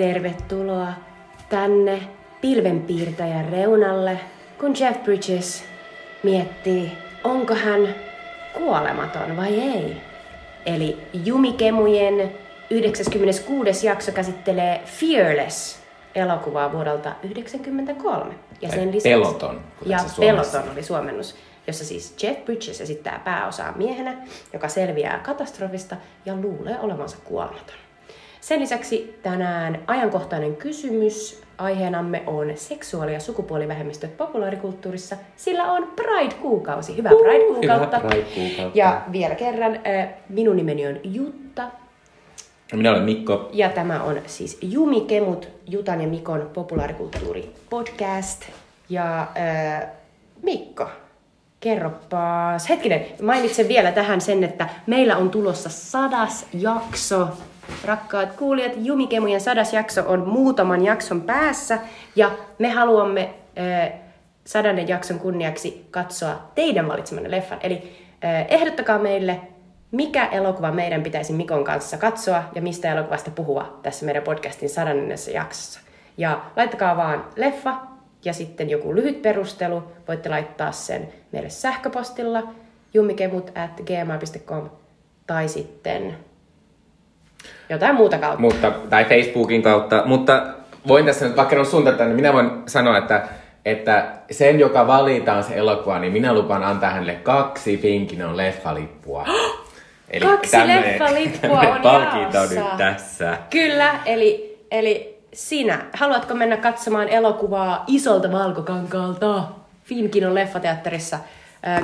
[0.00, 0.92] tervetuloa
[1.48, 2.02] tänne
[2.40, 4.20] pilvenpiirtäjän reunalle,
[4.60, 5.64] kun Jeff Bridges
[6.22, 6.92] miettii,
[7.24, 7.94] onko hän
[8.52, 9.96] kuolematon vai ei.
[10.66, 12.32] Eli Jumikemujen
[12.70, 13.86] 96.
[13.86, 15.78] jakso käsittelee Fearless
[16.14, 18.34] elokuvaa vuodelta 1993.
[18.60, 19.60] Ja sen lisäksi, Peloton.
[19.86, 21.36] Ja Peloton oli suomennus,
[21.66, 24.16] jossa siis Jeff Bridges esittää pääosaa miehenä,
[24.52, 27.89] joka selviää katastrofista ja luulee olevansa kuolematon.
[28.40, 31.42] Sen lisäksi tänään ajankohtainen kysymys.
[31.58, 35.16] Aiheenamme on seksuaali- ja sukupuolivähemmistöt populaarikulttuurissa.
[35.36, 36.96] Sillä on Pride-kuukausi.
[36.96, 37.96] Hyvää Pride-kuukautta.
[37.98, 38.78] Hyvää Pride-kuukautta.
[38.78, 39.80] Ja vielä kerran,
[40.28, 41.62] minun nimeni on Jutta.
[42.72, 43.48] Minä olen Mikko.
[43.52, 48.42] Ja tämä on siis Jumi Kemut, Jutan ja Mikon populaarikulttuuri podcast.
[48.88, 49.88] Ja äh,
[50.42, 50.88] Mikko,
[51.60, 52.68] kerropas.
[52.68, 57.28] Hetkinen, mainitsen vielä tähän sen, että meillä on tulossa sadas jakso
[57.84, 61.78] Rakkaat kuulijat, Jumikemujen sadas jakso on muutaman jakson päässä
[62.16, 63.92] ja me haluamme äh,
[64.44, 67.58] sadannen jakson kunniaksi katsoa teidän valitsemanne leffan.
[67.62, 69.40] Eli äh, ehdottakaa meille,
[69.90, 75.30] mikä elokuva meidän pitäisi Mikon kanssa katsoa ja mistä elokuvasta puhua tässä meidän podcastin sadannessa
[75.30, 75.80] jaksossa.
[76.18, 77.76] Ja laittakaa vaan leffa
[78.24, 79.82] ja sitten joku lyhyt perustelu.
[80.08, 82.42] Voitte laittaa sen meille sähköpostilla
[82.94, 84.70] jumikemut at gmail.com
[85.26, 86.16] tai sitten
[87.68, 88.40] jotain muuta kautta.
[88.40, 90.46] Mutta, tai Facebookin kautta, mutta
[90.88, 93.28] voin tässä nyt, vaikka on sun tätä, niin minä voin sanoa, että,
[93.64, 99.26] että sen, joka valitaan se elokuva, niin minä lupaan antaa hänelle kaksi Finkinon leffalippua.
[100.10, 103.38] Eli kaksi tämmönen, leffalippua on palkinto nyt tässä.
[103.50, 109.44] Kyllä, eli, eli sinä, haluatko mennä katsomaan elokuvaa isolta valkokankaalta
[109.84, 111.18] Finkinon leffateatterissa?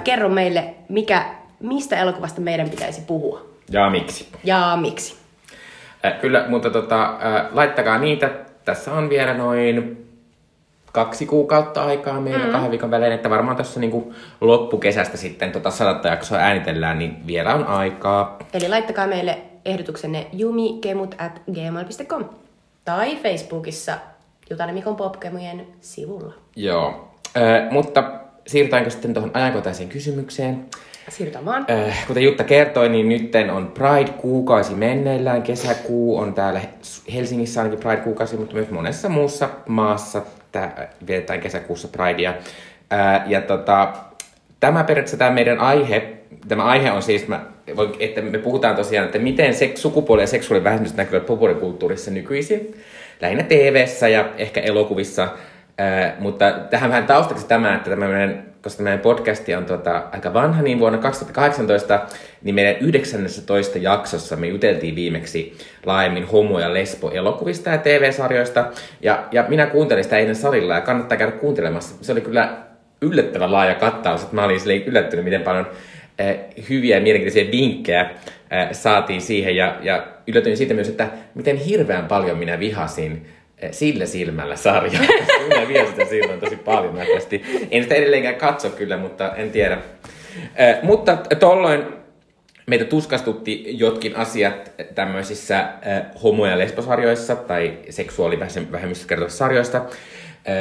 [0.04, 1.26] kerro meille, mikä,
[1.60, 3.42] mistä elokuvasta meidän pitäisi puhua.
[3.70, 4.28] Ja miksi.
[4.44, 5.16] Ja miksi.
[6.10, 7.18] Kyllä, mutta tota,
[7.52, 8.30] laittakaa niitä.
[8.64, 10.06] Tässä on vielä noin
[10.92, 12.52] kaksi kuukautta aikaa meillä mm.
[12.52, 17.54] kahden viikon välein, että varmaan tässä niin loppukesästä sitten tota sadatta jaksoa äänitellään, niin vielä
[17.54, 18.36] on aikaa.
[18.54, 22.24] Eli laittakaa meille ehdotuksenne jumikemut at gmail.com
[22.84, 23.98] tai Facebookissa
[24.50, 26.34] Jutane Mikon Popkemujen sivulla.
[26.56, 28.12] Joo, äh, mutta
[28.46, 30.66] siirrytäänkö sitten tuohon ajankohtaiseen kysymykseen?
[31.08, 31.66] Siirrytään vaan.
[31.70, 35.42] Äh, kuten Jutta kertoi, niin nyt on Pride-kuukausi menneillään.
[35.42, 36.60] Kesäkuu on täällä
[37.14, 40.22] Helsingissä ainakin Pride-kuukausi, mutta myös monessa muussa maassa
[40.52, 42.34] tää, vietetään kesäkuussa Pridea.
[42.92, 43.92] Äh, ja tota,
[44.60, 46.12] tämä periaatteessa tämä meidän aihe,
[46.48, 47.40] tämä aihe on siis, mä,
[47.98, 52.74] että me puhutaan tosiaan, että miten sek- sukupuoli- ja seksuaalivähemmistöt näkyvät populaarikulttuurissa nykyisin.
[53.20, 55.22] Lähinnä tv ja ehkä elokuvissa.
[55.80, 60.34] Äh, mutta tähän vähän taustaksi tämä, että tämä meidän koska meidän podcasti on tuota, aika
[60.34, 62.00] vanha, niin vuonna 2018,
[62.42, 68.70] niin meidän 19 jaksossa me juteltiin viimeksi laajemmin homo- ja lesbo-elokuvista ja TV-sarjoista.
[69.00, 72.04] Ja, ja minä kuuntelin sitä eilen salilla ja kannattaa käydä kuuntelemassa.
[72.04, 72.56] Se oli kyllä
[73.00, 75.66] yllättävän laaja kattaus, että mä olin yllättynyt, miten paljon
[76.20, 76.36] äh,
[76.68, 79.56] hyviä ja mielenkiintoisia vinkkejä äh, saatiin siihen.
[79.56, 83.35] Ja, ja yllätyin siitä myös, että miten hirveän paljon minä vihasin Eh,
[83.70, 84.98] sillä silmällä sarja.
[85.48, 87.42] Minä vien sitä silloin tosi paljon näköisesti.
[87.70, 89.78] En sitä edelleenkään katso kyllä, mutta en tiedä.
[90.56, 91.82] Eh, mutta tolloin
[92.66, 99.84] meitä tuskastutti jotkin asiat tämmöisissä eh, homo- ja lesbosarjoissa tai seksuaalivähemmistöstä kertovissa sarjoista.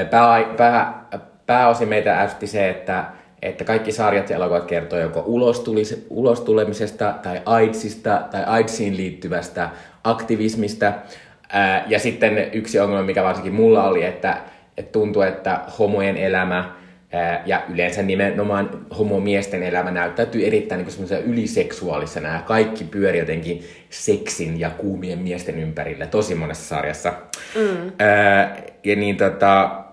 [0.09, 1.05] Pää, pää,
[1.45, 3.05] pääosin meitä ärsytti se, että,
[3.41, 5.23] että kaikki sarjat ja elokuvat kertoo joko
[6.09, 9.69] ulostulemisesta tai AIDSista tai AIDSiin liittyvästä
[10.03, 10.93] aktivismista–
[11.55, 14.37] Ää, ja sitten yksi ongelma, mikä varsinkin mulla oli, että,
[14.77, 16.75] että tuntuu, että homojen elämä
[17.13, 24.59] ää, ja yleensä nimenomaan homomiesten elämä näyttäytyy erittäin niin yliseksuaalisena ja kaikki pyörii jotenkin seksin
[24.59, 27.13] ja kuumien miesten ympärillä tosi monessa sarjassa.
[27.55, 27.91] Mm.
[27.99, 29.83] Ää, ja niin tota,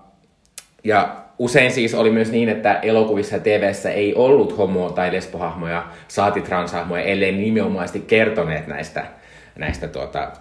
[0.83, 5.87] ja usein siis oli myös niin, että elokuvissa ja TVssä ei ollut homo- tai lesbohahmoja,
[6.07, 9.05] saati transhahmoja, ellei nimenomaisesti kertoneet näistä,
[9.55, 10.31] näistä tuota,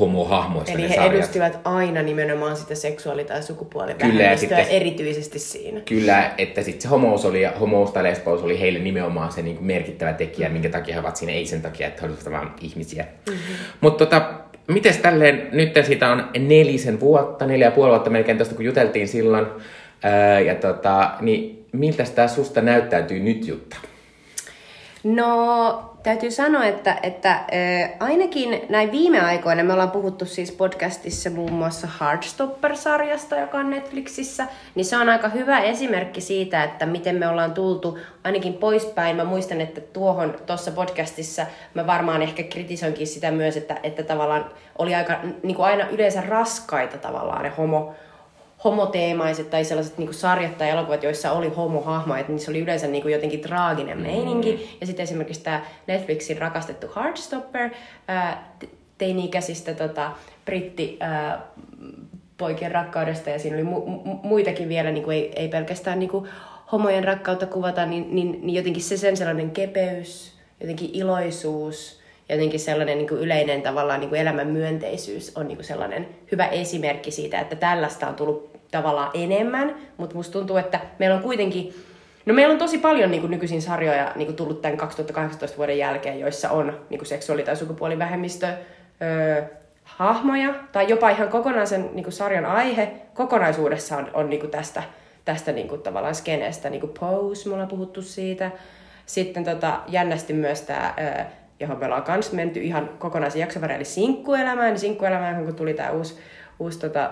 [0.00, 1.14] homohahmoista Eli he sarjat.
[1.14, 5.80] edustivat aina nimenomaan sitä seksuaali- tai sukupuolivähemmistöä erityisesti siinä.
[5.80, 10.12] Kyllä, että sitten se homous oli homous tai lesbous oli heille nimenomaan se niin merkittävä
[10.12, 13.04] tekijä, minkä takia he ovat siinä, ei sen takia, että he olisivat vain ihmisiä.
[13.28, 13.54] Mm-hmm.
[13.80, 14.32] Mutta tota,
[14.68, 19.08] miten tälleen, nyt siitä on nelisen vuotta, neljä ja puoli vuotta melkein tuosta, kun juteltiin
[19.08, 19.46] silloin,
[20.02, 23.76] ää, ja tota, niin miltä tämä susta näyttäytyy nyt, Jutta?
[25.06, 31.30] No, täytyy sanoa, että, että äh, ainakin näin viime aikoina me ollaan puhuttu siis podcastissa
[31.30, 37.16] muun muassa Heartstopper-sarjasta, joka on Netflixissä, niin se on aika hyvä esimerkki siitä, että miten
[37.16, 39.16] me ollaan tultu ainakin poispäin.
[39.16, 44.50] Mä muistan, että tuohon tuossa podcastissa mä varmaan ehkä kritisoinkin sitä myös, että, että tavallaan
[44.78, 47.94] oli aika niin kuin aina yleensä raskaita tavallaan ne homo,
[48.66, 53.02] homoteemaiset tai sellaiset niin sarjat tai elokuvat, joissa oli homohahmoja, että niissä oli yleensä niin
[53.02, 54.52] kuin jotenkin traaginen meininki.
[54.52, 54.78] Mm.
[54.80, 57.70] Ja sitten esimerkiksi tämä Netflixin rakastettu Heartstopper,
[58.08, 58.56] ää,
[58.98, 60.10] teini-ikäisistä tota,
[60.44, 61.46] britti ää,
[62.38, 66.28] poikien rakkaudesta ja siinä oli mu- muitakin vielä, niin kuin ei, ei pelkästään niin kuin
[66.72, 72.98] homojen rakkautta kuvata, niin, niin, niin jotenkin se sen sellainen kepeys, jotenkin iloisuus, jotenkin sellainen
[72.98, 77.40] niin kuin yleinen tavallaan niin kuin elämän myönteisyys on niin kuin sellainen hyvä esimerkki siitä,
[77.40, 81.74] että tällaista on tullut tavallaan enemmän, mutta musta tuntuu, että meillä on kuitenkin,
[82.26, 85.78] no meillä on tosi paljon niin kuin nykyisin sarjoja niin kuin tullut tämän 2018 vuoden
[85.78, 88.46] jälkeen, joissa on niin kuin seksuaali- tai sukupuolivähemmistö
[89.02, 89.42] öö,
[89.84, 94.82] hahmoja, tai jopa ihan kokonaisen niin kuin sarjan aihe kokonaisuudessaan on, niin kuin tästä,
[95.24, 98.50] tästä niin kuin tavallaan skeneestä, niin kuin Pose, me ollaan puhuttu siitä.
[99.06, 101.24] Sitten tota, jännästi myös tämä öö,
[101.60, 104.68] johon me ollaan kans menty ihan kokonaisen jakson eli sinkkuelämään.
[104.68, 106.18] Niin sinkkuelämään, kun tuli tämä uusi,
[106.58, 107.10] uusi tota,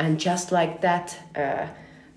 [0.00, 1.68] And Just Like That uh,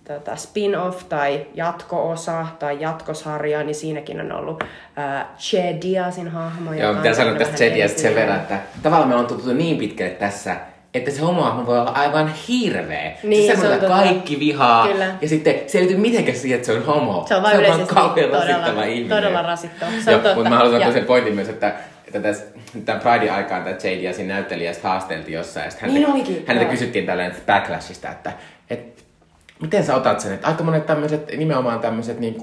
[0.08, 6.74] tota, spin-off tai jatko-osa tai jatkosarja, niin siinäkin on ollut uh, Che Diazin hahmo.
[6.74, 10.12] Joo, pitää sanoa tästä Che Diazista sen verran, että tavallaan me on tuttu niin pitkälle
[10.12, 10.56] tässä,
[10.94, 13.12] että se homohahmo voi olla aivan hirveä.
[13.24, 14.88] Niin, se, se on kaikki vihaa.
[14.88, 15.06] Kyllä.
[15.22, 17.26] Ja sitten se ei liity mitenkään siihen, että se on homo.
[17.28, 19.18] Se on vain yleisesti kauhean rasittava ihminen.
[19.18, 19.92] Todella rasittava.
[20.06, 20.36] Se on totta.
[20.36, 21.74] Mutta mä haluan sanoa sen pointin myös, että
[22.10, 22.46] että tässä,
[22.86, 24.02] tämän Pride aikaan tämä J.D.
[24.02, 25.66] ja siinä näyttelijästä haasteltiin jossain.
[25.66, 26.44] Ja häntä, niin olikin.
[26.48, 26.72] Häneltä no.
[26.72, 28.32] kysyttiin tällainen backlashista, että,
[28.70, 29.04] että
[29.62, 32.36] miten sä otat sen, että aika monet tämmöiset, nimenomaan tämmöiset niin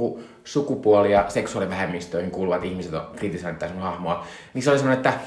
[0.45, 5.21] sukupuoli- ja seksuaalivähemmistöihin kuuluvat ihmiset on kritisoineet sun hahmoa, niin se oli semmoinen, että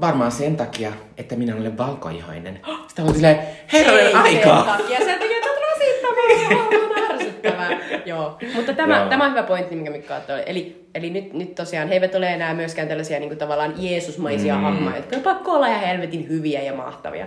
[0.00, 2.60] varmaan sen takia, että minä olen valkoihoinen.
[2.88, 3.38] Sitten oli silleen,
[3.72, 4.64] herranen aikaa!
[4.64, 6.88] sen takia, sen takia, että rasittavaa,
[7.46, 8.00] ärsyttävää.
[8.04, 9.08] Joo, mutta tämä, Joo.
[9.08, 10.42] tämä on hyvä pointti, minkä Mikko ottoi.
[10.46, 14.54] Eli, eli nyt, nyt tosiaan he eivät ole enää myöskään tällaisia niin kuin tavallaan Jeesusmaisia
[14.54, 14.62] mm.
[14.62, 17.26] hahmoja, jotka on pakko olla ihan helvetin hyviä ja mahtavia.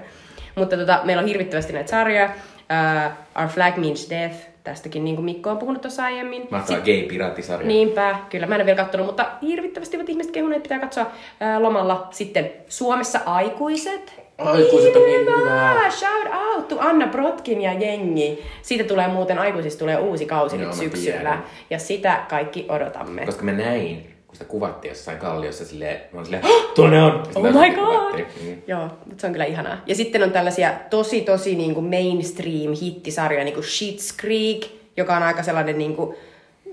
[0.56, 2.26] Mutta tota, meillä on hirvittävästi näitä sarjoja.
[2.26, 6.48] Uh, Our Flag Means Death, tästäkin niin kuin Mikko on puhunut tuossa aiemmin.
[6.50, 7.68] Mahtava gay piraattisarja.
[7.68, 8.48] Niinpä, kyllä.
[8.48, 12.08] Mä en ole vielä katsonut, mutta hirvittävästi ovat ihmiset kehuneet, pitää katsoa ää, lomalla.
[12.12, 14.21] Sitten Suomessa aikuiset.
[14.46, 15.92] Aikuiset on niin hyvä.
[15.92, 18.44] Shout out to Anna Brotkin ja jengi.
[18.62, 21.18] Siitä tulee muuten, aikuisista tulee uusi kausi Joo, nyt syksyllä.
[21.20, 21.44] Tiedän.
[21.70, 23.26] Ja sitä kaikki odotamme.
[23.26, 26.44] Koska me näin, kun sitä kuvattiin jossain kalliossa silleen, mä olin silleen,
[26.76, 27.24] tuonne on!
[27.36, 28.20] Oh my god!
[28.20, 28.62] Mm.
[28.68, 29.78] Joo, se on kyllä ihanaa.
[29.86, 35.16] Ja sitten on tällaisia tosi tosi niin kuin mainstream hittisarjoja, niin kuin Schitt's Creek, joka
[35.18, 36.16] on aika sellainen niin kuin,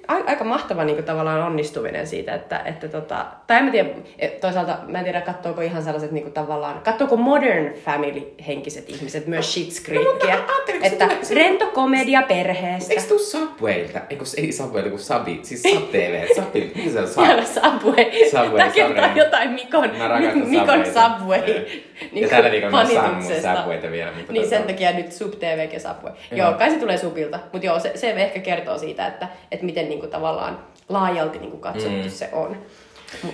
[0.08, 3.88] aika mahtava niin kuin, tavallaan onnistuminen siitä, että, että tota, tai en mä tiedä,
[4.18, 9.26] e, toisaalta mä en tiedä, katsoako ihan sellaiset niin kuin, tavallaan, katsoako Modern Family-henkiset ihmiset
[9.26, 10.42] myös Schitt's Creekia, no,
[10.82, 12.92] että se, rento komedia perheestä.
[12.92, 14.00] Eikö tuu Subwaylta?
[14.10, 17.24] Eikö ei Subwaylta, kun Sabi, siis Sub TV, Sabi, mikä se on Sub?
[17.44, 18.04] Subway.
[18.30, 19.90] Subway, Tämä kertoo jotain Mikon,
[20.44, 21.42] Mikon Subway.
[22.12, 24.12] Niin ja tällä viikolla mä saan mun Subwayta vielä.
[24.16, 24.56] Mutta niin tota...
[24.56, 26.12] sen takia nyt Sub TV ja Subway.
[26.32, 29.88] Joo, kai se tulee Subilta, mutta joo, se, se ehkä kertoo siitä, että, että miten
[29.88, 30.58] niin kuin, tavallaan
[30.88, 32.10] laajalti niin kuin katsottu mm.
[32.10, 32.56] se on.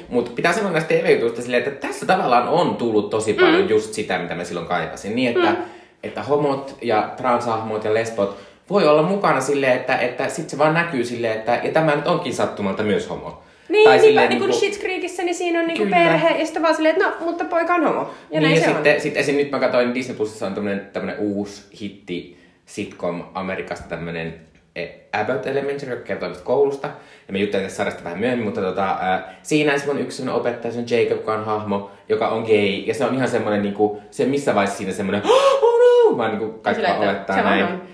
[0.08, 3.38] Mutta pitää sanoa näistä TV-jutuista silleen, että tässä tavallaan on tullut tosi mm.
[3.38, 3.68] paljon mm.
[3.68, 5.16] just sitä, mitä mä silloin kaipasin.
[5.16, 5.56] Niin, että, mm.
[6.02, 8.36] että homot ja transhahmot ja lesbot
[8.70, 12.06] voi olla mukana silleen, että, että sit se vaan näkyy silleen, että ja tämä nyt
[12.06, 13.42] onkin sattumalta myös homo.
[13.68, 16.62] Niin, tai silleen, niin kuin niinku- Shit's Creekissä, niin siinä on niinku perhe, ja sitten
[16.62, 18.00] vaan silleen, että no, mutta poika on homo.
[18.00, 19.00] Ja niin, näin ja se sitten, on.
[19.00, 19.36] sitten esim.
[19.36, 24.40] nyt mä katsoin Disney Plusissa on tämmönen, tämmönen uusi hitti sitcom Amerikasta tämmönen
[24.76, 26.88] E, Abbott Elementary, joka kertoo koulusta.
[27.26, 30.72] Ja me juttelen tästä sarjasta vähän myöhemmin, mutta tota, ää, siinä on yksi sellainen opettaja,
[30.72, 32.82] se on Jacob, joka on hahmo, joka on gay.
[32.86, 36.58] Ja se on ihan semmoinen, niinku, se missä vaiheessa siinä semmoinen, oh no, vaan niinku
[36.58, 37.64] kaikki vaan olettaa näin.
[37.64, 37.93] On.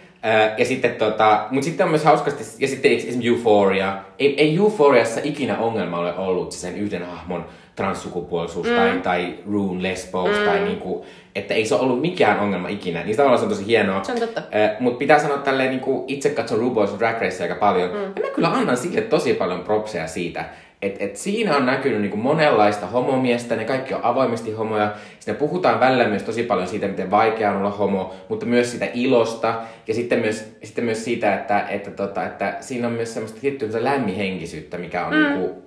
[0.58, 3.96] Ja sitten tota, mutta sitten on myös hauskasti, ja sitten esimerkiksi Euphoria.
[4.18, 7.44] Ei, ei Euphoriassa ikinä ongelma ole ollut sen yhden hahmon
[7.76, 8.74] transsukupuolisuus mm.
[8.74, 10.44] tai, tai rune lesbos mm.
[10.44, 13.04] tai niinku, että ei se ole ollut mikään ongelma ikinä.
[13.04, 14.04] Niin tavallaan se on tosi hienoa.
[14.04, 14.40] Se on totta.
[14.40, 17.90] Äh, Mutta pitää sanoa tälleen, niinku, itse katson RuPaul's Drag Race aika paljon.
[17.90, 17.96] Mm.
[17.96, 20.44] Ja mä kyllä annan sille tosi paljon propseja siitä,
[20.82, 24.94] että et siinä on näkynyt niinku monenlaista homomiestä, ne kaikki on avoimesti homoja.
[25.20, 28.88] Siinä puhutaan välillä myös tosi paljon siitä, miten vaikea on olla homo, mutta myös siitä
[28.94, 29.62] ilosta.
[29.86, 33.84] Ja sitten myös, sitten myös siitä, että, että, tota, että siinä on myös semmoista tiettyä
[33.84, 35.22] lämmihenkisyyttä, mikä on mm.
[35.22, 35.62] niinku,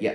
[0.00, 0.12] ja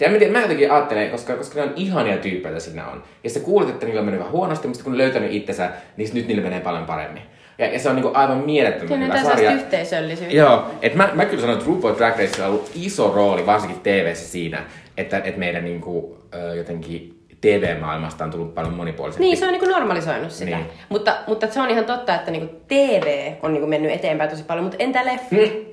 [0.00, 3.02] ja mä, tiedän, mä jotenkin ajattelen, koska, koska ne on ihania tyyppejä siinä on.
[3.24, 6.10] Ja sä kuulet, että niillä on mennyt vähän huonosti, mutta kun ne löytänyt itsensä, niin
[6.14, 7.22] nyt niillä menee paljon paremmin.
[7.58, 9.52] Ja, ja se on niinku aivan mielettömän hyvä sarja.
[9.52, 10.36] yhteisöllisyyttä.
[10.36, 13.80] Joo, et mä, mä kyllä sanon, että RuPaul Drag Race on ollut iso rooli, varsinkin
[13.80, 14.64] tv siinä,
[14.96, 16.18] että, että meidän niinku,
[16.56, 19.24] jotenkin TV-maailmasta on tullut paljon monipuolisempi.
[19.24, 20.56] Niin, se on niinku normalisoinut sitä.
[20.56, 20.66] Niin.
[20.88, 24.64] Mutta, mutta se on ihan totta, että niinku TV on niinku mennyt eteenpäin tosi paljon,
[24.64, 25.36] mutta entä leffi?
[25.36, 25.64] Mm.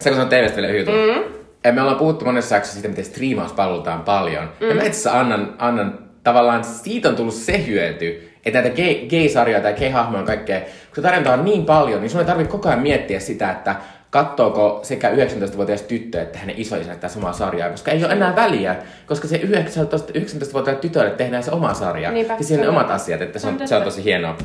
[0.00, 1.74] Se kun se on TVstä vielä hyvä mm.
[1.74, 4.50] Me ollaan puhuttu monessa jaksossa siitä, miten striimauspalveluita on paljon.
[4.60, 4.68] Mm.
[4.68, 9.60] Ja mä itse annan, annan, tavallaan siitä on tullut se hyöty, että näitä gay, gay-sarjoja
[9.60, 12.68] tai gay-hahmoja ja kaikkea, kun se tarjonta on niin paljon, niin sun ei tarvitse koko
[12.68, 13.76] ajan miettiä sitä, että
[14.10, 18.76] kattooko sekä 19-vuotias tyttö että hänen isoisä tätä samaa sarjaa, koska ei ole enää väliä,
[19.06, 22.10] koska se 19, 19-vuotiaat tytölle tehdään se oma sarja.
[22.10, 24.36] Niinpä, ja siinä on on- omat asiat, että se on on, se on tosi hienoa.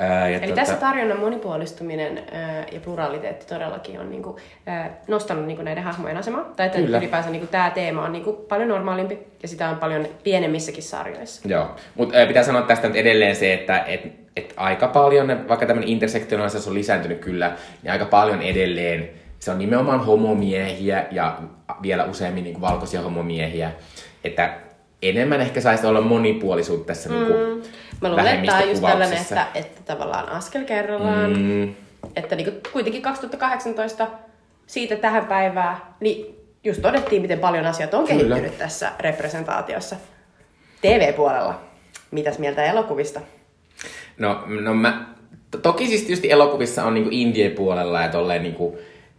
[0.00, 5.62] Ää, ja Eli tässä tarjonnan monipuolistuminen ää, ja pluraliteetti todellakin on niinku, ää, nostanut niinku
[5.62, 6.44] näiden hahmojen asemaa.
[6.56, 6.98] Tai että Kyllä.
[6.98, 11.48] ylipäänsä niinku, tämä teema on niinku, paljon normaalimpi ja sitä on paljon pienemmissäkin sarjoissa.
[11.48, 14.00] Joo, mutta pitää sanoa tästä nyt edelleen se, että et,
[14.36, 17.52] et aika paljon, vaikka tämmöinen intersektionaalisuus on lisääntynyt kyllä,
[17.82, 21.38] niin aika paljon edelleen se on nimenomaan homomiehiä ja
[21.82, 23.72] vielä useammin niin kuin valkoisia homomiehiä.
[24.24, 24.54] Että
[25.02, 27.14] enemmän ehkä saisi olla monipuolisuutta tässä mm.
[27.14, 27.62] niin kuin
[28.00, 31.38] Mä luulen, että tämä on just tällainen, että, että tavallaan askel kerrallaan.
[31.38, 31.74] Mm,
[32.16, 34.06] Että niinku, kuitenkin 2018
[34.66, 38.18] siitä tähän päivään, niin just todettiin, miten paljon asiat on Kyllä.
[38.22, 39.96] kehittynyt tässä representaatiossa.
[40.82, 41.60] TV-puolella.
[42.10, 43.20] Mitäs mieltä elokuvista?
[44.18, 45.06] No, no mä,
[45.50, 48.78] to- toki siis tietysti elokuvissa on niinku indie-puolella ja tolleen niinku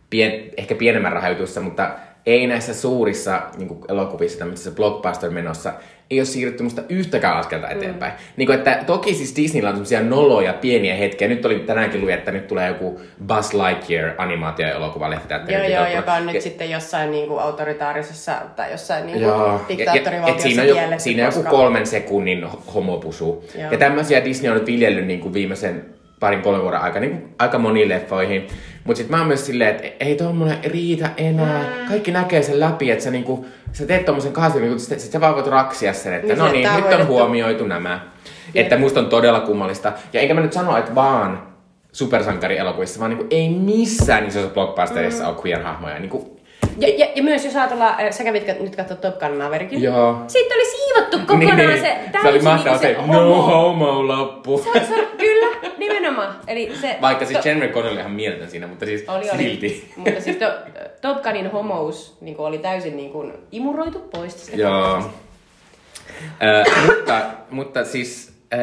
[0.09, 1.91] pien, ehkä pienemmän rahoitussa, mutta
[2.25, 5.73] ei näissä suurissa niinku elokuvissa, tämmöisissä blockbuster-menossa,
[6.11, 8.13] ei ole siirrytty musta yhtäkään askelta eteenpäin.
[8.13, 8.17] Mm.
[8.37, 11.27] Niin että toki siis Disneyllä on semmoisia noloja pieniä hetkiä.
[11.27, 15.09] Nyt oli tänäänkin luin, että nyt tulee joku Buzz Lightyear animaatioelokuva.
[15.47, 20.61] Joo, joo, joka on nyt sitten jossain niinku autoritaarisessa tai jossain niinku Joo, diktaattorivaltiossa siinä
[20.61, 23.45] on, jo, siinä on joku kolmen sekunnin ho- homopusu.
[23.59, 23.71] Joo.
[23.71, 25.85] Ja tämmöisiä Disney on nyt viljellyt niin kuin viimeisen
[26.21, 28.47] parin kolmen vuoden aikana niin kuin aika moniin leffoihin.
[28.83, 31.63] Mutta sitten mä oon myös silleen, että ei tommonen riitä enää.
[31.63, 31.87] Mm.
[31.87, 35.21] Kaikki näkee sen läpi, että sä, niinku, sä teet tommosen kahden, niin sit, sit sä
[35.21, 37.99] vaan voit raksia sen, että Niin no niin, nyt on huomioitu nämä.
[38.55, 39.93] Että musta on todella kummallista.
[40.13, 41.43] Ja enkä mä nyt sano, että vaan
[41.91, 45.29] supersankarielokuvissa, vaan niinku ei missään isossa blockbusterissa mm.
[45.29, 45.99] ole queer-hahmoja.
[45.99, 46.40] Niinku,
[46.77, 49.81] Ja, ja, ja myös jos ajatellaan, äh, sä kävit nyt katsoa Top Gun Maverikin.
[49.83, 50.23] Joo.
[50.27, 53.41] Siitä oli siivottu kokonaan se se oli täysin mahtava niinku se se no homo.
[53.41, 54.57] homo loppu.
[54.57, 55.47] Se, on- se, kyllä,
[55.77, 56.35] nimenomaan.
[56.47, 59.37] Eli se, Vaikka siis to- Jennifer Connelly ihan mieletön siinä, mutta siis oli, oli.
[59.37, 59.91] silti.
[59.95, 60.45] Mutta siis to,
[61.01, 65.01] Top Gunin homous niin oli täysin niin kuin, imuroitu pois tästä Joo.
[66.43, 68.33] Ö, mutta, mutta siis...
[68.53, 68.57] Ö,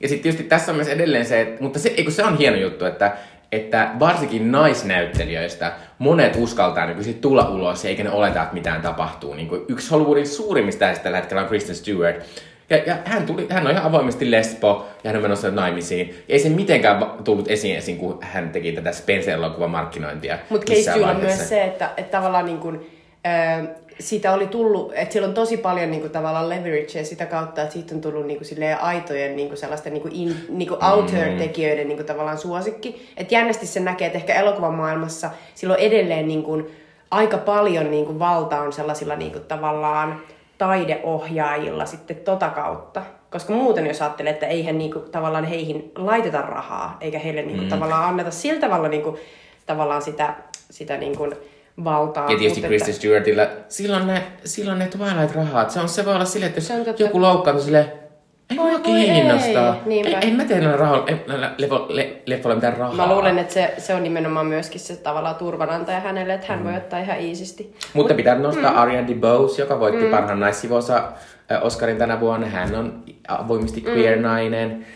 [0.00, 2.56] ja sitten tietysti tässä on myös edelleen se, että, mutta se, eikö se on hieno
[2.56, 3.16] juttu, että,
[3.52, 9.34] että varsinkin naisnäyttelijöistä monet uskaltaa sit tulla ulos eikä ne oleta, että mitään tapahtuu.
[9.34, 12.16] Niin kuin yksi Hollywoodin suurimmista tällä hetkellä on Kristen Stewart.
[12.70, 16.14] Ja, ja hän, tuli, hän on ihan avoimesti lesbo ja hän on menossa naimisiin.
[16.28, 20.38] Ei se mitenkään tullut esiin esiin, kun hän teki tätä Spencer-elokuvan markkinointia.
[20.50, 22.90] Mutta Case on myös se, että, että tavallaan niin kuin,
[24.00, 27.72] siitä oli tullut, että siellä on tosi paljon niin kuin, tavallaan leveragea sitä kautta, että
[27.72, 30.84] siitä on tullut niin kuin, silleen, aitojen niin kuin, sellaisten niin kuin, in, niin kuin
[30.84, 33.12] outer-tekijöiden niin kuin, tavallaan suosikki.
[33.16, 36.70] Että jännästi se näkee, että ehkä elokuvan maailmassa silloin edelleen niin kuin,
[37.10, 40.20] aika paljon niin kuin, valta on sellaisilla niin kuin, tavallaan
[40.58, 43.02] taideohjaajilla sitten tota kautta.
[43.30, 47.68] Koska muuten jos ajattelee, että eihän niinku, tavallaan heihin laiteta rahaa, eikä heille niinku, mm.
[47.68, 49.18] tavallaan anneta sillä tavalla niinku,
[49.66, 50.34] tavallaan sitä,
[50.70, 51.30] sitä niinku,
[51.84, 52.30] valtaa.
[52.32, 56.24] Ja tietysti Mut Kristen Stewartilla, silloin ne, silloin ne Twilight-rahat, se on se voi olla
[56.24, 57.02] silleen, että Se on jos totta.
[57.02, 57.92] joku loukkaantuu silleen,
[58.50, 59.74] ei mua kiinnostaa.
[59.74, 60.18] ei, niinpä.
[60.18, 62.94] Ei, en mä tee näillä rahoilla, ei, näillä lefo, le, leffoilla mitään rahaa.
[62.96, 66.64] Mä luulen, että se, se on nimenomaan myöskin se tavallaan turvanantaja hänelle, että hän mm.
[66.64, 67.76] voi ottaa ihan iisisti.
[67.94, 68.78] Mutta pitää nostaa mm.
[68.78, 70.10] Ariana DeBose, joka voitti mm.
[70.10, 71.12] parhaan naissivuosa
[71.62, 72.46] Oscarin tänä vuonna.
[72.46, 74.86] Hän on avoimesti queer nainen.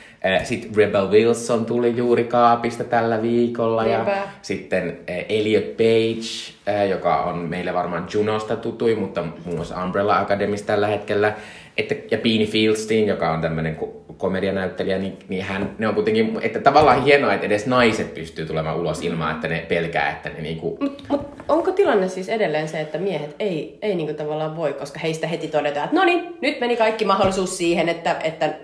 [0.44, 3.84] Sitten Rebel Wilson tuli juuri kaapista tällä viikolla.
[3.84, 4.10] Niinpä.
[4.10, 4.98] Ja sitten
[5.28, 11.34] Elliot Page, joka on meille varmaan Junosta tutui, mutta muun muassa Umbrella Academista tällä hetkellä.
[11.76, 13.76] Että, ja Beanie Fieldstein, joka on tämmöinen
[14.20, 18.76] komedianäyttelijä, niin, niin hän, ne on kuitenkin, että tavallaan hienoa, että edes naiset pystyy tulemaan
[18.76, 22.80] ulos ilman, että ne pelkää, että ne niinku Mutta mut, onko tilanne siis edelleen se,
[22.80, 26.60] että miehet ei, ei niinku tavallaan voi, koska heistä heti todetaan, että no niin, nyt
[26.60, 28.54] meni kaikki mahdollisuus siihen, että, että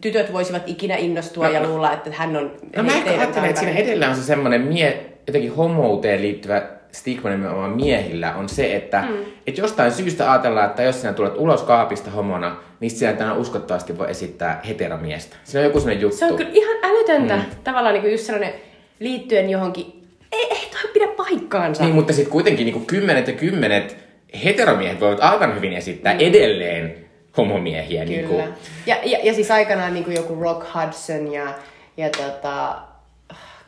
[0.00, 1.68] tytöt voisivat ikinä innostua No, ja no.
[1.68, 5.06] luulla, että hän on No mä ehkä ajattelen, että siinä edelleen on se semmoinen mie,
[5.26, 6.62] jotenkin homouteen liittyvä
[6.94, 9.16] stigma nimenomaan miehillä on se, että mm.
[9.46, 13.98] et jostain syystä ajatellaan, että jos sinä tulet ulos kaapista homona, niin sinä tänään uskottavasti
[13.98, 15.36] voi esittää heteromiestä.
[15.44, 16.16] Siinä on joku sellainen juttu.
[16.16, 17.36] Se on kyllä ihan älytöntä.
[17.36, 17.42] Mm.
[17.64, 18.54] Tavallaan niin just sellainen
[19.00, 21.84] liittyen johonkin, ei, ei toi pidä paikkaansa.
[21.84, 23.96] Niin, mutta sitten kuitenkin niin kymmenet ja kymmenet
[24.44, 26.20] heteromiehet voivat aivan hyvin esittää mm.
[26.20, 26.94] edelleen
[27.36, 28.04] homomiehiä.
[28.04, 28.42] Niin Kyllä.
[28.42, 28.54] kuin,
[28.86, 31.54] Ja, ja, ja siis aikanaan niin kuin joku Rock Hudson ja,
[31.96, 32.76] ja tota,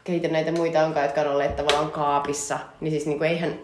[0.07, 3.55] keitä näitä muita onkaan, jotka on olleet tavallaan kaapissa, niin siis niinku eihän,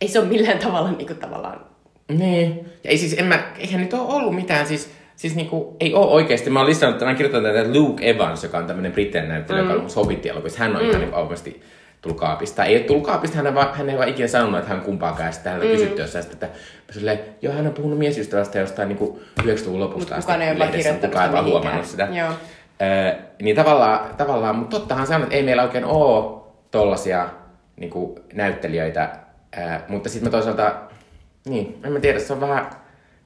[0.00, 1.60] ei se ole millään tavalla niinku tavallaan
[2.08, 2.68] Niin.
[2.84, 6.06] Ja ei siis, en mä, eihän nyt ole ollut mitään, siis, siis niinku, ei ole
[6.06, 6.50] oikeasti.
[6.50, 9.68] Mä oon listannut, mä oon kirjoittanut tätä Luke Evans, joka on tämmönen britten näyttelijä, mm.
[9.68, 10.58] joka on ollut Hobbit-elokuvissa.
[10.58, 10.88] Hän on mm.
[10.88, 11.62] ihan niinku avoimesti
[12.02, 12.64] tullut kaapista.
[12.64, 15.32] Ei ole tullut kaapista, hän, ei vaan, hän ei vaan ikinä sanonut, että hän kumpaakaan.
[15.32, 15.78] Sitten hänellä mm.
[15.78, 16.58] kysytty jossain, että, että
[16.90, 20.14] silleen, joo, hän on puhunut miesystävästä jostain niinku 90-luvun lopusta.
[20.14, 22.08] Mut kukaan ei ole vaan lehdessä, kukaan ei vaan huomannut sitä.
[22.12, 22.32] Joo.
[23.42, 27.28] Niin tavallaan, tavallaan, mutta tottahan se on, että ei meillä oikein ole tollasia
[27.76, 29.16] niinku, näyttelijöitä,
[29.58, 30.74] öö, mutta sitten mä toisaalta,
[31.46, 32.70] niin, en mä tiedä, se on vähän,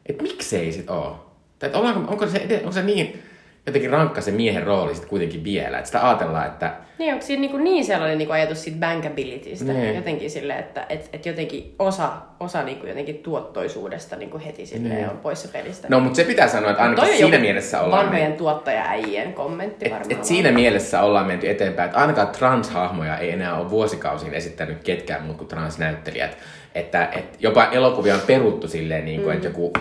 [0.06, 1.32] että miksei sit oo?
[1.58, 3.22] Tai että ollaanko, onko se, onko se niin
[3.68, 7.40] jotenkin rankka se miehen rooli sit kuitenkin vielä, että sitä ajatellaan, että Niin, onko siinä
[7.40, 9.72] niin, niin sellainen niin ajatus siitä bankabilitystä?
[9.72, 9.94] Niin.
[9.96, 12.08] Jotenkin silleen, että et, et jotenkin osa,
[12.40, 15.10] osa niin kuin jotenkin tuottoisuudesta niin kuin heti silleen Niin.
[15.10, 15.88] on poissa pelistä.
[15.90, 20.12] no mutta se pitää sanoa, että ainakin siinä mielessä ollaan vanhojen tuottaja-äijien kommentti Et, varmaan.
[20.12, 25.22] et siinä mielessä ollaan menty eteenpäin, että ainakaan transhahmoja ei enää ole vuosikausiin esittänyt ketkään
[25.22, 26.37] muut kuin transnäyttelijät.
[26.75, 29.37] Että et jopa elokuvia on peruttu silleen, niin kuin, mm.
[29.37, 29.72] että joku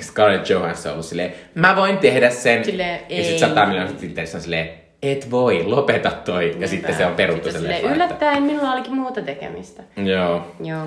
[0.00, 2.64] Scarlett Johansson on ollut silleen, mä voin tehdä sen.
[2.64, 4.70] Silleen, ja sitten 100 miljoonaa Twitterissä on silleen,
[5.02, 6.56] et voi, lopeta toi.
[6.58, 7.80] Ja sitten se on peruttu Sitten silleen.
[7.80, 9.82] silleen, yllättäen minulla olikin muuta tekemistä.
[9.96, 10.46] Joo.
[10.64, 10.84] Joo.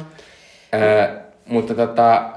[0.73, 1.09] Ö,
[1.45, 2.29] mutta tota,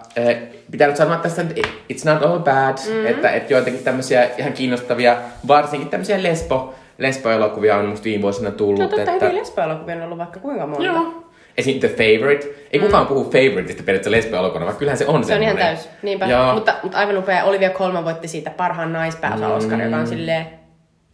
[0.71, 3.07] pitää nyt sanoa tästä, että it's not all bad, mm-hmm.
[3.07, 5.17] että, että joitakin tämmöisiä ihan kiinnostavia,
[5.49, 8.81] varsinkin tämmöisiä lesbo, lesbo-elokuvia on musta viime vuosina tullut.
[8.81, 10.85] No totta, että, hyviä lesboelokuvia on ollut vaikka kuinka monta.
[10.85, 11.26] Joo.
[11.59, 11.81] Esim.
[11.81, 12.47] The Favorite.
[12.73, 15.89] Ei kukaan puhu Favoriteista periaatteessa lesbo-elokuvana, vaikka kyllähän se on Se on ihan täys.
[16.03, 16.27] Niinpä.
[16.27, 16.55] Joo.
[16.55, 17.45] Mutta, mutta aivan upea.
[17.45, 20.47] Olivia Colman voitti siitä parhaan naispääosa Oscar, joka on silleen,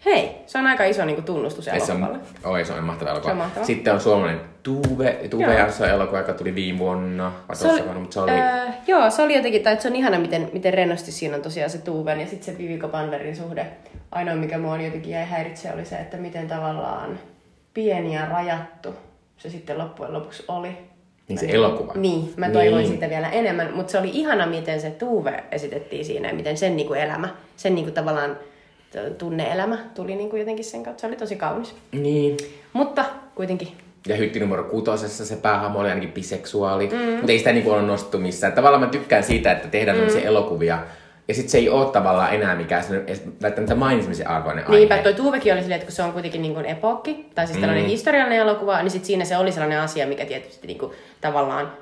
[0.04, 2.18] hei, se on aika iso niin kuin, tunnustus Ei, se elokuvalle.
[2.44, 3.28] on, oi, se on mahtava elokuva.
[3.28, 3.66] Se on mahtava.
[3.66, 5.54] Sitten on suomalainen Tuve, Tuve.
[5.54, 7.32] Jansson elokuva, joka tuli viime vuonna.
[7.52, 8.30] Se oli, vuonna, mutta se oli...
[8.30, 11.70] äh, joo, se oli jotenkin, tai se on ihana, miten, miten rennosti siinä on tosiaan
[11.70, 13.66] se Tuuven ja sitten se Vivico Banverin suhde.
[14.11, 17.18] Ainoa, mikä mua jotenkin jäi häiritse, oli se, että miten tavallaan
[17.75, 18.94] pieni ja rajattu
[19.42, 20.68] se sitten loppujen lopuksi oli.
[21.28, 21.92] Niin se elokuva.
[21.94, 22.88] Niin, mä toivoin Niin.
[22.90, 26.76] siitä vielä enemmän, mutta se oli ihana, miten se Tuve esitettiin siinä ja miten sen
[26.76, 28.37] niinku elämä, sen niinku tavallaan
[28.90, 31.00] t- tunne-elämä tuli niinku jotenkin sen kautta.
[31.00, 31.75] Se oli tosi kaunis.
[31.92, 32.37] Niin.
[32.72, 33.68] Mutta kuitenkin
[34.09, 36.98] Ja hytti numero kutosessa se päähahmo oli ainakin biseksuaali, mm.
[37.12, 38.52] mutta ei sitä niinku ole nostettu missään.
[38.52, 40.07] Tavallaan mä tykkään siitä, että tehdään mm.
[40.24, 40.78] elokuvia,
[41.28, 42.85] ja sitten se ei ole tavallaan enää mikään
[43.42, 45.02] välttämättä mainitsemisen arvoinen Niinpä, aihe.
[45.02, 47.85] toi Tuuvekin oli silleen, että kun se on kuitenkin niin kuin epokki, tai siis tällainen
[47.85, 47.88] mm.
[47.88, 51.72] historiallinen elokuva, niin sit siinä se oli sellainen asia, mikä tietysti niin kuin, tavallaan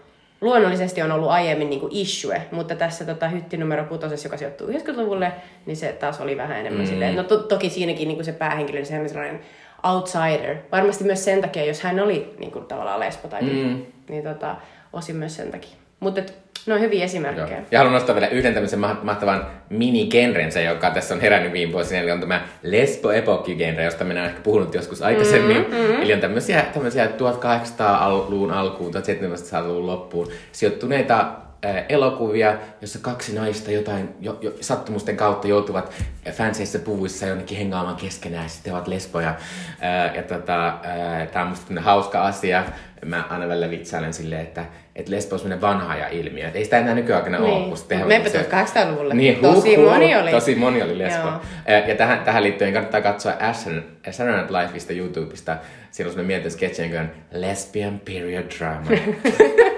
[0.41, 4.67] luonnollisesti on ollut aiemmin niin kuin issue, mutta tässä tota, hytti numero kutosessa, joka sijoittuu
[4.67, 5.33] 90-luvulle,
[5.67, 6.89] niin se taas oli vähän enemmän mm.
[6.89, 7.17] silleen.
[7.17, 9.41] No to, toki siinäkin niin kuin se päähenkilö, niin sehän oli sellainen
[9.83, 10.57] outsider.
[10.73, 13.83] Varmasti myös sen takia, jos hän oli niin kuin, tavallaan lesbo tai mm.
[14.09, 14.57] niin tota,
[14.93, 15.77] osin myös sen takia.
[16.01, 16.23] Mutta
[16.67, 17.05] ne on hyviä Joo.
[17.05, 17.63] esimerkkejä.
[17.71, 22.01] Ja haluan nostaa vielä yhden tämmöisen maht- mahtavan mini-genrensä, joka tässä on herännyt viime vuosina,
[22.01, 25.57] eli on tämä lesbo-epokki-genre, josta minä olen ehkä puhunut joskus aikaisemmin.
[25.57, 26.03] Mm-hmm.
[26.03, 31.21] Eli on tämmöisiä, tämmöisiä 1800-luvun alkuun, 1700-luvun loppuun sijoittuneita
[31.65, 35.93] äh, elokuvia, jossa kaksi naista jotain jo, jo, sattumusten kautta joutuvat
[36.33, 39.29] fanseissä puvuissa jonnekin hengaamaan keskenään ja sitten ovat lesboja.
[39.29, 42.65] Äh, ja tota, äh, tämä on musta hauska asia.
[43.05, 44.65] Mä aina välillä vitsailen silleen, että
[45.01, 46.49] et lesbo on semmoinen vanha ja ilmiö.
[46.49, 47.49] Et ei sitä enää nykyaikana ole.
[47.49, 47.69] Niin.
[47.69, 49.15] kun sitten Mut tehdään meipä semmosia- tulet 800-luvulle.
[49.15, 49.93] niin, Tosi huhhuh.
[49.93, 50.31] moni oli.
[50.31, 51.29] Tosi moni oli lesbo.
[51.29, 51.41] Joo.
[51.89, 55.57] Ja, tähän, tähän liittyen kannattaa katsoa Saturday Saturday Night Lifeista YouTubesta.
[55.91, 58.91] Siellä on semmoinen mieletön sketch, joka on Lesbian Period Drama.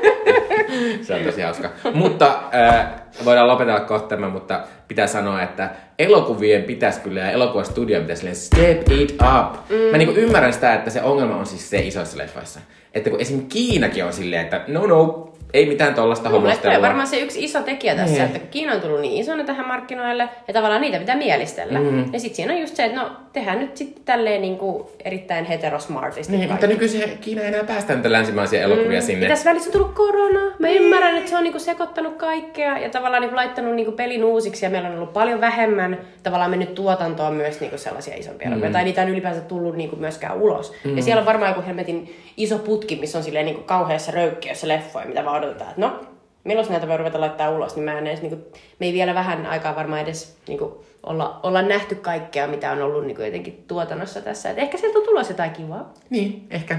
[1.02, 1.70] Se on tosi hauska.
[1.94, 2.86] Mutta äh,
[3.24, 8.92] voidaan lopetella kohta mutta pitää sanoa, että elokuvien pitäisi kyllä ja elokuvastudion pitäisi silleen step
[8.92, 9.70] it up.
[9.70, 9.76] Mm.
[9.90, 12.60] Mä niinku ymmärrän sitä, että se ongelma on siis se isoissa leffoissa.
[12.94, 16.82] Että kun esimerkiksi Kiinakin on silleen, että no no, ei mitään tulee homostelua.
[16.82, 18.36] varmaan se yksi iso tekijä tässä, Niin.
[18.36, 21.78] että Kiina on tullut niin isona tähän markkinoille, ja tavallaan niitä pitää mielistellä.
[21.78, 22.12] Mm.
[22.12, 25.44] Ja sitten siinä on just se, että no tehdään nyt sitten tälleen niin kuin erittäin
[25.44, 29.06] heterosmartisti Niin, mutta nykyisin Kiina ei enää päästä niitä länsimaisia elokuvia mm.
[29.06, 29.26] sinne.
[29.26, 30.40] Ja tässä välissä on tullut korona.
[30.58, 34.66] Mä ymmärrän, että se on niinku sekoittanut kaikkea ja tavallaan niinku laittanut niinku pelin uusiksi.
[34.66, 38.70] Ja meillä on ollut paljon vähemmän tavallaan mennyt tuotantoon myös niinku sellaisia isompia elokuvia.
[38.70, 40.72] Tai niitä on ylipäänsä tullut niinku myöskään ulos.
[40.84, 40.96] Mm.
[40.96, 45.06] Ja siellä on varmaan joku helmetin iso putki, missä on silleen niinku kauheassa röykkiössä leffoja,
[45.06, 45.70] mitä vaan odotetaan.
[45.70, 46.00] Että no,
[46.44, 48.44] milloin näitä voi ruveta laittaa ulos, niin mä en edes, niinku,
[48.80, 53.06] me ei vielä vähän aikaa varmaan edes niinku, olla, olla nähty kaikkea, mitä on ollut
[53.06, 54.50] niinku, jotenkin tuotannossa tässä.
[54.50, 55.92] Et ehkä sieltä on tulossa jotain kivaa.
[56.10, 56.78] Niin, ehkä.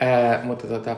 [0.00, 0.96] Ää, mutta tota,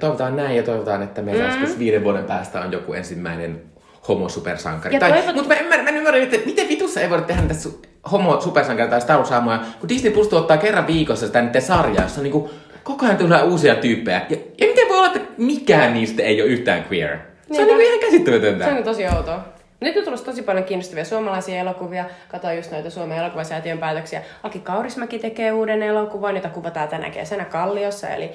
[0.00, 1.60] toivotaan näin ja toivotaan, että meillä mm.
[1.60, 3.62] joskus viiden vuoden päästä on joku ensimmäinen
[4.08, 4.94] homo-supersankari.
[4.94, 7.40] Ja Tai, toivot- Mutta mä ymmärrän, mä en ymmärrä, että miten vitussa ei voida tehdä
[7.40, 12.02] näitä su- homo-supersankari tai Star Wars-hahmoja, kun Disney Plus tuottaa kerran viikossa sitä niiden sarjaa,
[12.04, 12.50] jossa on niinku,
[12.84, 14.26] koko ajan tulee uusia tyyppejä.
[14.30, 17.18] Ja, ja miten voi olla, että mikään niistä ei ole yhtään queer?
[17.52, 18.64] Se on niinku ihan käsittämätöntä.
[18.64, 19.44] Se on tosi outoa.
[19.80, 22.04] Nyt on tullut tosi paljon kiinnostavia suomalaisia elokuvia.
[22.28, 24.22] Katoin just noita Suomen elokuvasäätiön päätöksiä.
[24.42, 28.30] Aki Kaurismäki tekee uuden elokuvan, jota kuvataan tänä kesänä Kalliossa, eli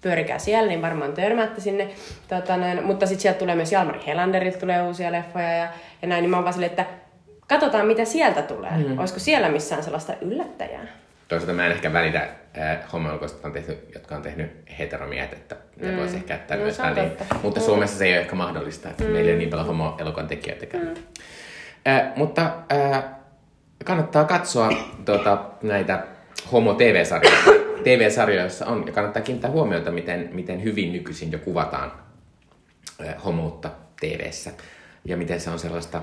[0.00, 1.88] pyörikää siellä, niin varmaan törmäätte sinne.
[2.28, 2.84] Tota, näin.
[2.84, 5.68] Mutta sitten sieltä tulee myös Jalmari Helanderilta tulee uusia leffoja ja,
[6.02, 6.86] ja näin, niin mä oon vaan silleen, että
[7.48, 8.70] katsotaan mitä sieltä tulee.
[8.70, 8.98] Mm.
[8.98, 10.86] Olisiko siellä missään sellaista yllättäjää?
[11.28, 15.56] Toisaalta mä en ehkä välitä äh, homoelokuista, jotka on tehty, jotka on tehnyt heteromiehet, että
[15.76, 15.96] ne mm.
[15.96, 17.12] voisi ehkä jättää No, myös väliin.
[17.42, 17.66] Mutta Mm.
[17.66, 19.10] Suomessa se ei ole ehkä mahdollista, että mm.
[19.10, 20.86] meillä ei ole niin paljon homoelokuvan tekijöitäkään.
[20.86, 20.94] Mm.
[21.88, 23.04] Äh, mutta äh,
[23.84, 24.72] kannattaa katsoa
[25.04, 26.04] tuota, näitä
[26.52, 27.36] homo-tv-sarjoja,
[27.84, 31.92] TV-sarjoja, joissa on, ja kannattaa kiinnittää huomiota, miten, miten hyvin nykyisin jo kuvataan
[33.06, 34.50] äh, homoutta TV-ssä,
[35.04, 36.02] ja miten se on sellaista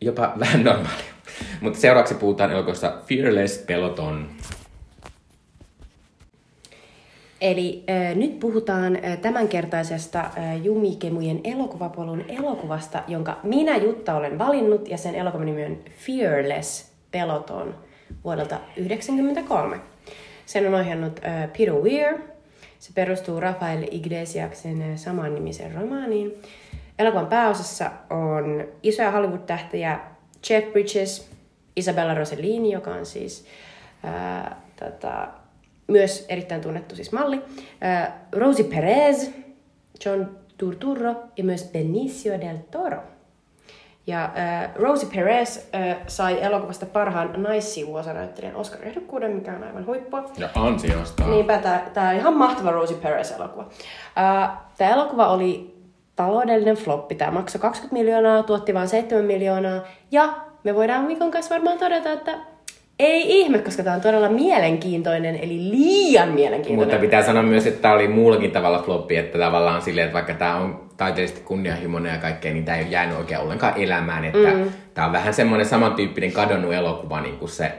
[0.00, 1.16] jopa vähän normaalia.
[1.60, 4.30] Mutta seuraavaksi puhutaan elokuvasta Fearless Peloton.
[7.40, 14.88] Eli äh, nyt puhutaan äh, tämänkertaisesta äh, Jumikemujen elokuvapolun elokuvasta, jonka minä Jutta olen valinnut,
[14.88, 17.74] ja sen elokuvan nimi on Fearless Peloton
[18.24, 19.80] vuodelta 1993.
[20.46, 22.18] Sen on ohjannut äh, Peter Weir.
[22.78, 26.34] Se perustuu Rafael Iglesiaksen äh, samannimisen romaaniin.
[26.98, 30.00] Elokuvan pääosassa on isoja Hollywood-tähtejä
[30.50, 31.30] Jeff Bridges,
[31.76, 33.46] Isabella Rossellini, joka on siis
[34.04, 35.28] ää, tota,
[35.86, 37.42] myös erittäin tunnettu siis malli,
[38.32, 39.30] Rosie Perez,
[40.04, 40.26] John
[40.58, 43.02] Turturro ja myös Benicio del Toro.
[44.06, 50.30] Ja äh, Rosie Perez äh, sai elokuvasta parhaan naissivuosanäyttelijän Oscar-ehdokkuuden, mikä on aivan huippua.
[50.38, 51.30] Ja ansiostaan.
[51.30, 51.58] Niinpä,
[51.94, 53.62] tämä on ihan mahtava Rosie Perez-elokuva.
[53.62, 55.76] Uh, tämä elokuva oli
[56.16, 57.14] taloudellinen floppi.
[57.14, 59.80] Tämä maksoi 20 miljoonaa, tuotti vain 7 miljoonaa.
[60.10, 62.38] Ja me voidaan Mikon kanssa varmaan todeta, että
[62.98, 66.94] ei ihme, koska tämä on todella mielenkiintoinen, eli liian mielenkiintoinen.
[66.94, 70.34] Mutta pitää sanoa myös, että tämä oli muullakin tavalla floppi, että tavallaan silleen, että vaikka
[70.34, 74.24] tämä on taiteellisesti kunnianhimoinen ja kaikkea, niin tämä ei ole jäänyt oikein ollenkaan elämään.
[74.24, 74.70] Että mm.
[74.94, 77.72] Tämä on vähän semmoinen samantyyppinen kadonnut elokuva, niin kuin se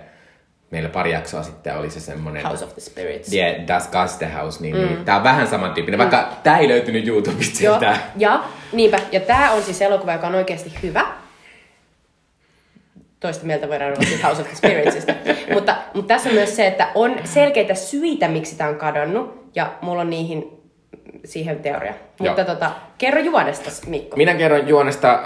[0.71, 2.45] meillä pari jaksoa sitten oli se semmoinen...
[2.45, 3.33] House of the Spirits.
[3.33, 4.81] Yeah, Das Gastehaus, niin, mm.
[4.81, 6.35] niin tämä on vähän samantyyppinen, vaikka mm.
[6.43, 7.63] tämä ei löytynyt YouTubesta.
[7.63, 7.79] Joo,
[8.17, 8.99] ja niinpä.
[9.11, 11.05] Ja tämä on siis elokuva, joka on oikeasti hyvä.
[13.19, 15.13] Toista mieltä voidaan olla siis House of the Spiritsista.
[15.53, 19.51] mutta, mutta tässä on myös se, että on selkeitä syitä, miksi tämä on kadonnut.
[19.55, 20.57] Ja mulla on niihin
[21.25, 21.93] siihen teoria.
[22.19, 24.17] Mutta tota, kerro juonesta, Mikko.
[24.17, 25.19] Minä kerron juonesta.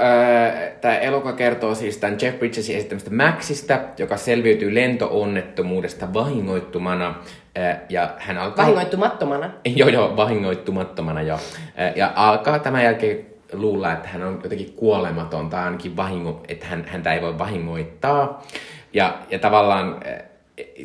[0.82, 7.16] Tämä elokuva kertoo siis tämän Jeff Bridgesin esittämästä Maxista, joka selviytyy lentoonnettomuudesta vahingoittumana.
[7.56, 8.66] ää, Ja hän alkaa...
[8.66, 9.50] Vahingoittumattomana.
[9.66, 11.40] Joo, joo, vahingoittumattomana jo.
[11.76, 16.66] Ää, Ja alkaa tämän jälkeen luulla, että hän on jotenkin kuolematon tai ainakin vahingo, että
[16.66, 18.44] hän, häntä ei voi vahingoittaa.
[18.94, 20.24] Ja, ja tavallaan ää,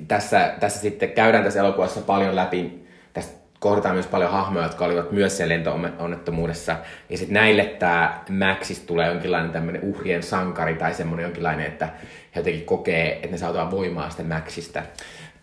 [0.08, 5.12] tässä, tässä sitten käydään tässä elokuvassa paljon läpi, tässä kohdataan myös paljon hahmoja, jotka olivat
[5.12, 6.76] myös siellä lentoonnettomuudessa.
[7.10, 11.86] Ja sitten näille tämä Maxista tulee jonkinlainen tämmöinen uhrien sankari tai semmoinen jonkinlainen, että
[12.34, 14.82] he jotenkin kokee, että ne saa voimaa sitten Maxista.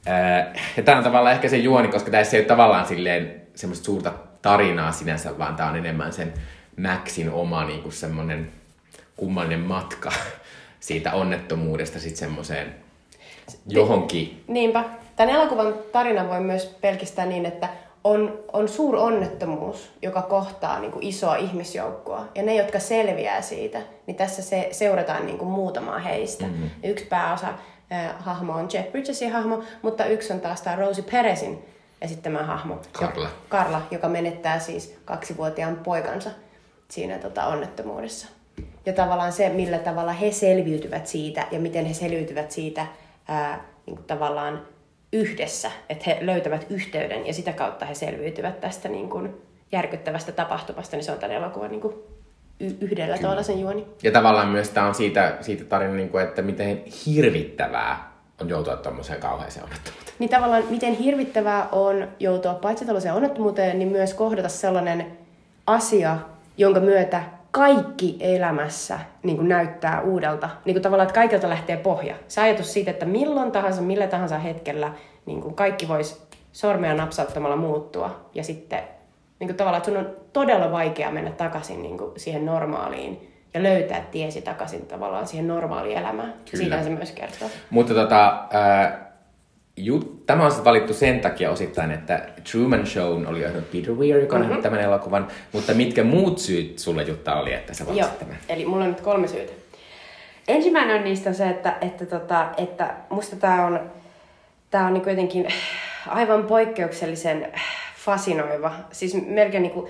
[0.05, 3.86] Ää, Ja tämä on tavallaan ehkä se juoni, koska tässä ei ole tavallaan silleen semmoista
[3.86, 6.33] suurta tarinaa sinänsä, vaan tämä on enemmän sen
[6.77, 8.51] Maxin oma niin kuin semmoinen
[9.17, 10.12] kummallinen matka
[10.79, 12.75] siitä onnettomuudesta sitten semmoiseen
[13.67, 14.43] johonkin.
[14.47, 14.83] Niinpä.
[15.15, 17.69] Tämän elokuvan tarina voi myös pelkistää niin, että
[18.03, 22.25] on, on suur onnettomuus, joka kohtaa niin kuin isoa ihmisjoukkoa.
[22.36, 26.45] Ja ne, jotka selviää siitä, niin tässä se, seurataan niin kuin muutamaa heistä.
[26.45, 26.69] Mm-hmm.
[26.83, 31.65] Yksi pääosa äh, hahmo on Jeff Bridgesin hahmo, mutta yksi on taas tämä Rosie Perezin
[32.01, 32.81] esittämä hahmo.
[32.91, 33.23] Karla.
[33.23, 36.29] Jo- Karla, joka menettää siis kaksivuotiaan poikansa
[36.89, 38.28] siinä tota, onnettomuudessa.
[38.86, 42.88] Ja tavallaan se, millä tavalla he selviytyvät siitä ja miten he selviytyvät siitä
[43.28, 44.62] ää, niin kuin tavallaan
[45.13, 49.41] yhdessä, että he löytävät yhteyden ja sitä kautta he selviytyvät tästä niin kuin
[49.72, 51.93] järkyttävästä tapahtumasta, niin se on tämän elokuvan niin kuin
[52.82, 53.88] yhdellä tavalla sen juoni.
[54.04, 58.76] Ja tavallaan myös tämä on siitä, siitä tarina, niin kuin, että miten hirvittävää on joutua
[58.76, 60.15] tuommoiseen kauheeseen onnettomuuteen.
[60.19, 65.17] Niin tavallaan miten hirvittävää on joutua paitsi tällaiseen onnettomuuteen, niin myös kohdata sellainen
[65.67, 66.17] asia,
[66.58, 70.50] jonka myötä kaikki elämässä niin kuin näyttää uudelta.
[70.66, 72.16] Niin kuin tavallaan, että kaikilta lähtee pohja.
[72.28, 74.94] Se ajatus siitä, että milloin tahansa, millä tahansa hetkellä
[75.26, 78.30] niin kuin kaikki voisi sormea napsauttamalla muuttua.
[78.34, 78.84] Ja sitten
[79.39, 83.63] niin kuin tavallaan, että sun on todella vaikea mennä takaisin niin kuin siihen normaaliin ja
[83.63, 86.34] löytää tiesi takaisin tavallaan siihen normaaliin elämään.
[86.46, 87.50] Siitä se myös kertoo.
[87.70, 88.44] Mutta tota,
[89.77, 94.36] jut, tämä on valittu sen takia osittain, että Truman Show oli johtanut Peter Weir, joka
[94.36, 94.62] on mm-hmm.
[94.62, 95.27] tämän elokuvan.
[95.51, 98.38] Mutta mitkä muut syyt sulle Jutta oli, että sä valitsit tämän?
[98.49, 99.53] eli mulla on nyt kolme syytä.
[100.47, 103.79] Ensimmäinen on niistä se, että, että, tota, että musta tää on,
[104.71, 105.47] tää on niinku jotenkin
[106.07, 107.53] aivan poikkeuksellisen
[107.95, 108.73] fasinoiva.
[108.91, 109.89] Siis melkein niinku,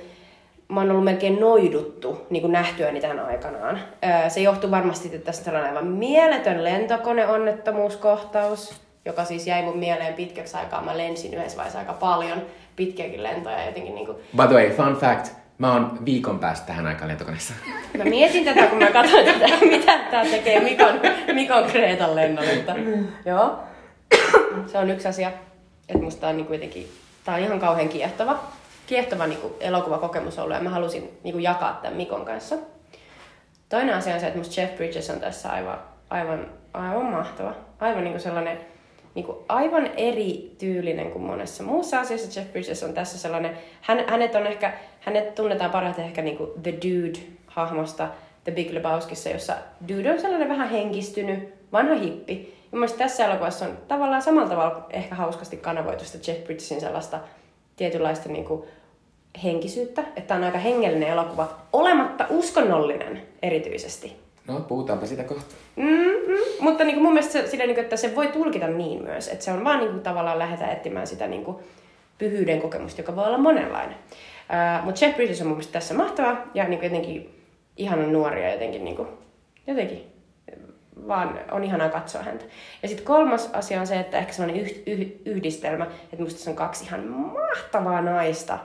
[0.68, 3.80] mä oon ollut melkein noiduttu niin kuin nähtyäni tämän aikanaan.
[4.06, 10.14] Öö, se johtuu varmasti, että tässä on aivan mieletön lentokoneonnettomuuskohtaus, joka siis jäi mun mieleen
[10.14, 10.82] pitkäksi aikaa.
[10.82, 12.42] Mä lensin yhdessä vaiheessa aika paljon
[12.76, 14.18] pitkiäkin lentoja jotenkin niin kuin...
[14.38, 17.54] By the way, fun fact, Mä oon viikon päästä tähän aikaan lentokoneessa.
[17.98, 21.02] Mä mietin tätä, kun mä katsoin tätä, mitä tää tekee Mikon,
[21.34, 22.66] Mikon Kreetan lennolle.
[23.26, 23.60] Joo.
[24.72, 25.32] Se on yksi asia,
[25.90, 26.92] että musta on niin kuitenkin,
[27.26, 28.40] tää on ihan kauhean kiehtova,
[28.88, 32.56] kiehtova niin kuin elokuvakokemus ollut ja mä halusin niin kuin jakaa tämän Mikon kanssa.
[33.70, 37.54] Toinen asia on se, että musta Jeff Bridges on tässä aivan, aivan, aivan mahtava.
[37.80, 38.58] Aivan niin kuin sellainen
[39.16, 42.40] niin kuin aivan eri tyylinen kuin monessa muussa asiassa.
[42.40, 46.50] Jeff Bridges on tässä sellainen, hän, hänet, on ehkä, hänet tunnetaan parhaiten ehkä niin kuin
[46.64, 48.08] The Dude-hahmosta
[48.44, 49.56] The Big Lebowskissa, jossa
[49.88, 52.54] Dude on sellainen vähän henkistynyt, vanha hippi.
[52.72, 57.20] Ja mielestäni tässä elokuvassa on tavallaan samalla tavalla ehkä hauskasti kanavoitu sitä Jeff Bridgesin sellaista
[57.76, 58.64] tietynlaista niin kuin
[59.44, 64.23] henkisyyttä, että on aika hengellinen elokuva, olematta uskonnollinen erityisesti.
[64.48, 65.56] No, puhutaanpa sitä kohta.
[65.76, 66.36] Mm-hmm.
[66.60, 69.28] Mutta niin kuin mun mielestä se, sillä, niin kuin, että se voi tulkita niin myös,
[69.28, 71.58] että se on vaan niin kuin, tavallaan lähdetään etsimään sitä niin kuin,
[72.18, 73.96] pyhyyden kokemusta, joka voi olla monenlainen.
[73.98, 77.44] Uh, Mutta Jeff Bridges on mun mielestä tässä mahtava ja niin kuin, jotenkin
[77.78, 79.08] ihanan nuoria jotenkin, niin kuin,
[79.68, 80.14] jotenkin
[81.08, 82.46] vaan on ihanaa katsoa häntä.
[82.82, 86.52] Ja sitten kolmas asia on se, että ehkä sellainen yh, yh, yhdistelmä, että musta tässä
[86.52, 88.60] on kaksi ihan mahtavaa naista,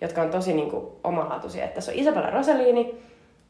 [0.00, 1.64] jotka on tosi niin kuin, omalaatuisia.
[1.64, 2.94] Että tässä on Isabella Rossellini,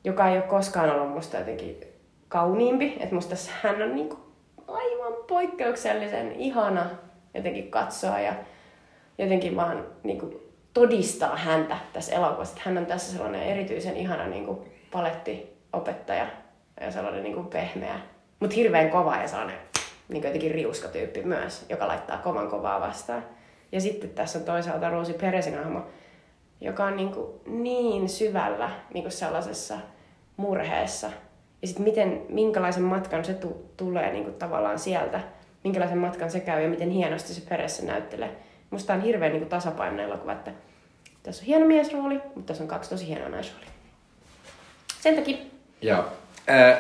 [0.04, 1.80] joka ei ole koskaan ollut musta jotenkin
[2.28, 2.96] kauniimpi.
[3.00, 4.20] Että musta tässä hän on niin kuin,
[4.68, 6.86] aivan poikkeuksellisen ihana
[7.34, 8.34] jotenkin katsoa ja
[9.18, 10.36] jotenkin vaan niin kuin,
[10.74, 12.56] todistaa häntä tässä elokuvassa.
[12.64, 14.58] Hän on tässä sellainen erityisen ihana niin kuin,
[14.92, 16.26] palettiopettaja
[16.80, 18.00] ja sellainen niin kuin, pehmeä,
[18.40, 19.56] mutta hirveän kova ja sellainen
[20.08, 23.24] niin kuin jotenkin riuskatyyppi myös, joka laittaa kovan kovaa vastaan.
[23.72, 25.80] Ja sitten tässä on toisaalta Roosi Peresin hahmo,
[26.60, 29.78] joka on niin, kuin niin syvällä niin kuin sellaisessa
[30.36, 31.10] murheessa.
[31.62, 35.20] Ja sitten miten, minkälaisen matkan se tu- tulee niin kuin tavallaan sieltä,
[35.64, 38.30] minkälaisen matkan se käy ja miten hienosti se Peressä näyttelee.
[38.70, 40.50] Musta on hirveän niin tasapainoinen elokuva, että
[41.22, 43.70] tässä on hieno miesrooli, mutta tässä on kaksi tosi hienoa naisroolia.
[45.00, 45.36] Sen takia.
[45.82, 46.04] Joo.
[46.50, 46.78] Äh,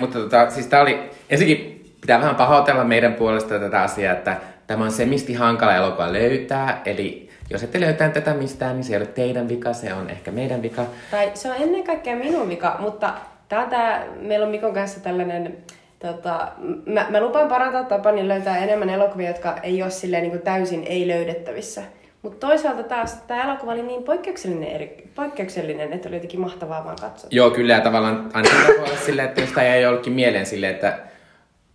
[0.00, 4.84] mutta tota, siis tää oli, ensinnäkin pitää vähän pahoitella meidän puolesta tätä asiaa, että tämä
[4.84, 9.06] on semisti hankala elokuva löytää, eli jos ette löytää tätä mistään, niin se ei ole
[9.06, 10.82] teidän vika, se on ehkä meidän vika.
[11.10, 13.14] Tai se on ennen kaikkea minun vika, mutta
[13.48, 15.56] tää on tää, meillä on Mikon kanssa tällainen,
[15.98, 16.48] tota,
[16.86, 21.08] mä, mä lupaan parantaa tapani löytää enemmän elokuvia, jotka ei ole silleen niin täysin ei
[21.08, 21.82] löydettävissä.
[22.22, 26.96] Mutta toisaalta taas tämä elokuva oli niin poikkeuksellinen, eri, poikkeuksellinen, että oli jotenkin mahtavaa vaan
[27.00, 27.28] katsoa.
[27.32, 30.74] Joo, kyllä, ja tavallaan aina voi olla silleen, että jos tämä ei jollekin mieleen silleen,
[30.74, 30.98] että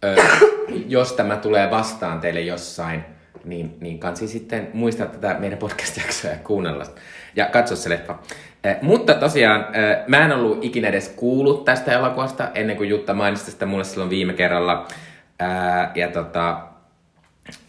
[0.03, 0.15] ö,
[0.87, 3.14] jos tämä tulee vastaan teille jossain,
[3.45, 6.85] niin, niin kansi sitten muistaa tätä meidän podcast-jaksoa ja kuunnella
[7.35, 8.19] ja katsoa se leffa.
[8.63, 13.13] Eh, mutta tosiaan, eh, mä en ollut ikinä edes kuullut tästä elokuvasta ennen kuin Jutta
[13.13, 14.87] mainitsi sitä mulle silloin viime kerralla.
[15.39, 16.59] Eh, ja tota,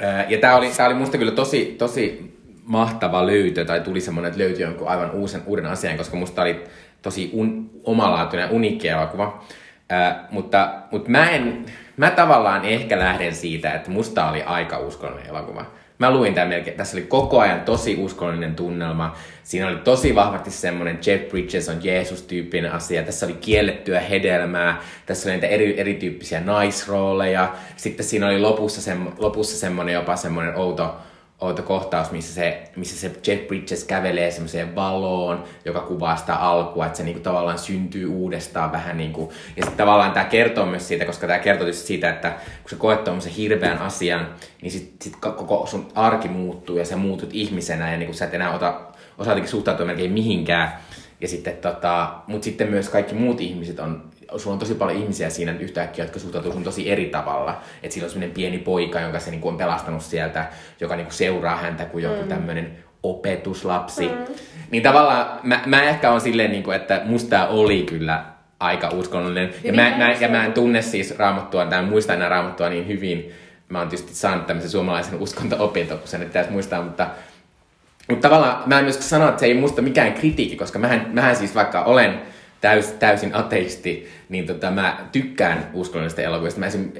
[0.00, 4.28] eh, ja tää oli, tää oli musta kyllä tosi, tosi mahtava löytö, tai tuli semmoinen,
[4.28, 6.64] että löytyi jonkun aivan uusen, uuden asian, koska musta oli
[7.02, 9.44] tosi un, omalaatuinen, uniikki elokuva.
[9.92, 15.26] Äh, mutta, mutta mä en, mä tavallaan ehkä lähden siitä, että musta oli aika uskollinen
[15.26, 15.66] elokuva.
[15.98, 19.16] Mä luin tämän melkein, tässä oli koko ajan tosi uskollinen tunnelma.
[19.42, 23.02] Siinä oli tosi vahvasti semmoinen Jeff Bridges on Jeesus-tyyppinen asia.
[23.02, 24.80] Tässä oli kiellettyä hedelmää.
[25.06, 27.54] Tässä oli niitä eri, erityyppisiä naisrooleja.
[27.76, 30.96] Sitten siinä oli lopussa, sem, lopussa semmoinen jopa semmoinen outo,
[31.40, 36.86] outo kohtaus, missä se, missä se Jeff Bridges kävelee semmoiseen valoon, joka kuvaa sitä alkua,
[36.86, 39.32] että se niinku tavallaan syntyy uudestaan vähän niinku.
[39.56, 42.76] Ja sitten tavallaan tämä kertoo myös siitä, koska tämä kertoo tietysti siitä, että kun sä
[42.76, 44.28] koet tuommoisen hirveän asian,
[44.62, 48.34] niin sitten sit koko sun arki muuttuu ja sä muutut ihmisenä ja niinku sä et
[48.34, 48.80] enää ota,
[49.18, 50.72] osaa suhtautua melkein mihinkään.
[51.20, 55.30] Ja sitten tota, mutta sitten myös kaikki muut ihmiset on sulla on tosi paljon ihmisiä
[55.30, 57.60] siinä yhtäkkiä, jotka suhtautuu sun tosi eri tavalla.
[57.82, 60.46] Että sillä on semmoinen pieni poika, jonka se niinku on pelastanut sieltä,
[60.80, 62.28] joka niinku seuraa häntä kuin joku mm.
[62.28, 64.08] tämmöinen opetuslapsi.
[64.08, 64.34] Mm.
[64.70, 68.24] Niin tavallaan mä, mä ehkä on silleen, niinku, että musta oli kyllä
[68.60, 69.54] aika uskonnollinen.
[69.64, 73.32] Ja, mä, mä, ja mä en tunne siis raamattua, tai muista enää raamattua niin hyvin.
[73.68, 77.06] Mä oon tietysti saanut tämmöisen suomalaisen uskonto-opinto, kun sen nyt pitäisi muistaa, mutta
[78.10, 81.36] mutta tavallaan mä en myös sano, että se ei musta mikään kritiikki, koska mähän, mähän
[81.36, 82.20] siis vaikka olen
[82.60, 86.60] täys, täysin ateisti, niin tota, mä tykkään uskonnollisista elokuvista.
[86.60, 86.92] Mä esim,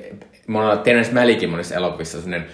[0.55, 2.49] oon Terence Malikin monissa elokuvissa sellainen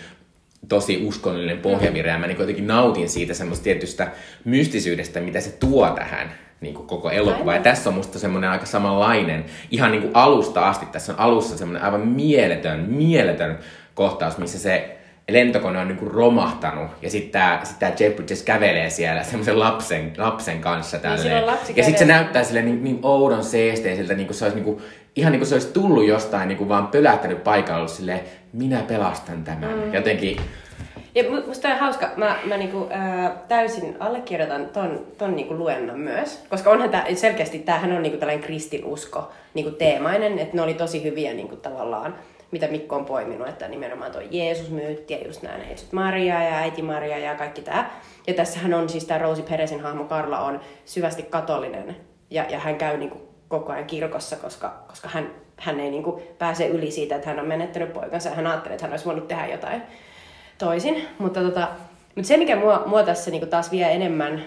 [0.69, 4.11] tosi uskollinen pohjavire, ja mä niin jotenkin nautin siitä semmoista tietystä
[4.45, 7.55] mystisyydestä, mitä se tuo tähän niin kuin koko elokuva.
[7.55, 10.87] Ja tässä on musta semmoinen aika samanlainen, ihan niin kuin alusta asti.
[10.87, 13.59] Tässä on alussa semmoinen aivan mieletön, mieletön
[13.95, 14.97] kohtaus, missä se
[15.31, 20.13] lentokone on niinku romahtanut ja sitten tämä sit tää Jeff Bridges kävelee siellä semmoisen lapsen,
[20.19, 21.47] lapsen kanssa tälleen.
[21.47, 24.83] lapsi ja sitten se näyttää sille niin, niin oudon seesteiseltä, niin kuin se olisi niinku,
[25.17, 28.21] ihan niin kuin se olisi tullut jostain niin kuin vaan pölähtänyt paikalla ollut silleen,
[28.53, 29.75] minä pelastan tämän.
[29.75, 29.95] Mm.
[29.95, 30.37] Jotenkin,
[31.15, 36.01] Ja mu- musta on hauska, mä, mä niinku, ää, täysin allekirjoitan ton, ton niinku luennon
[36.01, 40.75] myös, koska onhan tää, selkeästi tämähän on niinku tällainen kristinusko niinku teemainen, että ne oli
[40.75, 42.15] tosi hyviä niinku tavallaan,
[42.53, 46.83] mitä Mikko on poiminut, että nimenomaan tuo Jeesus-myytti ja just nämä Neitsyt Maria ja äiti
[46.83, 47.91] Maria ja kaikki tämä.
[48.27, 51.97] Ja tässähän on siis tämä Rosie Peresin hahmo Karla on syvästi katolinen
[52.31, 56.67] ja, ja hän käy niinku koko ajan kirkossa, koska, koska hän, hän ei niinku pääse
[56.67, 59.47] yli siitä, että hän on menettänyt poikansa ja hän ajattelee, että hän olisi voinut tehdä
[59.47, 59.83] jotain
[60.59, 61.09] toisin.
[61.19, 61.69] Mutta, tota,
[62.15, 64.45] mutta se, mikä mua, mua tässä niinku taas vie enemmän,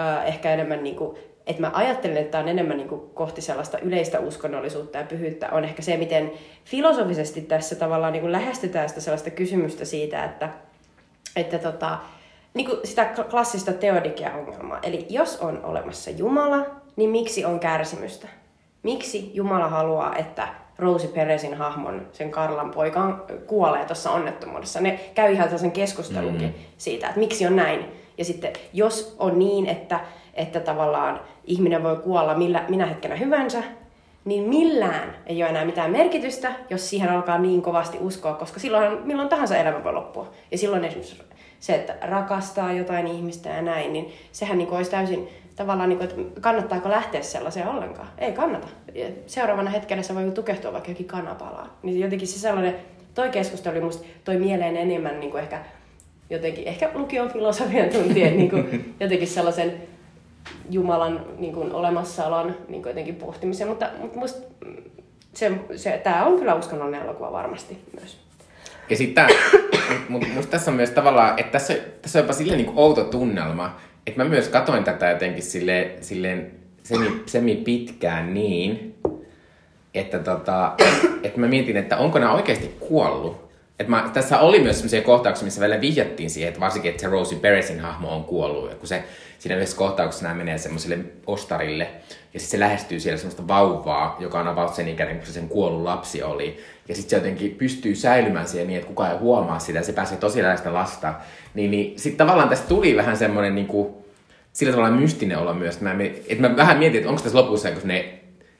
[0.00, 4.20] äh, ehkä enemmän, niinku, että mä ajattelen, että tämä on enemmän niinku kohti sellaista yleistä
[4.20, 6.32] uskonnollisuutta ja pyhyyttä, on ehkä se, miten
[6.64, 10.48] filosofisesti tässä tavallaan niinku lähestytään sitä sellaista kysymystä siitä, että,
[11.36, 11.98] että tota,
[12.54, 14.78] niin kuin sitä kl- klassista teodikia-ongelmaa.
[14.82, 18.28] Eli jos on olemassa Jumala, niin miksi on kärsimystä?
[18.82, 24.80] Miksi Jumala haluaa, että Rosie Peresin hahmon, sen Karlan poika, kuolee tuossa onnettomuudessa?
[24.80, 26.64] Ne käy ihan sellaisen keskustelunkin mm-hmm.
[26.78, 27.84] siitä, että miksi on näin.
[28.18, 30.00] Ja sitten jos on niin, että,
[30.34, 33.62] että tavallaan ihminen voi kuolla millä, minä hetkenä hyvänsä,
[34.24, 38.98] niin millään ei ole enää mitään merkitystä, jos siihen alkaa niin kovasti uskoa, koska silloin
[39.04, 40.32] milloin tahansa elämä voi loppua.
[40.50, 41.22] Ja silloin esimerkiksi
[41.60, 46.10] se, että rakastaa jotain ihmistä ja näin, niin sehän niin olisi täysin tavallaan, niin kuin,
[46.10, 48.08] että kannattaako lähteä sellaiseen ollenkaan.
[48.18, 48.68] Ei kannata.
[49.26, 51.70] Seuraavana hetkenä se voi tukehtua vaikka jokin kanapalaan.
[51.82, 52.74] Niin jotenkin se sellainen,
[53.14, 55.64] toi keskustelu musta toi mieleen enemmän niin kuin ehkä
[56.30, 59.72] jotenkin, ehkä lukion filosofian tuntien niin kuin, jotenkin sellaisen
[60.70, 64.40] Jumalan niin kuin, olemassaolon niin kuin, jotenkin pohtimisen, mutta, mutta musta
[65.34, 68.18] se, se, tämä on kyllä uskonnollinen elokuva varmasti myös.
[68.90, 69.26] Ja sitten
[70.08, 73.76] mutta musta tässä on myös tavallaan, että tässä, tässä on jopa silleen niin outo tunnelma,
[74.06, 76.50] että mä myös katoin tätä jotenkin silleen, silleen
[76.82, 78.94] semi, semi pitkään niin,
[79.94, 80.72] että, tota,
[81.22, 83.45] että mä mietin, että onko nämä oikeasti kuollut.
[83.78, 87.08] Et mä, tässä oli myös sellaisia kohtauksia, missä välillä vihjattiin siihen, että varsinkin, että se
[87.08, 88.70] Rosie Beresin hahmo on kuollut.
[88.70, 89.04] Ja kun se
[89.38, 91.84] siinä yhdessä kohtauksessa nämä menee semmoiselle ostarille,
[92.34, 95.48] ja sitten se lähestyy siellä semmoista vauvaa, joka on about sen ikäinen, kun se sen
[95.48, 96.56] kuollut lapsi oli.
[96.88, 99.92] Ja sitten se jotenkin pystyy säilymään siellä niin, että kukaan ei huomaa sitä, ja se
[99.92, 101.14] pääsee tosi läheistä lasta.
[101.54, 103.94] Niin, niin sitten tavallaan tästä tuli vähän semmoinen niin kuin,
[104.52, 105.80] sillä tavalla mystinen olo myös.
[105.80, 105.96] Mä,
[106.28, 108.04] että mä vähän mietin, että onko tässä lopussa joku semmoinen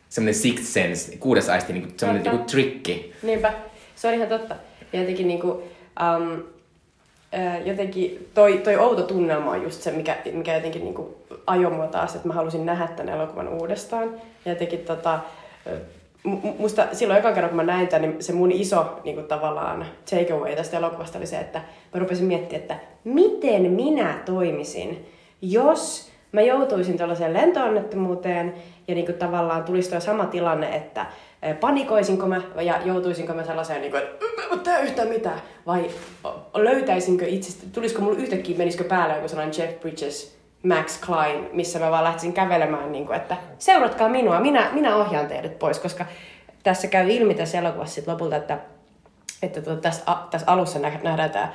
[0.08, 3.12] semmoinen sixth sense, kuudes aisti, niin semmoinen niin trikki.
[3.22, 3.52] Niinpä,
[3.96, 4.56] se on ihan totta.
[4.92, 6.42] Ja jotenkin niinku, um,
[7.64, 12.14] jotenkin toi, toi outo tunnelma on just se, mikä, mikä jotenkin niinku ajoi mua taas,
[12.14, 14.10] että mä halusin nähdä tämän elokuvan uudestaan.
[14.44, 15.18] Ja jotenkin tota,
[16.26, 19.26] mu- musta silloin ekan kerran, kun mä näin tämän, niin se mun iso niin kuin
[19.26, 21.60] tavallaan takeaway tästä elokuvasta oli se, että
[21.94, 25.06] mä rupesin miettimään, että miten minä toimisin,
[25.42, 28.54] jos mä joutuisin tällaiseen lentoonnettomuuteen
[28.88, 31.06] ja niin kuin tavallaan tulisi tuo sama tilanne, että
[31.42, 35.40] eh, panikoisinko mä ja joutuisinko mä sellaiseen, niin kuin, että "En mä tee yhtään mitään,
[35.66, 35.90] vai
[36.54, 41.90] löytäisinkö itsestä, tulisiko mulla yhtäkkiä, menisikö päälle joku sellainen Jeff Bridges, Max Klein, missä mä
[41.90, 46.04] vaan lähtisin kävelemään, niin kuin, että seuratkaa minua, minä, minä ohjaan teidät pois, koska
[46.62, 48.58] tässä käy ilmi tässä elokuvassa lopulta, että,
[49.42, 51.52] että tuota, tässä, a- tässä alussa nä- nähdään tämä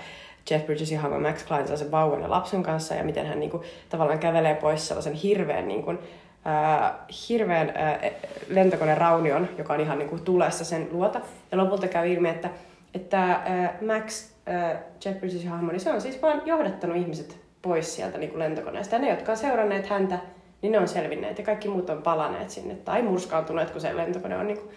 [0.49, 3.63] Jeff Bridgesin hahmo Max Klein sellaisen vauvan ja lapsen kanssa ja miten hän niin kuin,
[3.89, 5.99] tavallaan kävelee pois sellaisen hirveän, niin kuin,
[6.47, 6.91] äh,
[7.29, 8.11] hirveän äh,
[8.47, 11.21] lentokoneen raunion, joka on ihan niin kuin, tulessa sen luota.
[11.51, 12.49] Ja lopulta käy ilmi, että,
[12.93, 17.95] että äh, Max äh, Jeff Bridgesin hahmo, niin se on siis vaan johdattanut ihmiset pois
[17.95, 18.95] sieltä niin kuin lentokoneesta.
[18.95, 20.19] Ja ne, jotka on seuranneet häntä,
[20.61, 24.37] niin ne on selvinneet ja kaikki muut on palaneet sinne tai murskaantuneet, kun se lentokone
[24.37, 24.71] on niin kuin,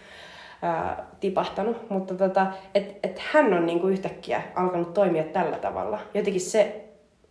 [0.63, 5.99] ää, tipahtanut, mutta tota, et, et hän on niinku yhtäkkiä alkanut toimia tällä tavalla.
[6.15, 6.85] Jotenkin se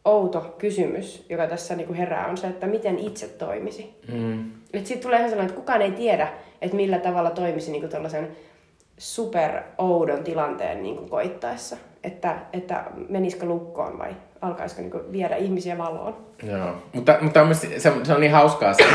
[0.06, 4.00] outo kysymys, joka tässä niinku herää, on se, että miten itse toimisi.
[4.14, 4.52] Mm.
[4.74, 6.28] Et siitä tulee ihan sellainen, että kukaan ei tiedä,
[6.62, 8.28] että millä tavalla toimisi niinku tällaisen
[8.98, 11.78] super oudon tilanteen niinku koittaessa.
[12.04, 16.18] Että, että menisikö lukkoon vai alkaisiko niinku viedä ihmisiä valoon.
[16.44, 18.86] Joo, mutta, mutta on myös, se, on- se on niin hauskaa se,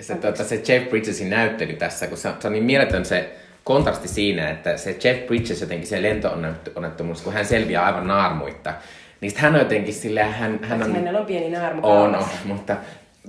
[0.00, 4.08] se, tuota, se Jeff Bridgesin näyttely tässä, kun se, se on niin mieletön se kontrasti
[4.08, 8.74] siinä, että se Jeff Bridges jotenkin se lentoonnettomuus, kun hän selviää aivan naarmuitta,
[9.22, 10.94] niin hän on jotenkin silleen, hän, hän on...
[10.94, 12.76] Hänellä on pieni naarmu On, on, mutta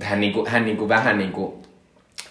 [0.02, 1.62] hän, niinku, hän niinku vähän niinku,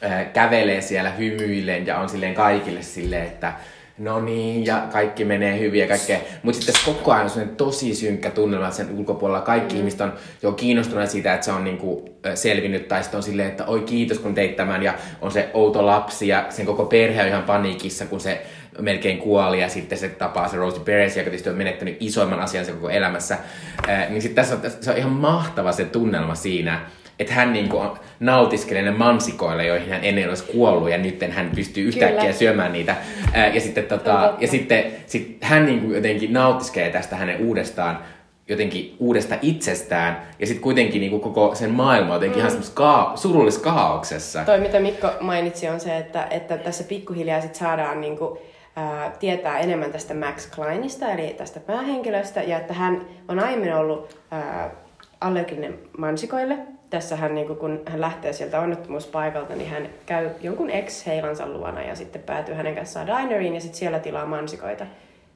[0.03, 3.53] äh, kävelee siellä hymyillen ja on silleen kaikille silleen, että
[3.97, 6.19] no niin, ja kaikki menee hyvin ja kaikkea.
[6.43, 9.41] Mutta sitten koko ajan on sellainen tosi synkkä tunnelma että sen ulkopuolella.
[9.41, 9.79] Kaikki mm.
[9.79, 13.65] ihmiset on jo kiinnostuneet siitä, että se on niinku, selvinnyt, tai sitten on silleen, että
[13.65, 17.27] oi kiitos kun teit tämän, ja on se outo lapsi, ja sen koko perhe on
[17.27, 18.45] ihan paniikissa, kun se
[18.80, 22.71] melkein kuoli ja sitten se tapaa se Rosie Perez, joka tietysti on menettänyt isoimman asiansa
[22.71, 23.38] koko elämässä.
[23.88, 26.82] Ää, niin sitten tässä on, se on ihan mahtava se tunnelma siinä,
[27.19, 31.51] että hän niin kuin nautiskelee ne mansikoille, joihin hän ennen olisi kuollut, ja nyt hän
[31.55, 32.34] pystyy yhtäkkiä Kyllä.
[32.34, 32.95] syömään niitä.
[33.34, 37.99] Ää, ja sitten, tota, ja sitten sit hän niin kuin jotenkin nautiskelee tästä hänen uudestaan
[38.47, 42.47] jotenkin uudesta itsestään, ja sitten kuitenkin niin kuin koko sen maailma jotenkin mm.
[42.47, 44.45] ihan ka- surullisessa kaauksessa.
[44.45, 48.39] Toi, mitä Mikko mainitsi, on se, että, että tässä pikkuhiljaa sit saadaan niin kuin,
[48.76, 54.19] ää, tietää enemmän tästä Max Kleinista, eli tästä päähenkilöstä, ja että hän on aiemmin ollut
[54.32, 54.69] ää,
[55.21, 56.57] allerginen mansikoille.
[56.89, 61.95] Tässä hän, niin kun hän lähtee sieltä onnettomuuspaikalta, niin hän käy jonkun ex-heilansa luona ja
[61.95, 64.86] sitten päätyy hänen kanssaan dineriin ja sitten siellä tilaa mansikoita.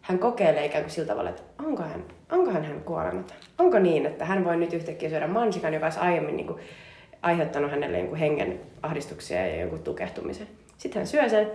[0.02, 3.38] Hän kokeilee ikään kuin sillä tavalla, että onko hän, onkohan hän kuolematon.
[3.58, 6.60] Onko niin, että hän voi nyt yhtäkkiä syödä mansikan, joka olisi aiemmin niin kuin,
[7.22, 10.48] aiheuttanut hänelle jonkun hengen ahdistuksia ja jonkun tukehtumisen.
[10.78, 11.52] Sitten hän syö sen,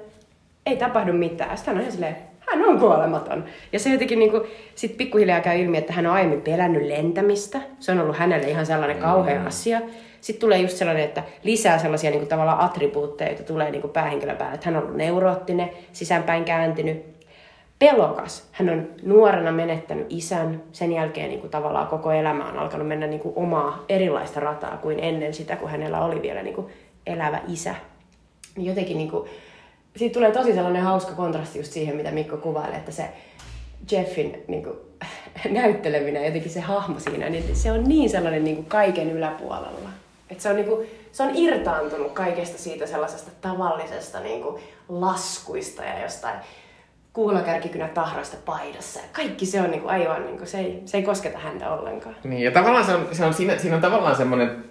[0.67, 1.57] ei tapahdu mitään.
[1.57, 2.17] Sitten hän on ihan silleen,
[2.51, 3.45] hän on kuolematon.
[3.73, 4.43] Ja se jotenkin niin kuin,
[4.75, 7.61] sit pikkuhiljaa käy ilmi, että hän on aiemmin pelännyt lentämistä.
[7.81, 9.03] Se on ollut hänelle ihan sellainen mm.
[9.03, 9.81] kauhea asia.
[10.21, 13.93] Sitten tulee just sellainen, että lisää sellaisia niin kuin, tavallaan attribuutteja, joita tulee niin kuin
[13.93, 14.55] päähenkilön päälle.
[14.55, 17.13] Että hän on ollut neuroottinen, sisäänpäin kääntynyt,
[17.79, 18.49] pelokas.
[18.53, 20.63] Hän on nuorena menettänyt isän.
[20.73, 24.77] Sen jälkeen niin kuin, tavallaan koko elämä on alkanut mennä niin kuin, omaa erilaista rataa
[24.77, 26.67] kuin ennen sitä, kun hänellä oli vielä niin kuin,
[27.07, 27.75] elävä isä.
[28.57, 29.29] Jotenkin niin kuin,
[29.97, 33.09] siitä tulee tosi sellainen hauska kontrasti just siihen, mitä Mikko kuvailee, että se
[33.91, 34.77] Jeffin niin kuin,
[35.61, 39.89] näytteleminen, jotenkin se hahmo siinä, niin se on niin sellainen niin kuin kaiken yläpuolella.
[40.31, 45.83] Että se on, niin kuin, se on irtaantunut kaikesta siitä sellaisesta tavallisesta niin kuin laskuista
[45.83, 46.39] ja jostain
[47.13, 49.01] kuulakärkikynä tahroista paidassa.
[49.13, 52.17] Kaikki se on niin kuin aivan, niin kuin, se, ei, se ei kosketa häntä ollenkaan.
[52.25, 54.65] Niin, ja tavallaan se on, se on siinä, siinä on tavallaan semmoinen,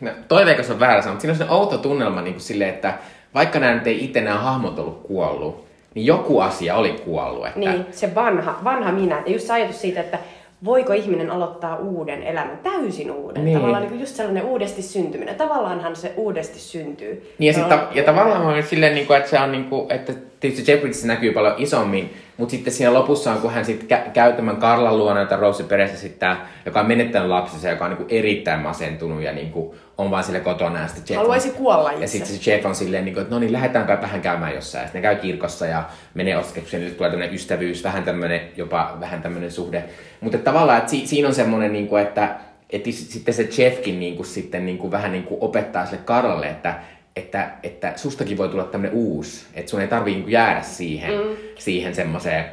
[0.00, 2.98] no, toiveikas on väärä mutta siinä on se outo tunnelma niin kuin silleen, että
[3.34, 5.64] vaikka nämä nyt ei itse nämä hahmot ollut kuollut,
[5.94, 7.46] niin joku asia oli kuollut.
[7.46, 7.60] Että...
[7.60, 9.22] Niin, se vanha, vanha minä.
[9.26, 10.18] Ja just se ajatus siitä, että
[10.64, 13.44] voiko ihminen aloittaa uuden elämän, täysin uuden.
[13.44, 13.58] Niin.
[13.58, 15.34] Tavallaan niin just sellainen uudesti syntyminen.
[15.34, 17.34] Tavallaanhan se uudesti syntyy.
[17.38, 19.92] Niin ja, sit, ta- ja tavallaan on silleen, niin kuin, että se on niin kuin,
[19.92, 24.10] että tietysti Jeopardyssä näkyy paljon isommin, mutta sitten siinä lopussa on, kun hän sitten kä-
[24.10, 28.06] käy tämän Karlan luona, jota Rose Perez sitten joka on menettänyt lapsensa, joka on niin
[28.06, 30.80] kuin erittäin masentunut ja niin kuin on vaan sille kotona.
[30.80, 32.02] Ja sitten Jeff Haluaisi on, kuolla itse.
[32.02, 34.84] Ja sitten se Jeff on silleen, niin kuin, että no niin, lähdetäänpä vähän käymään jossain.
[34.84, 35.84] Sitten ne käy kirkossa ja
[36.14, 39.84] menee ostokseen, nyt tulee tämmöinen ystävyys, vähän tämmöinen, jopa vähän tämmöinen suhde.
[40.20, 42.36] Mutta tavallaan, että si- siinä on semmoinen, niin kuin, että
[42.70, 46.46] että sitten se Jeffkin niin kuin, sitten niin kuin, vähän niin kuin opettaa sille Karlalle,
[46.46, 46.74] että
[47.16, 51.36] että, että sustakin voi tulla tämmöinen uusi, että sun ei tarvii niinku jäädä siihen, mm.
[51.58, 52.44] siihen semmoiseen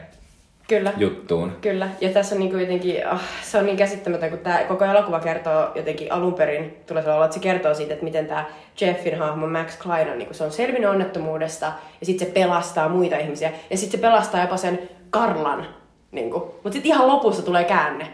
[0.67, 0.93] Kyllä.
[0.97, 1.51] juttuun.
[1.61, 5.19] Kyllä, ja tässä on niin jotenkin, oh, se on niin käsittämätön, kun tämä koko elokuva
[5.19, 8.45] kertoo jotenkin alun perin, tulee olla, että se kertoo siitä, että miten tämä
[8.81, 11.65] Jeffin hahmo Max Klein on, niin se on selvinnyt onnettomuudesta,
[11.99, 15.67] ja sitten se pelastaa muita ihmisiä, ja sitten se pelastaa jopa sen Karlan,
[16.11, 18.07] niin mutta sitten ihan lopussa tulee käänne,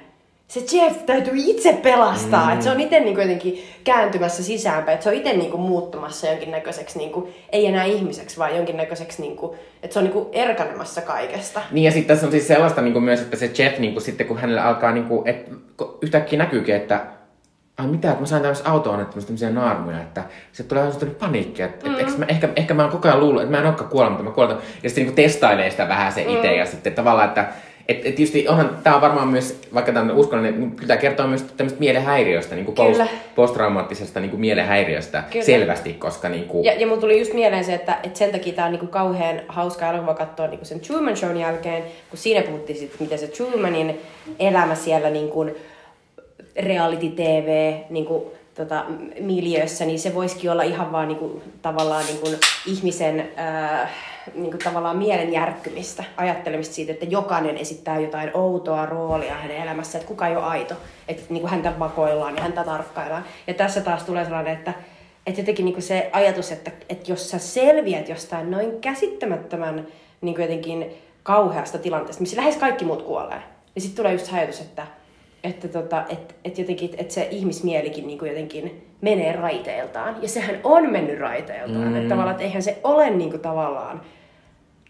[0.54, 2.46] se Jeff täytyy itse pelastaa.
[2.46, 2.54] Mm.
[2.54, 4.94] Että se on itse niin jotenkin kääntymässä sisäänpäin.
[4.94, 9.36] Että se on itse niin muuttumassa jonkinnäköiseksi, niin kuin, ei enää ihmiseksi, vaan jonkinnäköiseksi, niin
[9.36, 11.62] kuin, että se on niin kuin erkanemassa kaikesta.
[11.72, 14.04] Niin ja sitten tässä on siis sellaista niin kuin myös, että se Jeff niin kuin,
[14.04, 15.52] sitten kun hänelle alkaa, niin kuin, että
[16.02, 17.06] yhtäkkiä näkyykin, että
[17.78, 21.90] ai mitä, että mä sain tämmöistä autoon tämmöisiä naarmuja, että se tulee sellainen paniikki, että
[21.90, 22.00] mm.
[22.00, 24.30] että mä, ehkä, ehkä mä oon koko ajan luullut, että mä en olekaan kuollut, mutta
[24.30, 24.58] mä kuolen.
[24.84, 26.58] Ja sitten niin testailee sitä vähän se itse mm.
[26.58, 27.48] ja sitten tavallaan, että
[27.88, 30.98] et, et tietysti onhan, tämä on varmaan myös, vaikka tämä on uskonnollinen, niin kyllä tämä
[30.98, 33.02] kertoo myös tämmöistä mielenhäiriöstä, niin kuin post,
[33.36, 35.46] posttraumaattisesta niin kuin mielenhäiriöstä kyllä.
[35.46, 36.66] selvästi, koska niin kuin...
[36.66, 38.92] Ja, ja mun tuli just mieleen se, että, että sen takia tämä on niin kuin
[38.92, 43.20] kauhean hauska elokuva katsoa niin kuin sen Truman Shown jälkeen, kun siinä puhuttiin sitten, miten
[43.20, 44.00] se Trumanin
[44.40, 45.56] elämä siellä niin kuin
[46.56, 48.24] reality-tv, niin kuin
[48.56, 48.86] tota,
[49.20, 53.90] miljöössä, niin se voisikin olla ihan vaan niin kuin, tavallaan niin kuin ihmisen äh,
[54.36, 60.00] niin kuin, tavallaan mielen järkkymistä, ajattelemista siitä, että jokainen esittää jotain outoa roolia hänen elämässään,
[60.00, 60.76] että kuka ei ole aito,
[61.08, 63.26] että niin kuin häntä vakoillaan ja häntä tarkkaillaan.
[63.48, 64.74] Ja tässä taas tulee sellainen, että,
[65.28, 69.88] että jotenkin niin kuin se ajatus, että, että jos sä selviät jostain noin käsittämättömän
[70.22, 70.86] niin kuin jotenkin
[71.24, 73.42] kauheasta tilanteesta, missä lähes kaikki muut kuolee,
[73.76, 74.88] niin sitten tulee just ajatus, että
[75.44, 80.16] että, tota, et, et jotenkin, että se ihmismielikin niin kuin jotenkin menee raiteiltaan.
[80.22, 81.88] Ja sehän on mennyt raiteiltaan.
[81.88, 81.96] Mm.
[81.96, 84.02] Että tavallaan, että eihän se ole niin kuin, tavallaan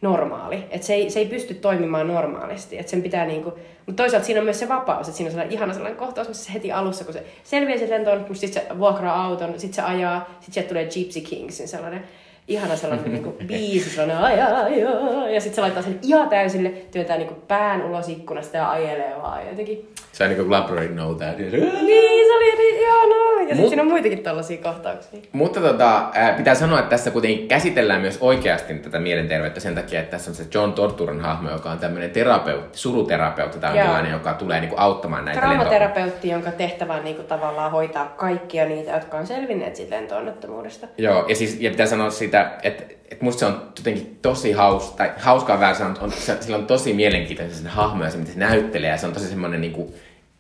[0.01, 0.63] normaali.
[0.71, 2.77] Että se ei, se ei pysty toimimaan normaalisti.
[2.77, 5.07] Että sen pitää niin kuin, mutta toisaalta siinä on myös se vapaus.
[5.07, 7.93] Että siinä on sellainen ihana sellainen kohtaus, missä se heti alussa, kun se selviää sieltä
[7.93, 12.03] lentoon, mutta sitten se vuokraa auton, sitten se ajaa, sitten sieltä tulee Gypsy Kingsin sellainen
[12.47, 16.29] ihana sellainen niin kuin, biisi, sellainen ai, ai, ai, ja sitten se laittaa sen ihan
[16.29, 19.93] täysille, työntää niin kuin, pään ulos ikkunasta ja ajelee vaan jotenkin.
[20.11, 21.37] Se on niin kuin Labrador Know That.
[21.37, 23.23] Niin, se oli niin ihanaa.
[23.39, 25.19] sitten Mut- siinä on muitakin tällaisia kohtauksia.
[25.31, 29.99] Mutta tota, ää, pitää sanoa, että tässä kuitenkin käsitellään myös oikeasti tätä mielenterveyttä sen takia,
[29.99, 33.77] että tässä on se John Torturan hahmo, joka on tämmöinen terapeutti, suruterapeutti tai Joo.
[33.77, 38.91] jonkinlainen, joka tulee niinku auttamaan näitä Traumaterapeutti, jonka tehtävä on niinku tavallaan hoitaa kaikkia niitä,
[38.91, 40.87] jotka on selvinneet siitä lentoonnettomuudesta.
[40.97, 44.91] Joo, ja siis ja pitää sanoa sitä, että, että musta se on jotenkin tosi haus,
[44.91, 48.34] tai hauskaa väärä sanoa, on, se, sillä on tosi mielenkiintoinen se hahmo ja se, miten
[48.34, 49.93] se näyttelee, ja se on tosi semmoinen niinku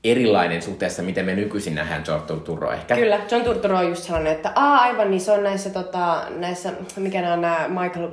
[0.03, 2.95] erilainen suhteessa, miten me nykyisin nähdään John Torturo ehkä.
[2.95, 6.73] Kyllä, John Turturro on just sellainen, että aa, aivan niin se on näissä, tota, näissä
[6.97, 8.07] mikä nämä nämä Michael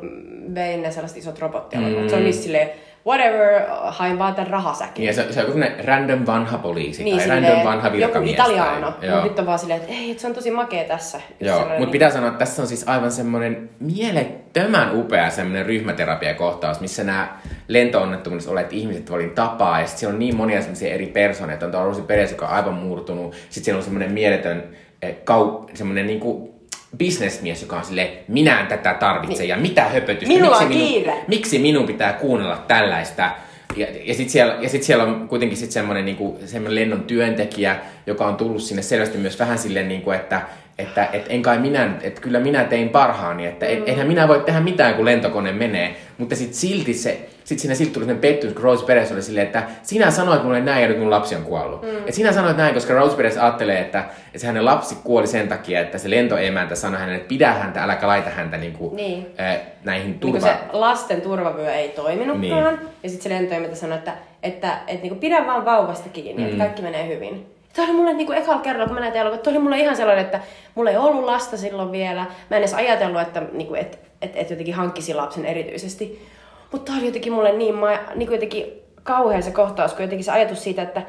[0.55, 2.09] Bayn ne sellaiset isot robottia, mm.
[2.09, 2.71] se on niissä silleen,
[3.07, 5.05] whatever, hain vaan tämän rahasäkin.
[5.05, 7.97] Ja se, se on joku semmoinen random vanha poliisi Niin, tai silleen, random vanha joku
[7.99, 8.33] virkamies.
[8.33, 11.21] italiano, tai- mutta nyt on vaan silleen, että ei, että se on tosi makea tässä.
[11.41, 16.81] Joo, mutta niin- pitää sanoa, että tässä on siis aivan semmoinen mielettömän upea semmoinen ryhmäterapiakohtaus,
[16.81, 17.29] missä nämä
[17.69, 21.73] lentoonnettomuudessa olleet ihmiset valin tapaa, ja sitten siellä on niin monia semmoisia eri persooneita, on
[21.73, 24.63] tuo Rosi Perez, joka on aivan murtunut, sitten siellä on semmoinen mieletön
[25.03, 26.60] eh, kau, semmoinen niinku
[26.97, 30.41] bisnesmies, joka on sille minä en tätä tarvitse, ja mitä höpötystä, Niin.
[30.41, 31.15] Minulla on minun, kiire.
[31.29, 33.31] miksi minun pitää kuunnella tällaista,
[33.77, 37.77] ja, ja sitten siellä, ja sit siellä on kuitenkin sit semmoinen niinku, semmoinen lennon työntekijä,
[38.07, 40.43] joka on tullut sinne selvästi myös vähän silleen, niinku, että
[40.81, 44.41] että et en kai minä, että kyllä minä tein parhaani, että et, eihän minä voi
[44.41, 45.97] tehdä mitään, kun lentokone menee.
[46.19, 49.47] Mutta sitten silti se, sit siinä silti tuli sellainen pettymys, kun Rose Perez oli silleen,
[49.47, 51.83] että sinä sanoit mulle näin ja nyt mun lapsi on kuollut.
[51.83, 51.89] Mm.
[52.07, 55.49] Et sinä sanoit näin, koska Rose Perez ajattelee, että, että se hänen lapsi kuoli sen
[55.49, 59.27] takia, että se lentoemäntä sanoi hänelle, että pidä häntä, äläkä laita häntä niinku, Niin.
[59.41, 60.41] äh, näihin niin turva...
[60.41, 62.75] se lasten turvavyö ei toiminutkaan.
[62.75, 62.89] Niin.
[63.03, 64.13] Ja sitten se lentoimäntä sanoi, että,
[64.43, 66.49] että, että niin pidä vaan vauvasta kiinni, mm.
[66.49, 67.47] että kaikki menee hyvin.
[67.73, 70.41] Tämä oli mulle niin ekalla kerralla, kun mä näin elokuvat, oli mulle ihan sellainen, että
[70.75, 72.21] mulla ei ollut lasta silloin vielä.
[72.21, 76.27] Mä en edes ajatellut, että niin kuin, et, et, et jotenkin hankkisi lapsen erityisesti.
[76.73, 80.25] Mutta tämä oli jotenkin mulle niin, ma, niin kuin jotenkin kauhean se kohtaus, kun jotenkin
[80.25, 81.03] se ajatus siitä, että,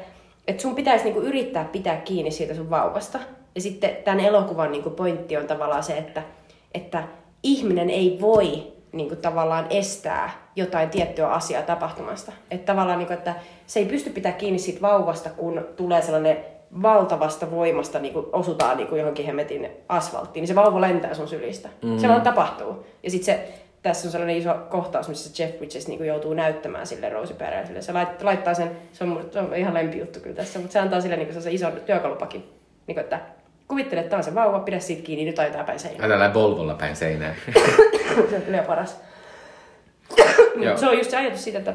[0.48, 3.18] että sun pitäisi niin kuin yrittää pitää kiinni siitä sun vauvasta.
[3.54, 6.22] Ja sitten tämän elokuvan niin kuin pointti on tavallaan se, että,
[6.74, 7.02] että
[7.42, 12.32] ihminen ei voi niin kuin tavallaan estää jotain tiettyä asiaa tapahtumasta.
[12.50, 13.34] Että tavallaan, niin että
[13.66, 16.36] se ei pysty pitää kiinni siitä vauvasta, kun tulee sellainen
[16.82, 21.28] valtavasta voimasta niin kuin osutaan niin kuin johonkin hemmetin asfalttiin, niin se vauva lentää sun
[21.28, 21.68] sylistä.
[21.82, 21.98] Mm.
[21.98, 22.86] Se vaan tapahtuu.
[23.02, 26.86] Ja sitten se, tässä on sellainen iso kohtaus, missä Jeff Bridges niin kuin joutuu näyttämään
[26.86, 27.82] sille Rosie Perezille.
[27.82, 31.00] Se lait- laittaa sen, se on, se on ihan lempijuttu kyllä tässä, mutta se antaa
[31.00, 32.40] sille niin kuin se ison työkalupakin.
[32.86, 33.20] Niin kuin, että
[33.68, 36.10] kuvittele, että tämä on se vauva, pidä siitä kiinni, nyt ajetaan päin seinään.
[36.10, 37.34] Tällä Volvolla päin seinään.
[38.30, 39.00] se on kyllä paras.
[40.76, 41.74] Se on just se ajatus siitä, että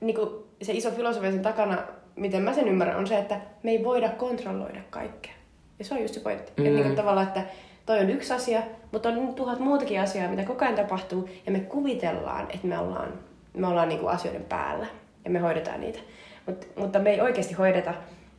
[0.00, 0.30] niin kuin
[0.62, 1.78] se iso filosofia sen takana,
[2.16, 5.32] miten mä sen ymmärrän, on se, että me ei voida kontrolloida kaikkea.
[5.78, 6.52] Ja se on just se pointti.
[6.56, 6.66] Mm.
[6.66, 7.42] Että niin tavallaan, että
[7.86, 8.62] toi on yksi asia,
[8.92, 13.12] mutta on tuhat muutakin asiaa, mitä koko ajan tapahtuu, ja me kuvitellaan, että me ollaan,
[13.54, 14.86] me ollaan niin kuin asioiden päällä,
[15.24, 15.98] ja me hoidetaan niitä.
[16.46, 17.94] Mut, mutta me ei oikeasti hoideta,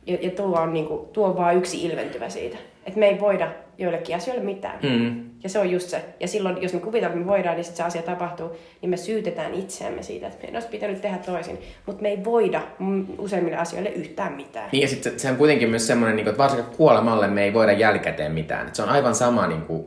[0.06, 2.56] ja, ja tuo, on niin kuin, tuo on vaan yksi ilmentyvä siitä.
[2.86, 4.78] Että me ei voida joillekin asioille mitään.
[4.82, 5.24] Mm.
[5.42, 6.04] Ja se on just se.
[6.20, 9.54] Ja silloin, jos me kuvitellaan, että me voidaan, niin se asia tapahtuu, niin me syytetään
[9.54, 11.58] itseämme siitä, että meidän olisi pitänyt tehdä toisin.
[11.86, 14.68] Mutta me ei voida mm, useimmille asioille yhtään mitään.
[14.72, 17.54] Niin ja sitten se, se on kuitenkin myös semmoinen, niin että varsinkin kuolemalle me ei
[17.54, 18.68] voida jälkikäteen mitään.
[18.68, 19.86] Et se on aivan sama niin kuin,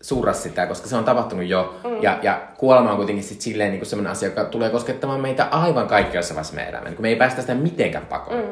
[0.00, 1.74] surra sitä, koska se on tapahtunut jo.
[1.84, 2.02] Mm.
[2.02, 5.86] Ja, ja kuolema on kuitenkin sit silleen niin semmoinen asia, joka tulee koskettamaan meitä aivan
[5.86, 6.90] kaikkiassa vaiheessa meidän elämää.
[6.90, 8.40] Niin me ei päästä sitä mitenkään pakoon.
[8.40, 8.46] Mm.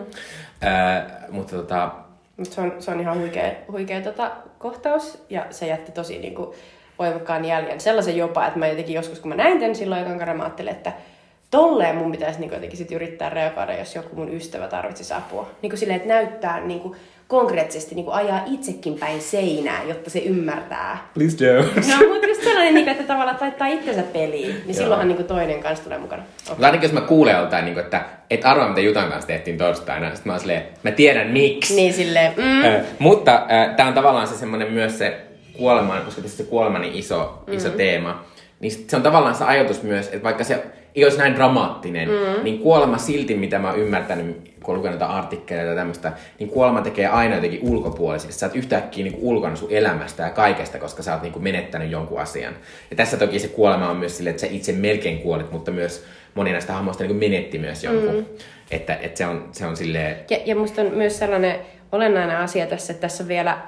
[0.64, 1.01] Öö,
[1.31, 1.91] mutta tota,
[2.37, 6.55] Mutta se on, se on ihan huikea, huikea tota, kohtaus, ja se jätti tosi niinku,
[6.99, 7.81] voimakkaan jäljen.
[7.81, 10.73] Sellaisen jopa, että mä jotenkin joskus, kun mä näin tämän silloin ekan kerran, mä ajattelin,
[10.73, 10.93] että
[11.51, 15.51] tolleen mun pitäisi niinku jotenkin sit yrittää reagoida, jos joku mun ystävä tarvitsisi apua.
[15.63, 16.97] Niinku silleen, että näyttää niinku,
[17.29, 21.09] konkreettisesti niinku ajaa itsekin päin seinää, jotta se ymmärtää.
[21.14, 21.62] please Joe.
[21.62, 25.85] No, mutta just sellainen, niinku, että tavallaan laittaa itsensä peliin, niin silloinhan niinku toinen kanssa
[25.85, 26.22] tulee mukana.
[26.22, 26.35] Okay.
[26.49, 29.59] Mutta ainakin jos mä kuulen joltain, niin kuin, että et arvaa mitä Jutan kanssa tehtiin
[29.59, 31.77] torstaina, sitten mä oon silleen, mä tiedän miksi.
[31.77, 33.47] Niin silleen, mm, Ö, mutta
[33.77, 35.20] tämä on tavallaan se semmoinen myös se
[35.57, 38.24] kuoleman, koska tässä se kuolema niin iso, iso teema,
[38.61, 40.64] niin se on tavallaan se ajatus myös, että vaikka se
[40.97, 42.44] ei olisi näin dramaattinen, mm.
[42.44, 46.49] niin kuolema silti, mitä mä oon ymmärtänyt, kun olen lukenut näitä artikkeleita ja tämmöistä, niin
[46.49, 48.32] kuolema tekee aina jotenkin ulkopuolisesti.
[48.32, 52.20] Sä oot yhtäkkiä niin ulkona sun elämästä ja kaikesta, koska sä oot niin menettänyt jonkun
[52.20, 52.55] asian.
[52.90, 56.05] Ja tässä toki se kuolema on myös silleen, että sä itse melkein kuolit, mutta myös
[56.34, 58.14] moni näistä hahmoista niin menetti myös jonkun.
[58.14, 58.24] Mm.
[58.70, 61.59] Että, että se on, se on silleen, Ja, ja musta on myös sellainen
[61.92, 63.59] olennainen asia tässä, että tässä on vielä...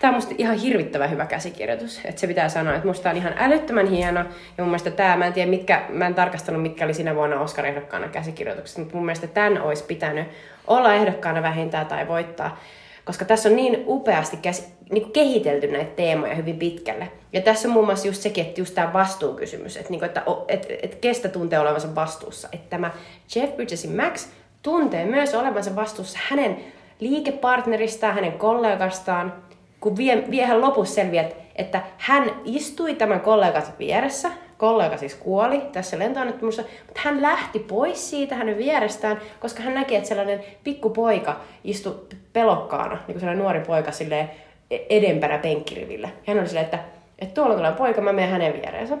[0.00, 3.34] Tämä on musta ihan hirvittävä hyvä käsikirjoitus, että se pitää sanoa, että musta on ihan
[3.36, 4.26] älyttömän hieno, ja
[4.58, 8.08] mun mielestä tämä, mä en tiedä mitkä, mä en tarkastanut mitkä oli sinä vuonna Oscar-ehdokkaana
[8.08, 10.28] käsikirjoitukset, mutta mun mielestä tämän olisi pitänyt
[10.66, 12.60] olla ehdokkaana vähintään tai voittaa,
[13.04, 17.10] koska tässä on niin upeasti käsi, niin kuin kehitelty näitä teemoja hyvin pitkälle.
[17.32, 20.22] Ja tässä on muun muassa just sekin, että just tämä vastuukysymys, että, niin kuin, että,
[20.48, 22.48] että, että kestä tuntee olevansa vastuussa.
[22.52, 22.90] Että tämä
[23.34, 24.28] Jeff Bridgesin Max
[24.62, 26.56] tuntee myös olevansa vastuussa hänen
[27.00, 29.32] liikepartneristaan, hänen kollegastaan,
[29.80, 35.62] kun vie, vie hän lopussa selviää, että hän istui tämän kollegansa vieressä, kollega siis kuoli
[35.72, 41.40] tässä lentoonnettomuudessa, mutta hän lähti pois siitä hänen vierestään, koska hän näki, että sellainen pikkupoika
[41.64, 44.30] istui pelokkaana, niin kuin sellainen nuori poika silleen
[44.70, 46.08] edempänä penkkirivillä.
[46.08, 46.78] Ja hän oli silleen, että,
[47.18, 48.98] että tuolla tulee poika, mä menen hänen viereensä.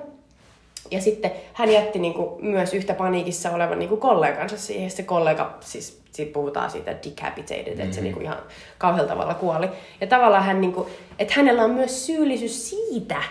[0.90, 4.90] Ja sitten hän jätti niin kuin, myös yhtä paniikissa olevan niin kuin kollegansa siihen.
[4.90, 7.80] Se kollega, siis siitä puhutaan siitä decapitated, mm-hmm.
[7.80, 8.38] että se niin kuin ihan
[8.78, 9.68] kauhealla tavalla kuoli.
[10.00, 13.22] Ja tavallaan hän, niin kuin, että hänellä on myös syyllisyys siitä,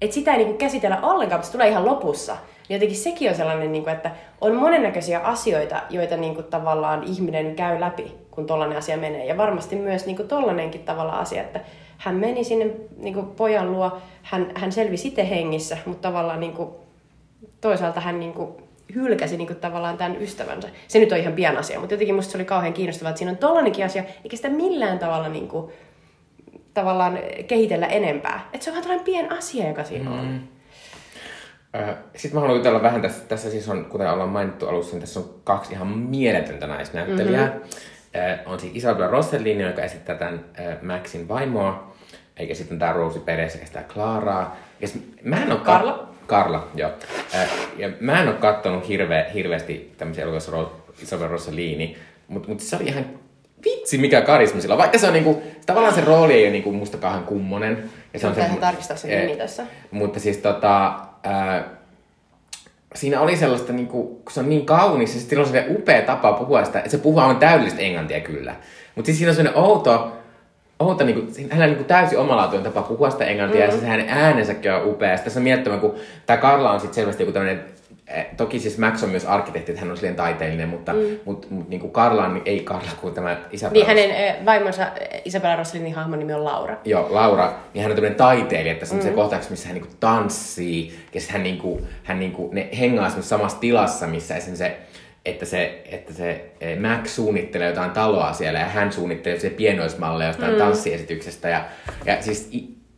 [0.00, 2.36] että sitä ei niin kuin käsitellä ollenkaan, mutta se tulee ihan lopussa.
[2.68, 7.04] Niin jotenkin sekin on sellainen, niin kuin, että on monennäköisiä asioita, joita niin kuin, tavallaan
[7.04, 9.26] ihminen käy läpi, kun tollainen asia menee.
[9.26, 11.60] Ja varmasti myös niin kuin, tollanenkin tavalla asia, että
[11.98, 16.52] hän meni sinne niin kuin, pojan luo, hän, hän selvisi itse hengissä, mutta tavallaan niin
[16.52, 16.70] kuin,
[17.60, 18.52] toisaalta hän niin kuin,
[18.94, 20.68] hylkäsi niin kuin, tavallaan tämän ystävänsä.
[20.88, 23.30] Se nyt on ihan pian asia, mutta jotenkin musta se oli kauhean kiinnostavaa, että siinä
[23.30, 25.72] on tollanenkin asia, eikä sitä millään tavalla niin kuin,
[26.74, 28.48] tavallaan kehitellä enempää.
[28.52, 30.26] Että se on vaan tällainen pien asia, joka siinä on.
[30.26, 30.40] Mm.
[32.16, 35.20] Sitten mä haluan jutella vähän tässä, tässä siis on, kuten ollaan mainittu alussa, niin tässä
[35.20, 37.46] on kaksi ihan mieletöntä naisnäyttelijää.
[37.46, 38.52] Mm-hmm.
[38.52, 40.44] On siis Isabella Rossellini, joka esittää tämän
[40.82, 41.94] Maxin vaimoa,
[42.36, 44.56] eikä sitten tämä Rosie Perez, sekä sitä Claraa.
[44.80, 44.88] Ja
[45.22, 45.92] mä en ole Karla.
[45.92, 46.90] Kat- Karla, joo.
[47.76, 50.52] Ja mä en ole kattonut hirve, hirveästi tämmöisiä elokuvissa
[51.02, 51.96] Isabella Rossellini,
[52.28, 53.06] mutta mut se oli ihan
[53.64, 56.98] vitsi mikä karisma sillä Vaikka se on niinku, tavallaan se rooli ei ole niinku musta
[56.98, 57.90] kahden kummonen.
[58.14, 59.66] Ja se on se, tarkistaa sen nimi tässä.
[59.90, 61.64] Mutta siis tota, ää,
[62.94, 66.32] siinä oli sellaista, niinku, kun se on niin kaunis, ja sitten on sellainen upea tapa
[66.32, 68.56] puhua sitä, että se puhuu aivan täydellistä englantia kyllä.
[68.94, 70.16] Mutta siis siinä on sellainen outo,
[70.80, 73.74] outo niinku, hänellä on niinku täysin omalaatuinen tapa puhua sitä englantia, mm-hmm.
[73.74, 75.08] ja siis hänen äänensäkin on upea.
[75.08, 75.94] Sitten tässä on miettimään, kun
[76.26, 77.64] tämä Karla on sitten selvästi joku tämmöinen
[78.06, 81.18] Eh, toki siis Max on myös arkkitehti, että hän on silleen taiteellinen, mutta mm.
[81.24, 83.72] mut, mut, niin kuin Karla, niin ei Karla kuin tämä Isabella.
[83.72, 86.76] Niin hänen eh, vaimonsa eh, Isabella Rossellinin hahmon nimi on Laura.
[86.84, 87.52] Joo, Laura.
[87.74, 89.16] Niin hän on tämmöinen taiteilija, että semmoisen mm.
[89.16, 94.06] kohtauksessa, missä hän niinku tanssii, ja sitten hän, niinku, hän niinku, ne hengaa samassa tilassa,
[94.06, 94.76] missä esimerkiksi se,
[95.26, 96.50] että se, että se
[96.80, 100.58] Max suunnittelee jotain taloa siellä, ja hän suunnittelee se pienoismalleja jostain mm.
[100.58, 101.64] tanssiesityksestä, ja,
[102.04, 102.50] ja siis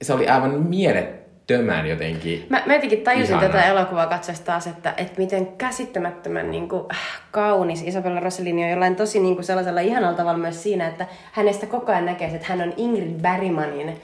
[0.02, 1.18] se oli aivan mielettömän
[1.48, 3.46] tömän jotenkin Mä, mä jotenkin tajusin ihana.
[3.46, 6.98] tätä elokuvaa katsoessa taas, että, että miten käsittämättömän niin kuin, äh,
[7.30, 11.66] kaunis Isabella Rossellini on jollain tosi niin kuin sellaisella ihanalla tavalla myös siinä, että hänestä
[11.66, 14.00] koko ajan näkee, että hän on Ingrid Bergmanin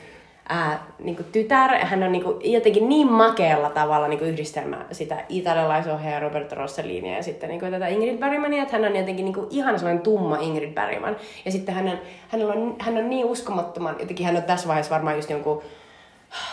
[0.49, 1.84] ää, niin kuin tytär.
[1.84, 7.16] Hän on niin kuin, jotenkin niin makealla tavalla niin kuin yhdistelmä sitä italialaisohjaaja Roberto Rossellini
[7.16, 10.03] ja sitten niin kuin, tätä Ingrid Bergmania, että hän on jotenkin niin kuin, ihan sellainen
[10.03, 11.16] tumma Ingrid Bergman.
[11.45, 14.95] Ja sitten hän on, hän on, hän on niin uskomattoman, jotenkin hän on tässä vaiheessa
[14.95, 15.62] varmaan just jonkun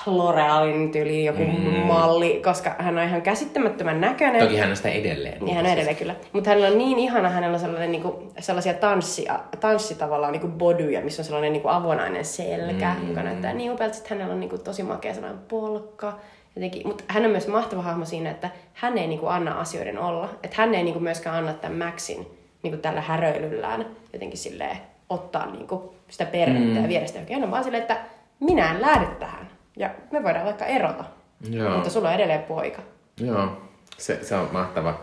[0.07, 1.85] L'Orealin tyyli joku mm.
[1.85, 4.41] malli, koska hän on ihan käsittämättömän näköinen.
[4.41, 5.45] Toki hän on sitä edelleen.
[5.45, 6.15] Niin hän on edelleen kyllä.
[6.33, 10.41] Mutta hänellä on niin ihana, hänellä on sellainen, niin kuin, sellaisia tanssia, tanssi tavallaan niin
[10.41, 13.09] kuin bodyja, missä on sellainen niin kuin avonainen selkä, mm.
[13.09, 13.95] joka näyttää niin upealta.
[13.95, 16.19] Sitten hänellä on niin kuin, tosi makea sellainen polkka.
[16.55, 16.87] Jotenkin.
[16.87, 20.29] Mutta hän on myös mahtava hahmo siinä, että hän ei niin kuin, anna asioiden olla.
[20.43, 22.27] Että hän ei niin kuin, myöskään anna tämän Maxin
[22.63, 24.77] niin kuin, tällä häröilyllään jotenkin silleen
[25.09, 26.83] ottaa niin kuin, sitä perhettä mm.
[26.83, 27.19] ja viedä sitä.
[27.33, 27.97] Hän on vaan silleen, että
[28.39, 31.03] minä en lähde tähän ja me voidaan vaikka erota.
[31.49, 31.73] Joo.
[31.73, 32.81] Mutta sulla on edelleen poika.
[33.19, 33.61] Joo,
[33.97, 34.99] se, se on mahtava.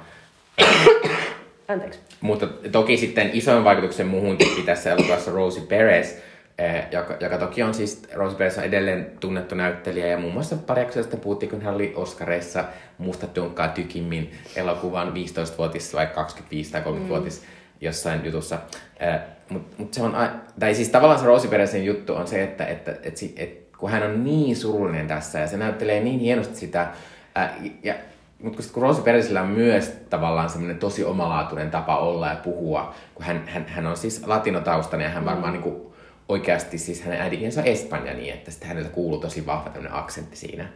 [1.68, 2.00] Anteeksi.
[2.20, 6.14] Mutta toki sitten isoin vaikutuksen muuhun teki tässä elokuvassa Rosie Perez,
[6.58, 10.56] eh, joka, joka toki on siis, Rosie Perez on edelleen tunnettu näyttelijä ja muun muassa
[10.56, 12.64] pariaksesta puhuttiin, kun hän oli Oscareissa
[12.98, 17.46] Musta tunkkaa tykimmin elokuvan 15-vuotis vai 25 tai 30-vuotis mm.
[17.80, 18.58] jossain jutussa.
[19.00, 20.16] Eh, Mutta mut se on,
[20.60, 23.90] tai siis tavallaan se Rosie Perezin juttu on se, että, että, että, että, että kun
[23.90, 26.88] hän on niin surullinen tässä ja se näyttelee niin hienosti sitä.
[27.34, 27.94] Ää, ja,
[28.42, 32.94] mutta kun, kun Rosie Peresillä on myös tavallaan semmoinen tosi omalaatuinen tapa olla ja puhua,
[33.14, 35.26] kun hän, hän, hän on siis latinotaustainen ja hän mm.
[35.30, 35.88] varmaan niin kuin,
[36.28, 40.36] oikeasti siis hänen äidinkielensä on espanja niin, että sitten häneltä kuuluu tosi vahva tämmöinen aksentti
[40.36, 40.68] siinä.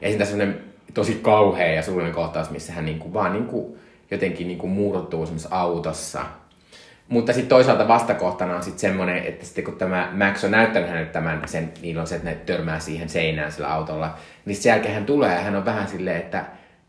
[0.00, 0.60] Ja sitten semmoinen
[0.94, 3.78] tosi kauhea ja surullinen kohtaus, missä hän niin kuin, vaan niin kuin,
[4.10, 6.24] jotenkin niin kuin muurottuu semmoisessa autossa
[7.08, 11.10] mutta sitten toisaalta vastakohtana on sitten semmoinen, että sitten kun tämä Max on näyttänyt hänelle
[11.10, 14.94] tämän, sen, niillä on se, että ne törmää siihen seinään sillä autolla, niin sen jälkeen
[14.94, 16.44] hän tulee ja hän on vähän silleen, että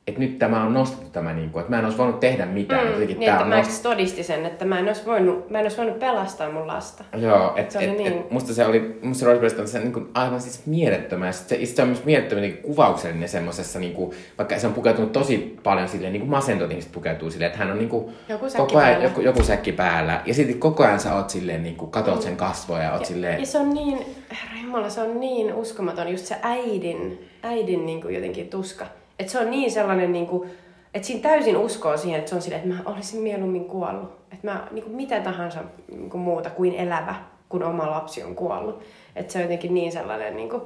[0.07, 2.87] että nyt tämä on nostettu tämä, niin kuin, että mä en olisi voinut tehdä mitään.
[2.87, 3.83] Mm, niin, tämä että Max nost...
[3.83, 7.03] todisti sen, että mä en, olisi voinut, mä en olisi voinut pelastaa mun lasta.
[7.17, 8.13] Joo, että se et, niin...
[8.13, 11.33] et, musta se oli, musta Rose on se niin kuin, aivan siis mielettömän.
[11.33, 15.59] Se, se on myös mielettömän niin kuvauksellinen semmoisessa, niin kuin, vaikka se on pukeutunut tosi
[15.63, 18.77] paljon silleen, niin kuin masentut ihmiset pukeutuu silleen, että hän on niin kuin, joku koko
[18.77, 20.21] ajan joku, joku säkki päällä.
[20.25, 23.07] Ja sitten koko ajan sä oot silleen, niin kuin, katot sen kasvoja ja oot ja,
[23.07, 23.39] silleen...
[23.39, 23.97] Ja se on niin,
[24.31, 28.85] herra Jumala, se on niin uskomaton, just se äidin, äidin niin kuin jotenkin tuska.
[29.19, 30.49] Että se on niin sellainen, niin kuin,
[30.93, 34.11] että siinä täysin uskoo siihen, että se on silleen, että mä olisin mieluummin kuollut.
[34.33, 35.59] Että mä niin kuin mitä tahansa
[35.91, 37.15] niin kuin muuta kuin elävä.
[37.49, 38.83] kun oma lapsi on kuollut.
[39.15, 40.61] Että se on jotenkin niin sellainen niin kuin,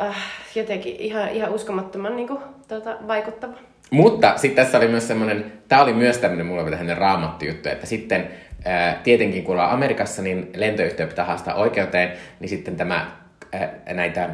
[0.00, 0.16] äh,
[0.54, 2.38] jotenkin ihan, ihan uskomattoman niin kuin,
[2.68, 3.54] tota, vaikuttava.
[3.90, 8.30] Mutta sitten tässä oli myös semmoinen, tämä oli myös tämmöinen mulla tämmöinen raamattu-juttu, että sitten
[8.64, 13.06] ää, tietenkin kun ollaan Amerikassa, niin lentoyhtiö pitää haastaa oikeuteen, niin sitten tämä
[13.52, 14.30] ää, näitä,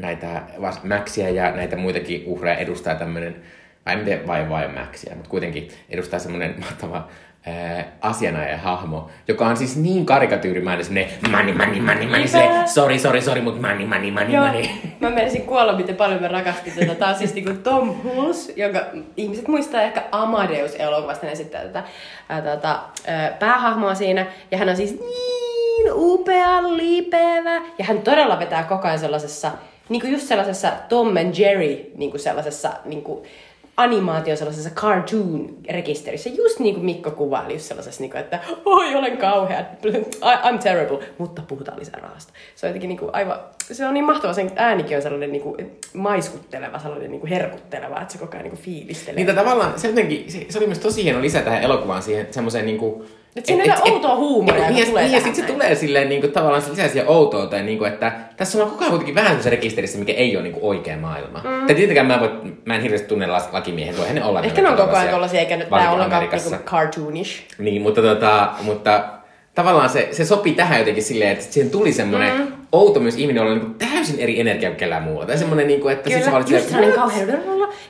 [0.00, 0.42] näitä
[0.82, 3.36] Maxia ja näitä muitakin uhreja edustaa tämmöinen,
[3.86, 7.08] vai en tiedä vai vai Maxia, mutta kuitenkin edustaa semmoinen mahtava
[8.00, 13.20] asianajaja hahmo, joka on siis niin karikatyyrimäinen, semmoinen money, money, money, money, silleen, sorry, sorry,
[13.20, 14.66] sorry, mutta money, money, money, Joo, money.
[15.00, 16.94] mä menisin kuolla, miten paljon mä rakastin tätä.
[16.94, 18.80] Tää on siis niinku Tom Hulse, jonka
[19.16, 21.82] ihmiset muistaa ehkä Amadeus-elokuvasta, ne esittää tätä
[22.28, 22.42] ää,
[23.06, 24.26] ää, päähahmoa siinä.
[24.50, 27.54] Ja hän on siis niin upea, liipevä.
[27.78, 29.52] Ja hän todella vetää koko ajan sellaisessa,
[29.88, 33.22] niinku just sellaisessa Tom and Jerry, niinku sellaisessa, niinku,
[33.76, 39.16] animaatio sellaisessa cartoon-rekisterissä, just niin kuin Mikko kuvaili, just sellaisessa, niin kuin, että oi, olen
[39.16, 39.64] kauhea,
[40.22, 42.32] I'm terrible, mutta puhutaan lisää rahasta.
[42.54, 43.38] Se on jotenkin niin kuin aivan,
[43.72, 48.00] se on niin mahtava, sen äänikin on sellainen niin kuin maiskutteleva, sellainen niin kuin herkutteleva,
[48.00, 49.24] että se koko ajan niin kuin fiilistelee.
[49.24, 52.66] Niin tavallaan se, jotenkin, se, se oli myös tosi hieno lisä tähän elokuvaan siihen semmoiseen
[52.66, 53.04] niinku...
[53.36, 56.28] Et siinä on et, outoa huumoria, niin, tulee niin, ja sitten se tulee silleen niinku,
[56.28, 59.98] tavallaan se lisää siihen outouteen, niinku, että tässä on koko ajan kuitenkin vähän semmoisessa rekisterissä,
[59.98, 61.38] mikä ei ole niinku oikea maailma.
[61.38, 61.66] Mm.
[61.66, 62.30] Tai tietenkään mä, voi,
[62.64, 64.42] mä en hirveästi tunne lakimiehen, voi ne olla.
[64.42, 67.42] Ehkä ne on koko ajan tuollaisia, eikä nyt varsinkin ollenkaan niin cartoonish.
[67.58, 69.04] Niin, mutta, tota, mutta
[69.54, 72.52] tavallaan se, se sopii tähän jotenkin silleen, että siihen tuli semmoinen mm.
[72.72, 75.26] Outo myös ihminen, jolla on niin täysin eri energia kuin kellään muulla.
[75.26, 77.28] Tai semmoinen, niin kuin, että Kyllä, sit sä olit just sellainen kauhean...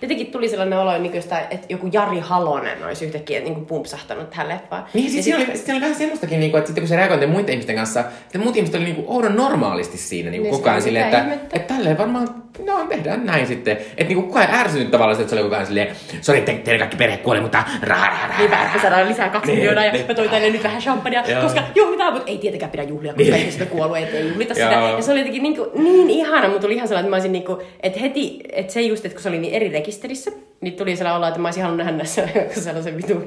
[0.03, 3.67] Jotenkin tuli sellainen olo, niin kuin sitä, että joku Jari Halonen olisi yhtäkkiä niin kuin
[3.67, 4.85] pumpsahtanut tähän leffaan.
[4.95, 6.97] Niin, siis siinä, sit- oli, siinä oli vähän semmoistakin, niin kuin, että sitten kun se
[6.97, 10.43] reagoi niiden muiden ihmisten kanssa, että muut ihmiset oli niin kuin, oudon normaalisti siinä niin
[10.43, 11.57] kuin Niin koko ajan silleen, että, ihmettä?
[11.57, 12.29] että tälleen varmaan,
[12.67, 13.73] no tehdään näin sitten.
[13.77, 16.53] Että niin kuin koko ajan ärsynyt tavallaan, että se oli koko ajan silleen, sori, te,
[16.55, 18.63] teidän kaikki perhe kuoli, mutta raha, raha, raha, Niin raha.
[18.63, 20.07] vähän, me saadaan lisää kaksi Niin, miljoonaa ja niin.
[20.09, 23.41] mä toin teille nyt vähän champagnea, koska juhlitaan, mutta ei tietenkään pidä juhlia, koska Niin.
[23.41, 24.81] ihmiset on kuollut, ettei juhlita sitä.
[24.97, 27.33] Ja se oli jotenkin niin, kuin, niin ihana, mutta tuli ihan sellainen, että mä olisin
[27.33, 30.75] niin kuin, että heti, että se just, että kun se oli niin eri rekisterissä, niin
[30.75, 33.25] tuli sellainen olo, että mä olisin halunnut nähdä sellaisen, sellaisen vitun,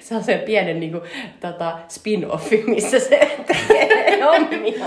[0.00, 1.02] sellaisen pienen niin kuin,
[1.40, 4.86] tota, spin-offi, missä se tekee hommia.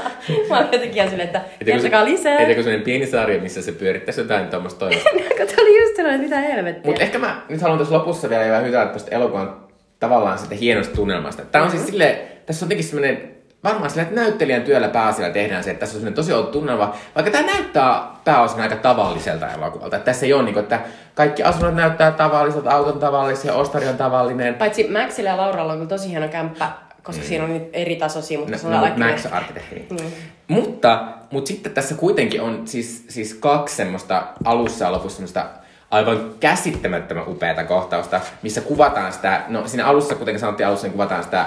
[0.50, 2.40] Mä olin jotenkin ihan silleen, että kertokaa lisää.
[2.40, 5.10] Että joku sellainen pieni sarja, missä se pyörittäisi jotain tuommoista toimesta.
[5.38, 6.86] Kun tää oli just sellainen, että mitä helvettiä.
[6.86, 9.56] Mutta ehkä mä nyt haluan tässä lopussa vielä vähän hytää tästä elokuvan
[10.00, 11.44] tavallaan sitä hienosta tunnelmasta.
[11.46, 15.64] Tämä on siis sille, tässä on jotenkin semmoinen, varmaan sillä, että näyttelijän työllä pääasialla tehdään
[15.64, 19.96] se, että tässä on tosi outo tunnelma, vaikka tämä näyttää pääosin aika tavalliselta elokuvalta.
[19.96, 20.80] Että tässä ei ole niin kuin, että
[21.16, 24.54] kaikki asunnot näyttää tavalliselta, auton tavallisia, ostari on tavallinen.
[24.54, 26.72] Paitsi Maxilla ja Lauralla on kyllä tosi hieno kämppä,
[27.04, 29.88] koska siinä on niitä eri tasoisia, mutta No, se on no, Max arkkitehti.
[29.90, 30.12] Mm.
[30.48, 35.46] Mutta, mutta sitten tässä kuitenkin on siis, siis kaksi semmoista alussa ja lopussa semmoista
[35.92, 41.24] aivan käsittämättömän upeata kohtausta, missä kuvataan sitä, no siinä alussa, kuten sanottiin alussa, niin kuvataan
[41.24, 41.46] sitä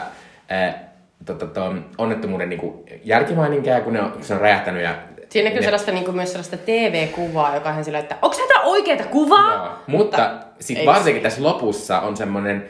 [0.48, 0.87] ää,
[1.26, 4.94] to, to, to, onnettomuuden niin jälkimaininkia, kun, ne on, kun se on räjähtänyt ja
[5.28, 8.62] Siinä näkyy ne- sellaista niin kuin myös sellaista TV-kuvaa, joka on sillä, että onko tämä
[8.62, 9.54] oikeita kuvaa?
[9.54, 12.64] Joo, mutta sitten ei- varsinkin tässä lopussa on semmoinen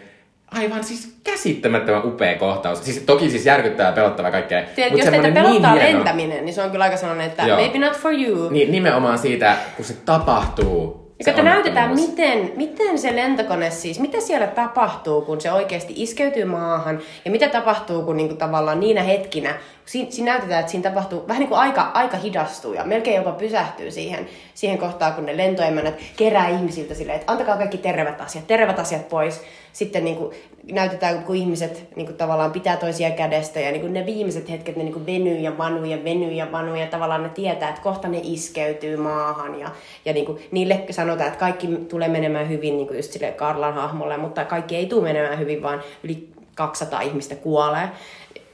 [0.50, 2.84] aivan siis käsittämättömän upea kohtaus.
[2.84, 4.62] Siis toki siis järkyttävää ja pelottava kaikkea.
[4.74, 7.26] Tiedät, mut jos teitä semmoinen pelottaa niin hieno- lentäminen, niin se on kyllä aika sellainen,
[7.26, 7.58] että Joo.
[7.60, 8.50] maybe not for you.
[8.50, 11.07] Niin, nimenomaan siitä, kun se tapahtuu.
[11.20, 16.44] Se että näytetään, miten, miten se lentokone siis, mitä siellä tapahtuu, kun se oikeasti iskeytyy
[16.44, 19.54] maahan, ja mitä tapahtuu, kun niinku tavallaan niinä hetkinä,
[19.84, 23.32] siinä, siinä näytetään, että siinä tapahtuu, vähän niin kuin aika, aika hidastuu ja melkein jopa
[23.32, 28.46] pysähtyy siihen, siihen kohtaan, kun ne lentoemännät kerää ihmisiltä silleen, että antakaa kaikki tervät asiat,
[28.46, 29.42] tervät asiat pois.
[29.78, 30.34] Sitten niin kuin,
[30.72, 34.76] näytetään, kun ihmiset niin kuin, tavallaan pitää toisia kädestä ja niin kuin, ne viimeiset hetket
[34.76, 37.82] ne niin kuin, venyy ja vanuu ja venyy ja vanuu ja tavallaan ne tietää, että
[37.82, 39.70] kohta ne iskeytyy maahan ja,
[40.04, 43.74] ja niin kuin, niille sanotaan, että kaikki tulee menemään hyvin niin kuin just sille Karlan
[43.74, 47.88] hahmolle, mutta kaikki ei tule menemään hyvin, vaan yli 200 ihmistä kuolee.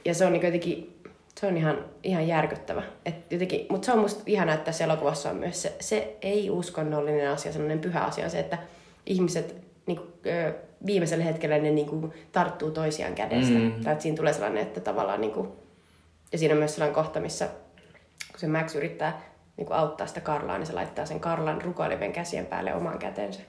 [0.05, 1.01] Ja se on niin jotenkin
[1.39, 2.83] se on ihan, ihan järkyttävä.
[3.69, 7.79] Mutta se on musta ihana, että tässä elokuvassa on myös se, se ei-uskonnollinen asia, sellainen
[7.79, 8.57] pyhä asia on se, että
[9.05, 9.55] ihmiset
[9.85, 10.13] niin kuin,
[10.85, 13.53] viimeisellä hetkellä ne niin kuin, tarttuu toisiaan kädestä.
[13.53, 13.83] Mm.
[13.83, 15.21] Tai että siinä tulee sellainen, että tavallaan...
[15.21, 15.49] Niin kuin,
[16.31, 17.47] ja siinä on myös sellainen kohta, missä
[18.31, 19.21] kun se Max yrittää
[19.57, 23.41] niin kuin, auttaa sitä Karlaa, niin se laittaa sen Karlan rukoilevien käsien päälle oman kätensä.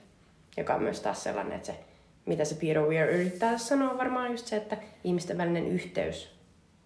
[0.57, 1.79] Joka on myös taas sellainen, että se,
[2.27, 6.37] mitä se Peter Weir yrittää sanoa, on varmaan just se, että ihmisten välinen yhteys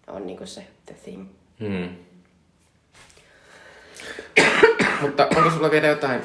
[0.07, 1.27] on niinku se the thing.
[1.59, 1.89] Hmm.
[5.01, 6.21] Mutta onko sulla vielä jotain,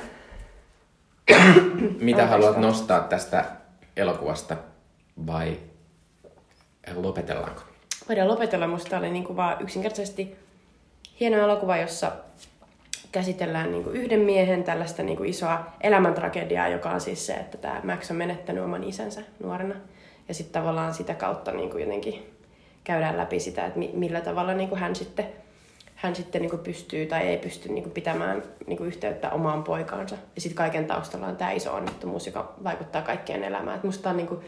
[2.00, 3.44] mitä Anteeksi haluat nostaa tästä
[3.96, 4.56] elokuvasta
[5.26, 5.56] vai
[6.94, 7.62] lopetellaanko?
[8.08, 8.66] Voidaan lopetella.
[8.66, 10.36] Musta oli niinku vaan yksinkertaisesti
[11.20, 12.12] hieno elokuva, jossa
[13.12, 18.10] käsitellään niinku yhden miehen tällaista niinku isoa elämäntragediaa, joka on siis se, että tämä Max
[18.10, 19.74] on menettänyt oman isänsä nuorena.
[20.28, 22.32] Ja sitten tavallaan sitä kautta niinku jotenkin
[22.84, 25.26] käydään läpi sitä, että mi- millä tavalla niin kuin hän sitten,
[25.96, 30.16] hän sitten niin pystyy tai ei pysty niin pitämään niin yhteyttä omaan poikaansa.
[30.34, 33.76] Ja sitten kaiken taustalla on tämä iso onnettomuus, joka vaikuttaa kaikkien elämään.
[33.76, 34.40] Et musta on niin kuin,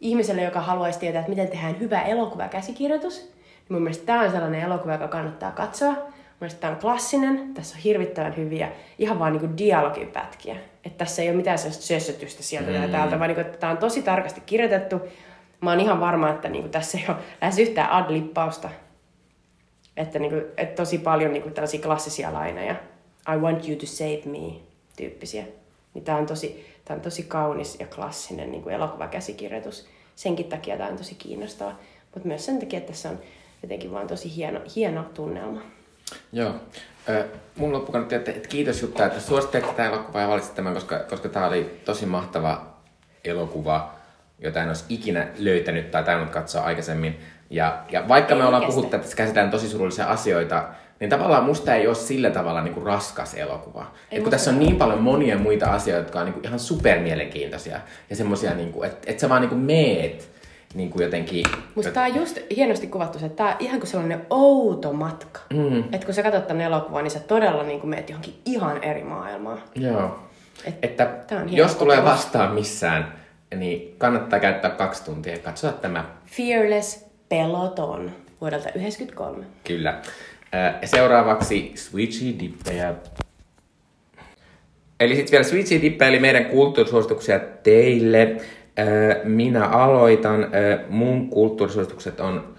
[0.00, 4.60] ihmiselle, joka haluaisi tietää, että miten tehdään hyvä elokuvakäsikirjoitus, niin mun mielestä tämä on sellainen
[4.60, 5.92] elokuva, joka kannattaa katsoa.
[5.92, 10.56] Mun mielestä tämä on klassinen, tässä on hirvittävän hyviä, ihan vaan niin dialogipätkiä.
[10.84, 12.82] Että tässä ei ole mitään sellaista sössötystä sieltä mm.
[12.82, 15.00] ja täältä, vaan niin kuin, että tämä on tosi tarkasti kirjoitettu.
[15.60, 18.68] Mä oon ihan varma, että niin kuin tässä ei ole lähes yhtään adlippausta.
[19.98, 22.74] Että, niin kuin, että tosi paljon niin kuin tällaisia klassisia laineja.
[23.34, 24.60] I want you to save me
[24.96, 25.44] tyyppisiä.
[25.94, 29.88] Niin tämä on tosi, tämä on tosi kaunis ja klassinen niin kuin elokuvakäsikirjoitus.
[30.16, 31.72] Senkin takia tämä on tosi kiinnostava.
[32.14, 33.18] Mutta myös sen takia, että tässä on
[33.62, 35.60] jotenkin vaan tosi hieno, hieno tunnelma.
[36.32, 36.54] Joo.
[37.56, 40.98] Mun loppu kannatti, että, että kiitos Jutta, että suosittelit tätä elokuvaa ja valitsit tämän, koska,
[40.98, 42.66] koska tämä oli tosi mahtava
[43.24, 43.94] elokuva,
[44.38, 47.20] jota en olisi ikinä löytänyt tai tainnut katsoa aikaisemmin.
[47.50, 50.64] Ja, ja vaikka Ei me ollaan puhuttu, että tässä käsitellään tosi surullisia asioita,
[51.00, 53.86] niin tavallaan musta ei ole sillä tavalla niin kuin raskas elokuva.
[54.10, 57.80] Et kun tässä on niin paljon monia muita asioita, jotka on niin kuin ihan supermielenkiintoisia
[58.10, 60.30] ja semmoisia, niin kuin, että, että sä vaan niin kuin meet
[60.74, 61.44] niin kuin jotenkin...
[61.74, 65.40] Musta tää on just hienosti kuvattu se, että tää on ihan kuin sellainen outo matka.
[65.52, 65.78] Mm.
[65.78, 69.04] Että kun sä katsot tänne elokuvaa, niin sä todella niin kuin meet johonkin ihan eri
[69.04, 69.62] maailmaan.
[69.74, 70.18] Joo.
[70.64, 73.14] Et että tää on jos tulee vastaan missään,
[73.56, 76.04] niin kannattaa käyttää kaksi tuntia ja katsoa tämä.
[76.26, 78.10] Fearless Peloton
[78.40, 79.44] vuodelta 1993.
[79.64, 80.00] Kyllä.
[80.84, 82.94] Seuraavaksi Switchy Dippejä.
[85.00, 88.36] Eli sitten vielä Switchy Dippejä, eli meidän kulttuurisuosituksia teille.
[89.24, 90.46] Minä aloitan.
[90.88, 92.54] Mun kulttuurisuositukset on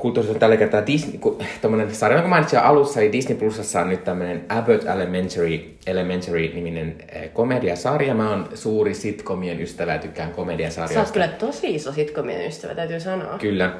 [0.00, 4.04] kulttuurissa tällä kertaa Disney, kun tommonen sarja, jonka mainitsin alussa, eli Disney Plusassa on nyt
[4.04, 8.14] tämmöinen Abbott Elementary, Elementary-niminen eh, komediasarja.
[8.14, 11.12] Mä oon suuri sitcomien ystävä ja tykkään Sä oot komediasarjoista.
[11.12, 13.38] kyllä tosi iso sitcomien ystävä, täytyy sanoa.
[13.38, 13.72] Kyllä.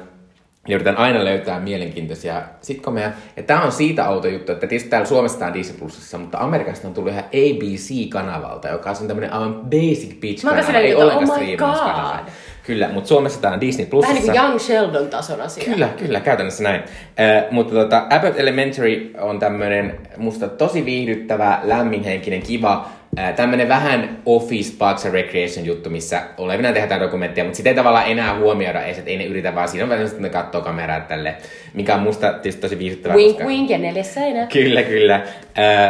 [0.67, 3.11] Ja yritän aina löytää mielenkiintoisia sitcomeja.
[3.37, 6.37] Ja tää on siitä outo juttu, että tietysti täällä Suomessa tää on Disney Plusassa, mutta
[6.37, 10.85] Amerikasta on tullut ihan ABC-kanavalta, joka on tämmöinen aivan basic bitch Mä oon kanava, silleen,
[10.85, 12.25] ei että ollenkaan oh striimauskanava.
[12.63, 14.15] Kyllä, mutta Suomessa tää on Disney Plusassa.
[14.15, 15.65] Vähän niin kuin Young Sheldon tason asia.
[15.65, 16.81] Kyllä, kyllä, käytännössä näin.
[16.81, 22.89] Äh, mutta tota, Abbott Elementary on tämmönen musta tosi viihdyttävä, lämminhenkinen, kiva,
[23.35, 28.07] tämmönen vähän Office Parks and Recreation juttu, missä olevina tehdään dokumenttia, mutta sitä ei tavallaan
[28.07, 30.99] enää huomioida edes, että ei ne yritä, vaan siinä on vähän että ne katsoo kameraa
[30.99, 31.35] tälle,
[31.73, 33.17] mikä on musta tietysti tosi viihdyttävää.
[33.17, 34.47] Wink koska- wink ja neljäs seinä.
[34.47, 35.21] Kyllä, kyllä.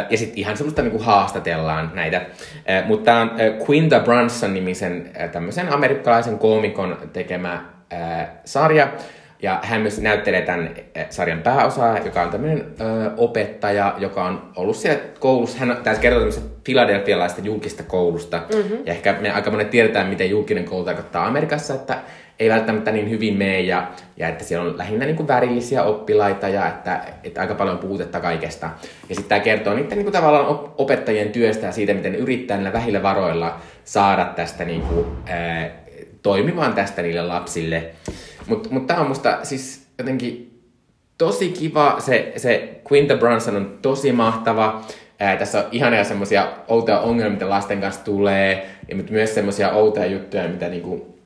[0.09, 2.21] Ja sitten ihan semmoista niinku haastatellaan näitä.
[2.85, 3.31] Mutta tämä on
[3.69, 7.65] Quinta Brunson-nimisen äh, tämmöisen amerikkalaisen koomikon tekemä
[8.45, 8.87] sarja.
[9.41, 14.51] Ja hän myös näyttelee tämän äh, sarjan pääosaa, joka on tämmöinen äh, opettaja, joka on
[14.55, 15.57] ollut siellä koulussa.
[15.57, 18.41] Hän on- tässä kertoo tämmöisestä filadelfialaista julkista koulusta.
[18.55, 18.77] Mm-hmm.
[18.85, 21.97] Ja ehkä me aika monet tiedetään, miten julkinen koulu tarkoittaa Amerikassa, että
[22.39, 23.87] ei välttämättä niin hyvin mene ja,
[24.17, 27.87] ja että siellä on lähinnä niin kuin värillisiä oppilaita ja että, että aika paljon on
[27.87, 28.69] puutetta kaikesta.
[29.09, 32.57] Ja sitten tämä kertoo niiden niin kuin tavallaan op- opettajien työstä ja siitä, miten yrittää
[32.57, 35.69] niillä vähillä varoilla saada tästä niin kuin, ää,
[36.21, 37.83] toimimaan tästä niille lapsille.
[38.47, 40.59] Mutta mut tämä on musta siis jotenkin
[41.17, 41.95] tosi kiva.
[41.99, 44.81] Se, se Quinta Brunson on tosi mahtava.
[45.19, 50.05] Ää, tässä on ihania semmoisia outoja ongelmia, mitä lasten kanssa tulee, ja myös semmoisia outoja
[50.05, 51.17] juttuja, mitä niinku,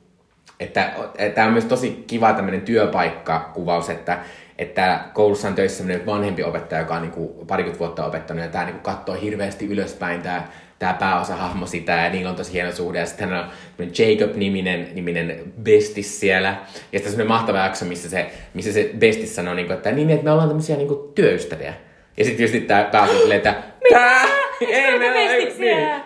[0.60, 0.92] että
[1.34, 4.18] tämä on myös tosi kiva tämmöinen työpaikkakuvaus, että
[4.58, 8.80] että koulussa on töissä vanhempi opettaja, joka on niinku parikymmentä vuotta opettanut, ja tämä niinku
[8.82, 10.48] katsoo hirveästi ylöspäin tämä
[10.78, 13.44] tämä pääosahahmo sitä, ja niillä on tosi hieno suhde, ja sitten on
[13.78, 19.54] Jacob-niminen niminen bestis siellä, ja sitten semmoinen mahtava jakso, missä se, missä se bestis sanoo,
[19.54, 21.74] niinku, että niin, että me ollaan tämmöisiä niinku työystäviä.
[22.16, 23.54] Ja sitten just tämä pääosahahmo silleen, että
[23.92, 24.24] Tää?
[24.60, 25.58] Ei, me ei, niin,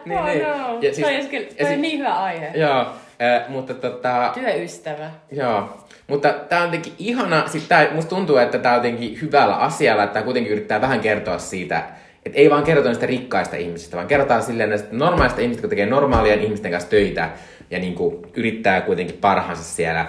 [0.04, 0.42] niin, oh niin.
[0.42, 0.78] no.
[0.80, 2.50] Ja toi olisi kyllä, ja toi on niin hyvä aihe.
[2.54, 5.10] Joo, äh, mutta tota, Työystävä.
[5.32, 9.54] Joo, mutta tämä on jotenkin ihana, sit tää, musta tuntuu, että tämä on jotenkin hyvällä
[9.54, 11.82] asialla, että tämä kuitenkin yrittää vähän kertoa siitä,
[12.26, 15.86] että ei vaan kerrota niistä rikkaista ihmisistä, vaan kerrotaan silleen näistä normaalista ihmisistä, jotka tekee
[15.86, 17.30] normaalien ihmisten kanssa töitä
[17.70, 20.06] ja niin kuin yrittää kuitenkin parhaansa siellä.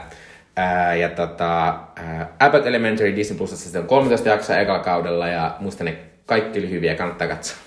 [0.56, 5.56] Ää, ja tota, ää, Abbott Elementary Disney Plusassa se on 13 jaksoa ekalla kaudella ja
[5.60, 5.96] musta ne
[6.26, 7.58] kaikki oli hyviä, kannattaa katsoa.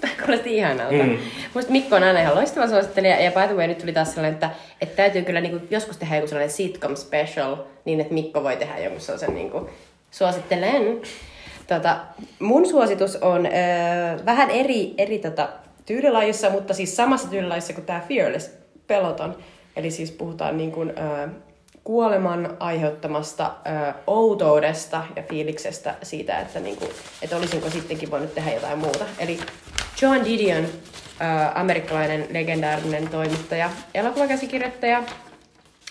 [0.00, 1.04] Tämä kuulosti ihanalta.
[1.04, 1.18] Mm.
[1.54, 3.20] Musta Mikko on aina ihan loistava suosittelija.
[3.20, 4.50] Ja by the way, nyt tuli taas sellainen, että,
[4.80, 8.78] että täytyy kyllä niinku joskus tehdä joku sellainen sitcom special, niin että Mikko voi tehdä
[8.78, 9.70] jonkun sellaisen niinku,
[10.10, 11.00] suosittelen.
[11.68, 11.96] Tota,
[12.38, 13.52] mun suositus on öö,
[14.26, 15.48] vähän eri, eri tota,
[15.86, 18.50] tyylilajissa, mutta siis samassa tyylilajissa kuin tämä Fearless
[18.86, 19.36] Peloton.
[19.76, 21.28] Eli siis puhutaan niin kuin, öö,
[21.84, 26.84] kuoleman aiheuttamasta ö, outoudesta ja fiiliksestä siitä, että, niinku,
[27.22, 29.04] että olisinko sittenkin voinut tehdä jotain muuta.
[29.18, 29.40] Eli
[30.02, 30.68] John Didion, ö,
[31.54, 35.02] amerikkalainen legendaarinen toimittaja, elokuvakäsikirjoittaja,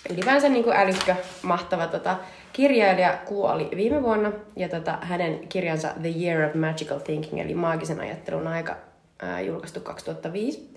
[0.09, 2.15] ylipäänsä niin kuin älykkö, mahtava tota,
[2.58, 4.32] kirjailija kuoli viime vuonna.
[4.55, 8.78] Ja tota, hänen kirjansa The Year of Magical Thinking, eli maagisen ajattelun aika,
[9.22, 10.70] ää, julkaistu 2005.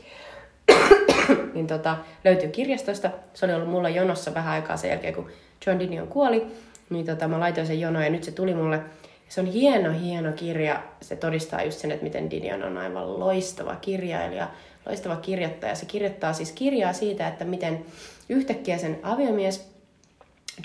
[1.54, 3.10] niin tota, löytyy kirjastosta.
[3.34, 5.30] Se oli ollut mulla jonossa vähän aikaa sen jälkeen, kun
[5.66, 6.46] John Didion kuoli.
[6.90, 8.80] Niin tota, mä laitoin sen jonoon ja nyt se tuli mulle.
[9.28, 10.82] Se on hieno, hieno kirja.
[11.00, 14.48] Se todistaa just sen, että miten Didion on aivan loistava kirjailija,
[14.86, 15.74] loistava kirjoittaja.
[15.74, 17.84] Se kirjoittaa siis kirjaa siitä, että miten
[18.28, 19.79] yhtäkkiä sen aviomies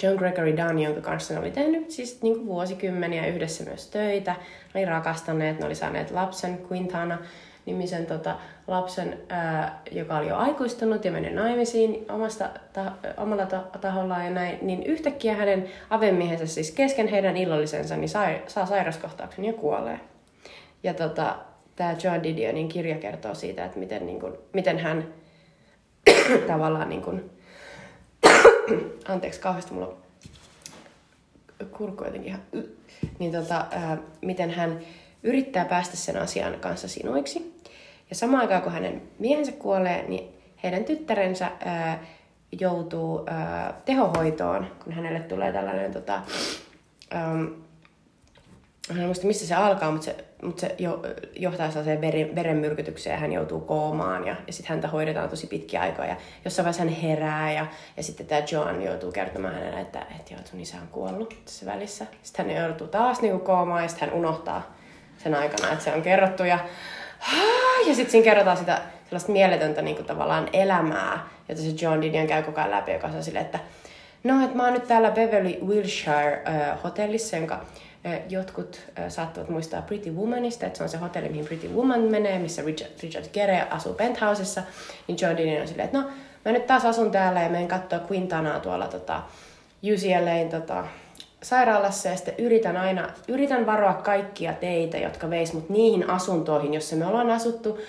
[0.04, 4.32] John Gregory Dunn, jonka kanssa ne oli tehnyt siis niin kuin vuosikymmeniä yhdessä myös töitä,
[4.74, 7.18] ne oli rakastaneet, ne oli saaneet lapsen, Quintana,
[7.66, 8.36] nimisen tota,
[8.68, 14.32] lapsen, ää, joka oli jo aikuistunut ja mennyt naimisiin omasta ta- omalla ta- tahollaan ja
[14.32, 20.00] näin, niin yhtäkkiä hänen avemiehensä siis kesken heidän illallisensa niin sai, saa sairaskohtauksen ja kuolee.
[20.84, 21.36] Ja tota,
[21.76, 25.08] tämä John Didionin kirja kertoo siitä, että miten, niin kun, miten hän
[26.48, 27.30] tavallaan niin kun,
[29.14, 29.98] anteeksi kauheasti mulla on
[31.78, 32.42] kurkku jotenkin ihan,
[33.20, 34.80] niin tota, ää, miten hän
[35.24, 37.56] yrittää päästä sen asian kanssa sinuiksi.
[38.10, 42.04] Ja samaan aikaan, kun hänen miehensä kuolee, niin heidän tyttärensä ää,
[42.60, 46.22] joutuu ää, tehohoitoon, kun hänelle tulee tällainen, tota,
[48.90, 51.02] en muista missä se alkaa, mutta se, mutta se jo,
[51.36, 55.82] johtaa sellaiseen veren, verenmyrkytykseen ja hän joutuu koomaan ja, ja sitten häntä hoidetaan tosi pitkiä
[55.82, 56.08] aikoja.
[56.08, 56.16] Ja
[56.46, 57.66] jossain vaiheessa hän herää ja,
[57.98, 61.66] ja sitten tämä John joutuu kertomaan hänelle, että, että joo, sun isä on kuollut tässä
[61.66, 62.06] välissä.
[62.24, 64.76] Sitten hän joutuu taas niin koomaan ja sitten hän unohtaa
[65.18, 66.44] sen aikana, että se on kerrottu.
[66.44, 66.60] Ja,
[67.88, 72.28] ja sitten siinä kerrotaan sitä sellaista mieletöntä niin kuin tavallaan elämää, jota se John Didion
[72.28, 73.60] käy koko ajan läpi, joka on sille, että
[74.24, 77.66] no, että mä oon nyt täällä Beverly Wilshire äh, hotellissa, jonka
[78.30, 82.62] jotkut saattavat muistaa Pretty Womanista, että se on se hotelli, mihin Pretty Woman menee, missä
[82.62, 84.64] Richard, Richard Gere asuu penthousessa,
[85.08, 86.10] niin John on silleen, että no,
[86.46, 89.22] mä nyt taas asun täällä ja menen katsoa Quintanaa tuolla tota,
[89.94, 90.84] UCLAin tota,
[91.44, 92.10] sairaalassa.
[92.10, 97.06] Ja sitten yritän aina, yritän varoa kaikkia teitä, jotka veis mut niihin asuntoihin, jossa me
[97.06, 97.80] ollaan asuttu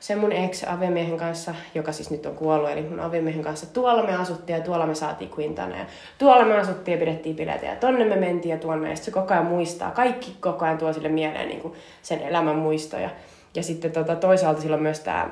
[0.00, 4.16] sen mun ex-aviomiehen kanssa, joka siis nyt on kuollut, eli mun aviomiehen kanssa, tuolla me
[4.16, 5.86] asuttiin ja tuolla me saatiin Quintana ja
[6.18, 9.34] tuolla me asuttiin ja pidettiin bileitä ja tonne me mentiin ja tuonne ja se koko
[9.34, 13.10] ajan muistaa, kaikki koko ajan tuo sille mieleen niin kuin sen elämän muistoja.
[13.54, 15.30] Ja sitten tota, toisaalta silloin myös tämä,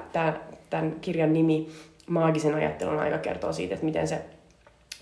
[0.70, 1.68] tämän kirjan nimi
[2.06, 4.24] Maagisen ajattelun aika kertoo siitä, että miten se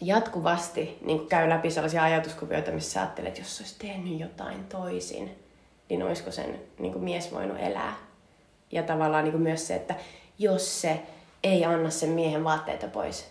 [0.01, 5.31] jatkuvasti niin käy läpi sellaisia ajatuskuvioita, missä sä ajattelet, että jos olisi tehnyt jotain toisin,
[5.89, 7.97] niin olisiko sen niin mies voinut elää.
[8.75, 9.95] Ja tavallaan niin myös se, että
[10.39, 11.01] jos se
[11.45, 13.29] ei anna sen miehen vaatteita pois,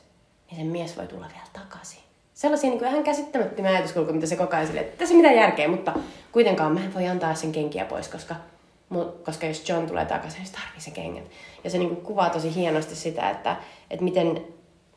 [0.50, 2.00] niin sen mies voi tulla vielä takaisin.
[2.34, 5.36] Sellaisia niin kuin ihan käsittämättömiä ajatuskulkuja, mitä se koko ajan silleen, että tässä ei mitään
[5.36, 5.94] järkeä, mutta
[6.32, 8.36] kuitenkaan mä en voi antaa sen kenkiä pois, koska,
[9.26, 11.24] koska jos John tulee takaisin, niin se tarvii se kengät.
[11.64, 13.56] Ja se niin kuin kuvaa tosi hienosti sitä, että,
[13.90, 14.46] että miten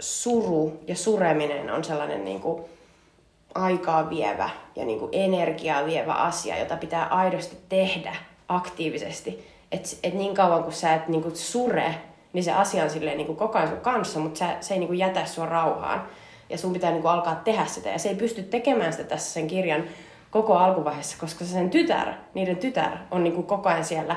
[0.01, 2.65] suru ja sureminen on sellainen niin kuin
[3.55, 8.17] aikaa vievä ja niin kuin energiaa vievä asia, jota pitää aidosti tehdä
[8.49, 9.56] aktiivisesti.
[9.73, 11.95] Että et niin kauan kun sä et niin kuin sure,
[12.33, 14.81] niin se asia on silleen niin kuin koko ajan sun kanssa, mutta sä, se ei
[14.81, 16.07] niin kuin jätä sua rauhaan.
[16.51, 17.89] Ja sun pitää niin kuin alkaa tehdä sitä.
[17.89, 19.85] Ja se ei pysty tekemään sitä tässä sen kirjan
[20.31, 24.17] koko alkuvaiheessa, koska se sen tytär, niiden tytär on niin kuin koko ajan siellä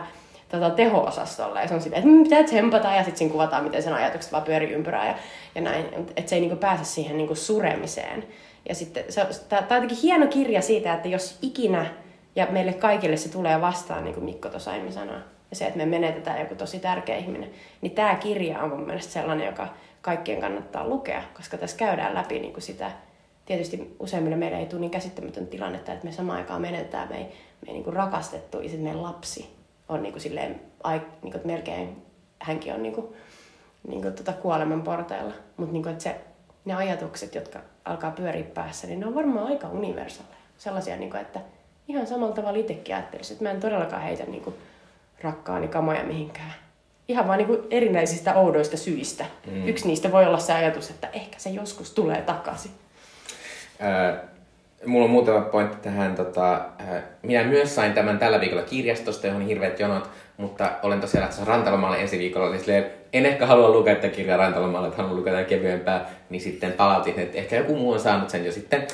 [0.49, 1.61] tota, teho-osastolla.
[1.61, 4.71] Ja se on silleen, että pitää tsempata ja sitten kuvataan, miten sen ajatukset vaan pyörii
[4.71, 5.15] ympyrää ja,
[5.55, 5.85] ja näin.
[6.15, 8.23] Että se ei niinku pääse siihen niinku suremiseen.
[8.69, 9.03] Ja sitten
[9.49, 11.85] tämä on jotenkin hieno kirja siitä, että jos ikinä
[12.35, 15.19] ja meille kaikille se tulee vastaan, niin kuin Mikko tuossa aiemmin sanoi,
[15.49, 17.49] ja se, että me menetetään joku tosi tärkeä ihminen,
[17.81, 19.67] niin tämä kirja on mun mielestä sellainen, joka
[20.01, 22.91] kaikkien kannattaa lukea, koska tässä käydään läpi niin kuin sitä,
[23.45, 27.23] tietysti useimmille meillä ei tule niin käsittämätön tilannetta, että me samaan aikaan menetetään me ei,
[27.23, 29.49] me ei niin kuin rakastettu ja sitten meidän lapsi
[29.89, 32.01] on niin kuin silleen, ai, niin kuin, melkein
[32.39, 33.07] hänkin on niin kuin,
[33.87, 35.33] niin kuin, tota kuoleman porteilla.
[35.57, 36.15] Mutta niin se,
[36.65, 40.37] ne ajatukset, jotka alkaa pyöriä päässä, niin ne on varmaan aika universaaleja.
[40.57, 41.39] Sellaisia, niin kuin, että
[41.87, 44.55] ihan samalla tavalla itsekin ajattelisin, että mä en todellakaan heitä niin kuin,
[45.21, 46.53] rakkaani kamoja mihinkään.
[47.07, 49.25] Ihan vaan niin erinäisistä oudoista syistä.
[49.51, 49.67] Mm.
[49.67, 52.71] Yksi niistä voi olla se ajatus, että ehkä se joskus tulee takaisin.
[53.81, 54.29] Öö,
[54.85, 56.15] Mulla on muutama pointti tähän.
[56.15, 61.25] Tota, äh, minä myös sain tämän tällä viikolla kirjastosta, johon hirveät jonot, mutta olen tosiaan
[61.27, 65.17] lähtenyt Rantalomalle ensi viikolla, niin silleen, en ehkä halua lukea tätä kirjaa Rantalomalle, että haluan
[65.17, 68.87] lukea kevyempää, niin sitten palautin, että ehkä joku muu on saanut sen jo sitten.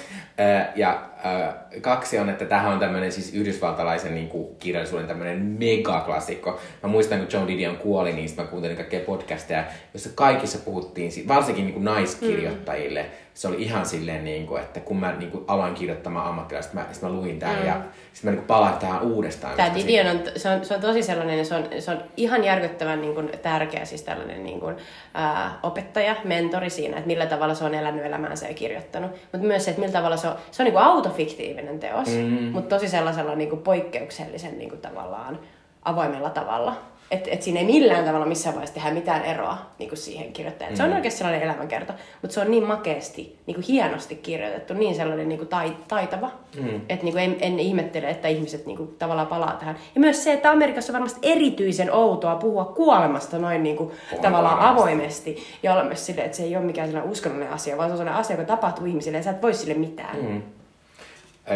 [0.76, 1.02] Ja
[1.82, 6.60] kaksi on, että tähän on tämmöinen siis yhdysvaltalaisen niin kuin, kirjallisuuden tämmöinen megaklassikko.
[6.84, 9.64] Mä muistan, kun John Didion kuoli, niin mä kuuntelin kaikkia podcasteja,
[9.94, 14.80] joissa kaikissa puhuttiin, varsinkin niin kuin naiskirjoittajille, mm se oli ihan silleen, niin kuin, että
[14.80, 17.66] kun mä niin kuin, aloin kirjoittamaan ammattilaista, mä, mä luin tämän mm.
[17.66, 17.82] ja
[18.14, 19.56] sitten mä niin palaan tähän uudestaan.
[19.56, 23.02] Tämä Didion on, se on, se on tosi sellainen, se on, se on ihan järkyttävän
[23.02, 24.76] niin kuin, tärkeä siis tällainen niin kuin,
[25.14, 29.12] ää, opettaja, mentori siinä, että millä tavalla se on elänyt elämäänsä ja kirjoittanut.
[29.12, 32.52] Mutta myös se, että millä tavalla se on, se on niin kuin autofiktiivinen teos, mm-hmm.
[32.52, 35.40] mutta tosi sellaisella niin kuin poikkeuksellisen niin kuin, tavallaan
[35.86, 36.76] avoimella tavalla.
[37.12, 40.74] Että et siinä ei millään tavalla missään vaiheessa tehdä mitään eroa niin kuin siihen kirjoittajan.
[40.74, 40.78] Mm.
[40.78, 40.96] Se on Mm.
[40.96, 45.38] oikeasti sellainen elämänkerta, mutta se on niin makeasti, niin kuin hienosti kirjoitettu, niin sellainen niin
[45.40, 46.32] kuin tai, taitava.
[46.60, 46.76] Mm.
[46.90, 49.76] Että niin kuin en, en ihmettele, että ihmiset niin kuin tavallaan palaa tähän.
[49.96, 53.92] Ja myös se, että Amerikassa on varmasti erityisen outoa puhua kuolemasta noin niin kuin,
[54.22, 54.82] tavallaan varmasti.
[54.82, 55.44] avoimesti.
[55.64, 57.98] Ja olla myös silleen, että se ei ole mikään sellainen uskonnollinen asia, vaan se on
[57.98, 60.18] sellainen asia, joka tapahtuu ihmisille ja sä et voi sille mitään.
[60.22, 60.42] Mm.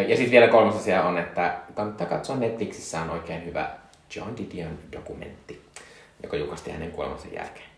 [0.07, 3.69] Ja sitten vielä kolmas asia on, että kannattaa katsoa Netflixissä on oikein hyvä
[4.15, 5.61] John Didion dokumentti,
[6.23, 7.69] joka julkaistiin hänen kuolemansa jälkeen.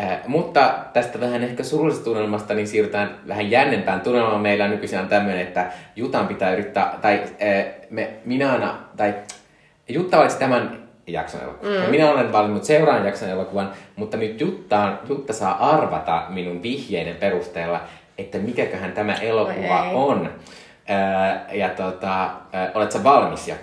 [0.00, 4.40] Äh, mutta tästä vähän ehkä surullisesta tunnelmasta, niin siirrytään vähän jännempään tunnelmaan.
[4.40, 9.14] Meillä on nykyisään tämmöinen, että Jutan pitää yrittää, tai äh, me, minä aina, tai
[9.88, 11.76] Jutta valitsi tämän jakson elokuvan.
[11.76, 11.82] Mm.
[11.82, 17.16] Ja minä olen valinnut seuraavan jakson elokuvan, mutta nyt Jutta, Jutta saa arvata minun vihjeiden
[17.16, 17.80] perusteella,
[18.18, 20.30] että mikäköhän tämä elokuva Oi on.
[20.90, 22.30] Äh, ja tota, äh,
[22.74, 23.54] oletko valmis jo?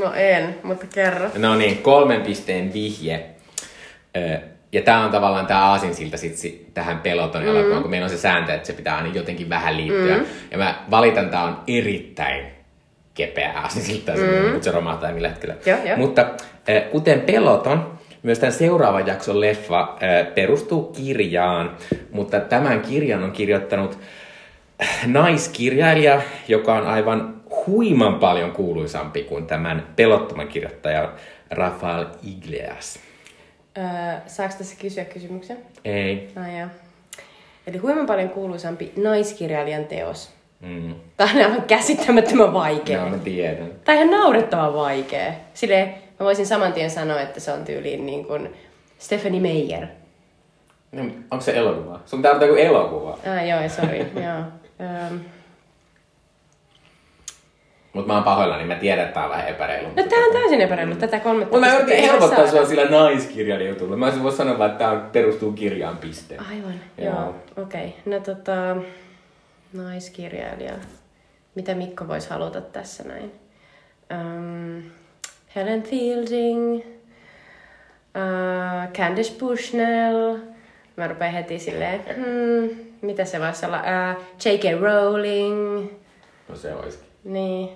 [0.00, 1.28] No en, mutta kerro.
[1.36, 3.26] No niin, kolmen pisteen vihje.
[4.72, 7.82] Ja tämä on tavallaan tämä aasinsilta sit, sit, tähän peloton mm.
[7.82, 10.16] kun meillä on se sääntö, että se pitää aina jotenkin vähän liittyä.
[10.16, 10.24] Mm.
[10.50, 12.46] Ja mä valitan, tämä on erittäin
[13.14, 14.52] kepeä aasinsilta, mm.
[14.52, 15.54] mutta se romahtaa millä hetkellä.
[15.66, 15.96] Joo, joo.
[15.96, 16.26] Mutta
[16.92, 19.98] kuten peloton, myös tämän seuraavan jakson leffa
[20.34, 21.76] perustuu kirjaan,
[22.12, 23.98] mutta tämän kirjan on kirjoittanut
[25.06, 27.33] naiskirjailija, joka on aivan
[27.66, 31.12] huiman paljon kuuluisampi kuin tämän pelottoman kirjoittaja
[31.50, 32.98] Rafael Iglesias.
[33.78, 33.84] Öö,
[34.26, 35.58] saako tässä kysyä kysymyksen?
[35.84, 36.28] Ei.
[36.34, 36.68] No joo.
[37.66, 40.30] Eli huiman paljon kuuluisampi naiskirjailijan teos.
[40.60, 40.94] Mm.
[41.16, 43.00] Tämä on aivan käsittämättömän vaikea.
[43.00, 43.70] Joo, mä tiedän.
[43.84, 45.32] Tai ihan naurettavan vaikea.
[45.54, 48.54] Silleen, mä voisin saman tien sanoa, että se on tyyliin niin kuin
[48.98, 49.86] Stephanie Meyer.
[50.92, 52.00] No, onko se elokuva?
[52.06, 53.10] Sun pitää ottaa joku elokuva.
[53.10, 53.96] Ah, joo, sorry.
[53.98, 54.44] joo.
[57.94, 59.88] Mutta mä oon pahoillani, mä tiedän, että tää on vähän epäreilu.
[59.88, 60.94] No tää on täysin epäreilu.
[60.94, 63.96] Tätä kolmetta Mutta mä yritin helpottaa sua sillä naiskirjan jutulla.
[63.96, 66.36] Mä voinut sanoa vaan, että tää perustuu kirjaan piste.
[66.36, 67.14] Aivan, Joo.
[67.14, 67.34] joo.
[67.56, 67.86] Okei.
[67.86, 68.12] Okay.
[68.12, 68.76] No tota,
[69.72, 70.72] naiskirjailija.
[71.54, 73.32] Mitä Mikko voisi haluta tässä näin?
[74.14, 74.82] Um,
[75.56, 76.82] Helen Fielding, uh,
[78.92, 80.36] Candice Bushnell.
[80.96, 82.70] Mä rupean heti silleen, hmm,
[83.02, 83.78] mitä se voisi olla?
[83.78, 84.80] Uh, J.K.
[84.80, 85.90] Rowling.
[86.48, 87.13] No se olisikin.
[87.24, 87.68] Niin.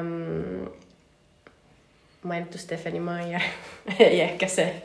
[0.00, 0.70] Um,
[2.22, 3.40] mainittu Stephanie Meyer.
[3.98, 4.82] Ei ehkä se.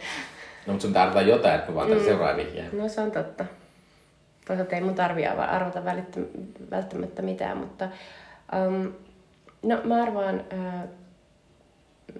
[0.67, 2.03] No mutta sun tarvitaan jotain, että mä vaan mm.
[2.03, 2.77] seuraavan vihjeen.
[2.77, 3.45] No se on totta.
[4.47, 5.85] Toisaalta ei mun tarvii arva- arvata
[6.71, 7.89] välttämättä mitään, mutta
[8.67, 8.93] um,
[9.63, 10.89] no mä arvaan, uh,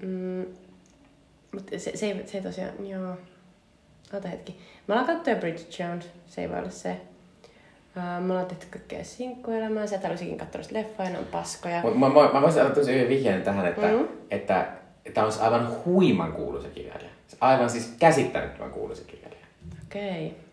[0.02, 0.46] mm,
[1.54, 3.18] mutta se, se, ei, se ei tosiaan, joo,
[4.14, 4.60] ota hetki.
[4.88, 7.02] Mä alan katsoa Bridget Jones, se ei voi olla se.
[7.96, 11.82] Me ollaan tehty kaikkea sinkkuelämää, sä et olisikin katsonut sitä leffaa, ne on paskoja.
[11.82, 14.08] Mut mä, mä, mä voisin antaa tosi yhden vihjeen tähän, että, mm.
[14.32, 14.68] että,
[15.06, 17.10] että on aivan huiman kuuluisa kirjailija.
[17.40, 19.46] Aivan siis käsittämättömän kuuluisa kirjailija.
[19.86, 20.28] Okei.
[20.28, 20.50] Okay.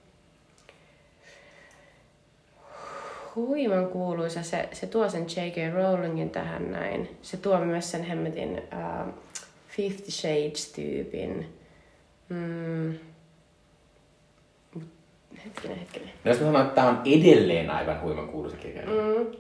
[3.37, 4.43] Huiman kuuluisa.
[4.43, 5.75] Se, se tuo sen J.K.
[5.75, 7.19] Rowlingin tähän näin.
[7.23, 9.15] Se tuo myös sen hemmetin uh,
[9.69, 11.45] Fifty Shades-tyypin.
[12.29, 12.95] Mm.
[15.45, 16.11] Hetkinen, hetkinen.
[16.25, 19.03] No jos mä sanon, että tää on edelleen aivan huiman kuuluisa kirjailija.
[19.03, 19.37] Mm.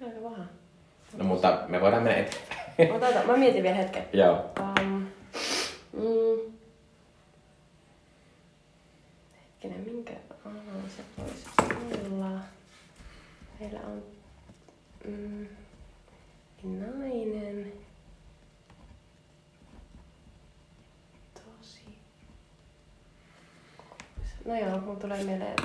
[0.00, 0.06] Mm.
[0.06, 0.50] Aika vähän.
[1.16, 2.92] No mutta me voidaan mennä eteenpäin.
[2.92, 4.04] Ota, ota, mä mietin vielä hetken.
[4.12, 4.50] Joo.
[4.60, 5.06] Um,
[5.92, 6.52] mm.
[9.42, 10.12] Hetkinen, minkä
[10.44, 11.44] alan se voisi
[12.12, 12.30] olla?
[13.60, 14.02] Meillä on
[15.04, 15.46] mm,
[16.64, 17.72] nainen.
[21.34, 21.98] Tosi.
[24.44, 25.56] No joo, mun tulee mieleen.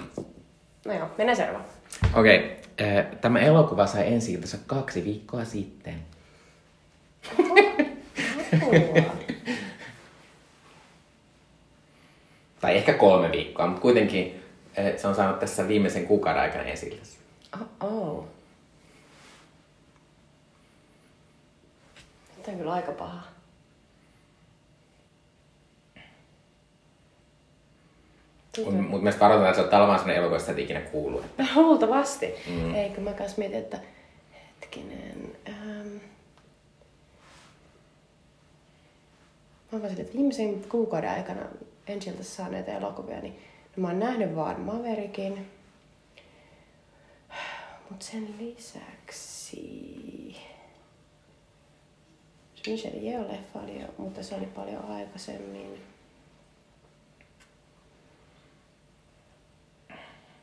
[0.86, 1.70] No joo, mennään seuraavaan.
[2.14, 3.16] Okei, okay.
[3.22, 6.06] tämä elokuva sai ensi kaksi viikkoa sitten.
[8.54, 9.16] Apua.
[12.62, 14.44] Tai ehkä kolme viikkoa, mutta kuitenkin
[14.76, 17.02] eh, se on saanut tässä viimeisen kuukauden aikana esille.
[17.56, 18.28] Oh, oh.
[22.44, 23.22] Tämä on kyllä aika paha.
[28.58, 31.26] Mutta mut myös varoitan, että se on sellainen elokuva, josta et ikinä kuullut.
[31.56, 32.34] Luultavasti.
[32.48, 32.76] Mm.
[32.76, 33.80] Eikö mä kans mietin, että
[34.34, 35.38] hetkinen.
[35.50, 35.88] Ähm,
[39.72, 41.42] mä vaan että viimeisen kuukauden aikana
[41.88, 43.40] ensiltä saaneita elokuvia, niin
[43.76, 45.52] no mä oon nähnyt vaan Maverickin.
[47.90, 49.60] Mut sen lisäksi...
[52.68, 55.84] Michelle Yeoh-leffa oli jo, mutta se oli paljon aikaisemmin.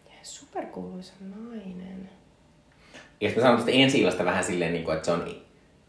[0.06, 2.10] Ja superkuuluisa nainen.
[3.20, 5.34] Ja sitten mä sanon tästä ensi illasta vähän silleen, niin kuin, että se on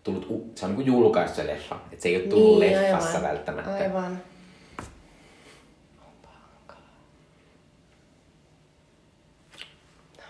[0.03, 1.79] tullut, se on niin julkaistu se leffa.
[1.91, 3.29] Että se ei ole tullut Niin, leffassa aivan.
[3.29, 3.71] välttämättä.
[3.73, 4.21] Aivan.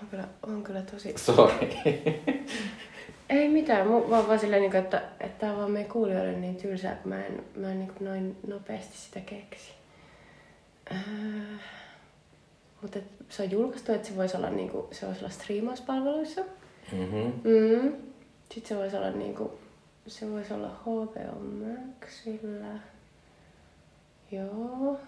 [0.02, 1.14] On kyllä, on kyllä tosi...
[1.18, 1.68] Sorry.
[3.30, 6.56] Ei mitään, mu- vaan, vaan silleen, niinku, että, että tää on vaan meidän kuulijoille niin
[6.56, 9.72] tylsää, kun mä en, mä en niin noin nopeasti sitä keksi.
[10.92, 11.00] Äh,
[12.82, 16.42] mutta se on julkaistu, että se voisi olla, niinku, se voisi olla striimauspalveluissa.
[16.92, 17.34] mm-hmm.
[17.44, 17.94] Mm.
[18.54, 19.60] Sitten se voisi olla niinku,
[20.08, 22.80] se voisi olla HBO Maxilla.
[24.32, 25.00] Joo.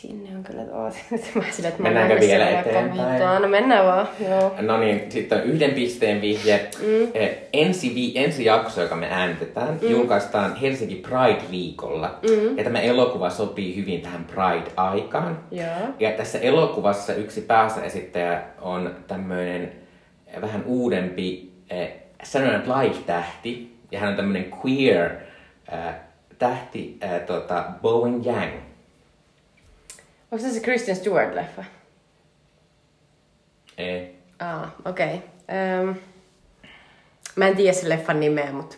[0.00, 0.94] Sinne on kyllä, oot,
[1.34, 3.42] mä sille, että Mennäänkö vielä eteenpäin?
[3.42, 4.54] No mennään vaan, joo.
[4.60, 6.70] No niin, sitten on yhden pisteen vihje.
[6.78, 7.08] Mm.
[7.52, 9.90] Ensi, vi- ensi jakso, joka me äänitetään, mm.
[9.90, 12.18] julkaistaan Helsinki Pride-viikolla.
[12.22, 12.58] Mm.
[12.58, 15.38] Ja tämä elokuva sopii hyvin tähän Pride-aikaan.
[15.50, 15.66] Joo.
[15.98, 19.72] Ja tässä elokuvassa yksi päässä esittäjä on tämmöinen
[20.40, 23.76] vähän uudempi eh, Saturday Live-tähti.
[23.90, 25.10] Ja hän on tämmöinen queer
[25.72, 25.94] eh,
[26.38, 28.69] tähti, eh, tota, Bowen Yang.
[30.32, 31.64] Onko se se Kristen Stewart-leffa?
[33.78, 34.16] Ei.
[34.38, 35.06] Aa, okei.
[35.06, 35.18] Okay.
[35.80, 35.94] Um,
[37.36, 38.76] mä en tiedä sen leffan nimeä, mutta...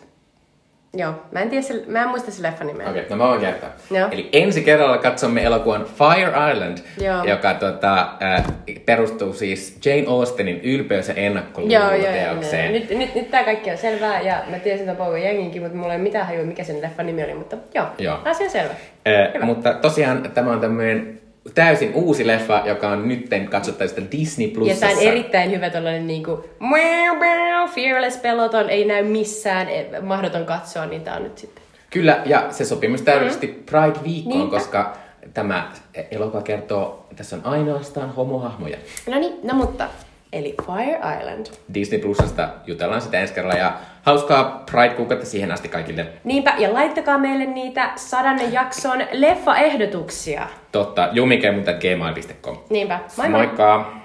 [0.97, 2.89] Joo, mä en, tiedä se, mä en muista sen leffan nimeä.
[2.89, 3.69] Okei, okay, no mä voin kertoa.
[3.91, 4.09] Joo.
[4.11, 7.23] Eli ensi kerralla katsomme elokuvan Fire Island, Joo.
[7.23, 8.45] joka tota, äh,
[8.85, 11.27] perustuu siis Jane Austenin ylpeys- ja Joo, joo, joo, joo.
[11.27, 12.71] ennakkoluuloteokseen.
[12.71, 15.93] Nyt, nyt, nyt tää kaikki on selvää ja mä tiesin tämän Pogo Jenginkin, mutta mulla
[15.93, 18.19] ei mitään hajua, mikä sen leffan nimi oli, mutta joo, Joo.
[18.25, 18.73] asia selvä.
[19.07, 21.22] Äh, mutta tosiaan tämä on tämmöinen
[21.55, 24.85] täysin uusi leffa, joka on nytten katsottavista Disney Ja Plusassa.
[24.85, 26.45] tää on erittäin hyvä tollanen niinku
[27.75, 31.63] fearless peloton, ei näy missään, e- mahdoton katsoa, niin tää on nyt sitten.
[31.89, 34.57] Kyllä, ja se sopii myös täydellisesti Pride-viikkoon, Niinpä.
[34.57, 34.97] koska
[35.33, 35.71] tämä
[36.11, 38.77] elokuva kertoo, että tässä on ainoastaan homohahmoja.
[39.09, 39.87] No niin, no mutta,
[40.33, 41.45] eli Fire Island.
[41.73, 43.73] Disney Plusasta jutellaan sitä ensi kerralla, ja
[44.03, 46.07] hauskaa Pride-kuukautta siihen asti kaikille.
[46.23, 50.47] Niinpä, ja laittakaa meille niitä sadannen jakson leffaehdotuksia.
[50.71, 52.57] Totta, jumikemut.gmail.com.
[52.69, 53.39] Niinpä, moi moi!
[53.39, 54.02] Moikka!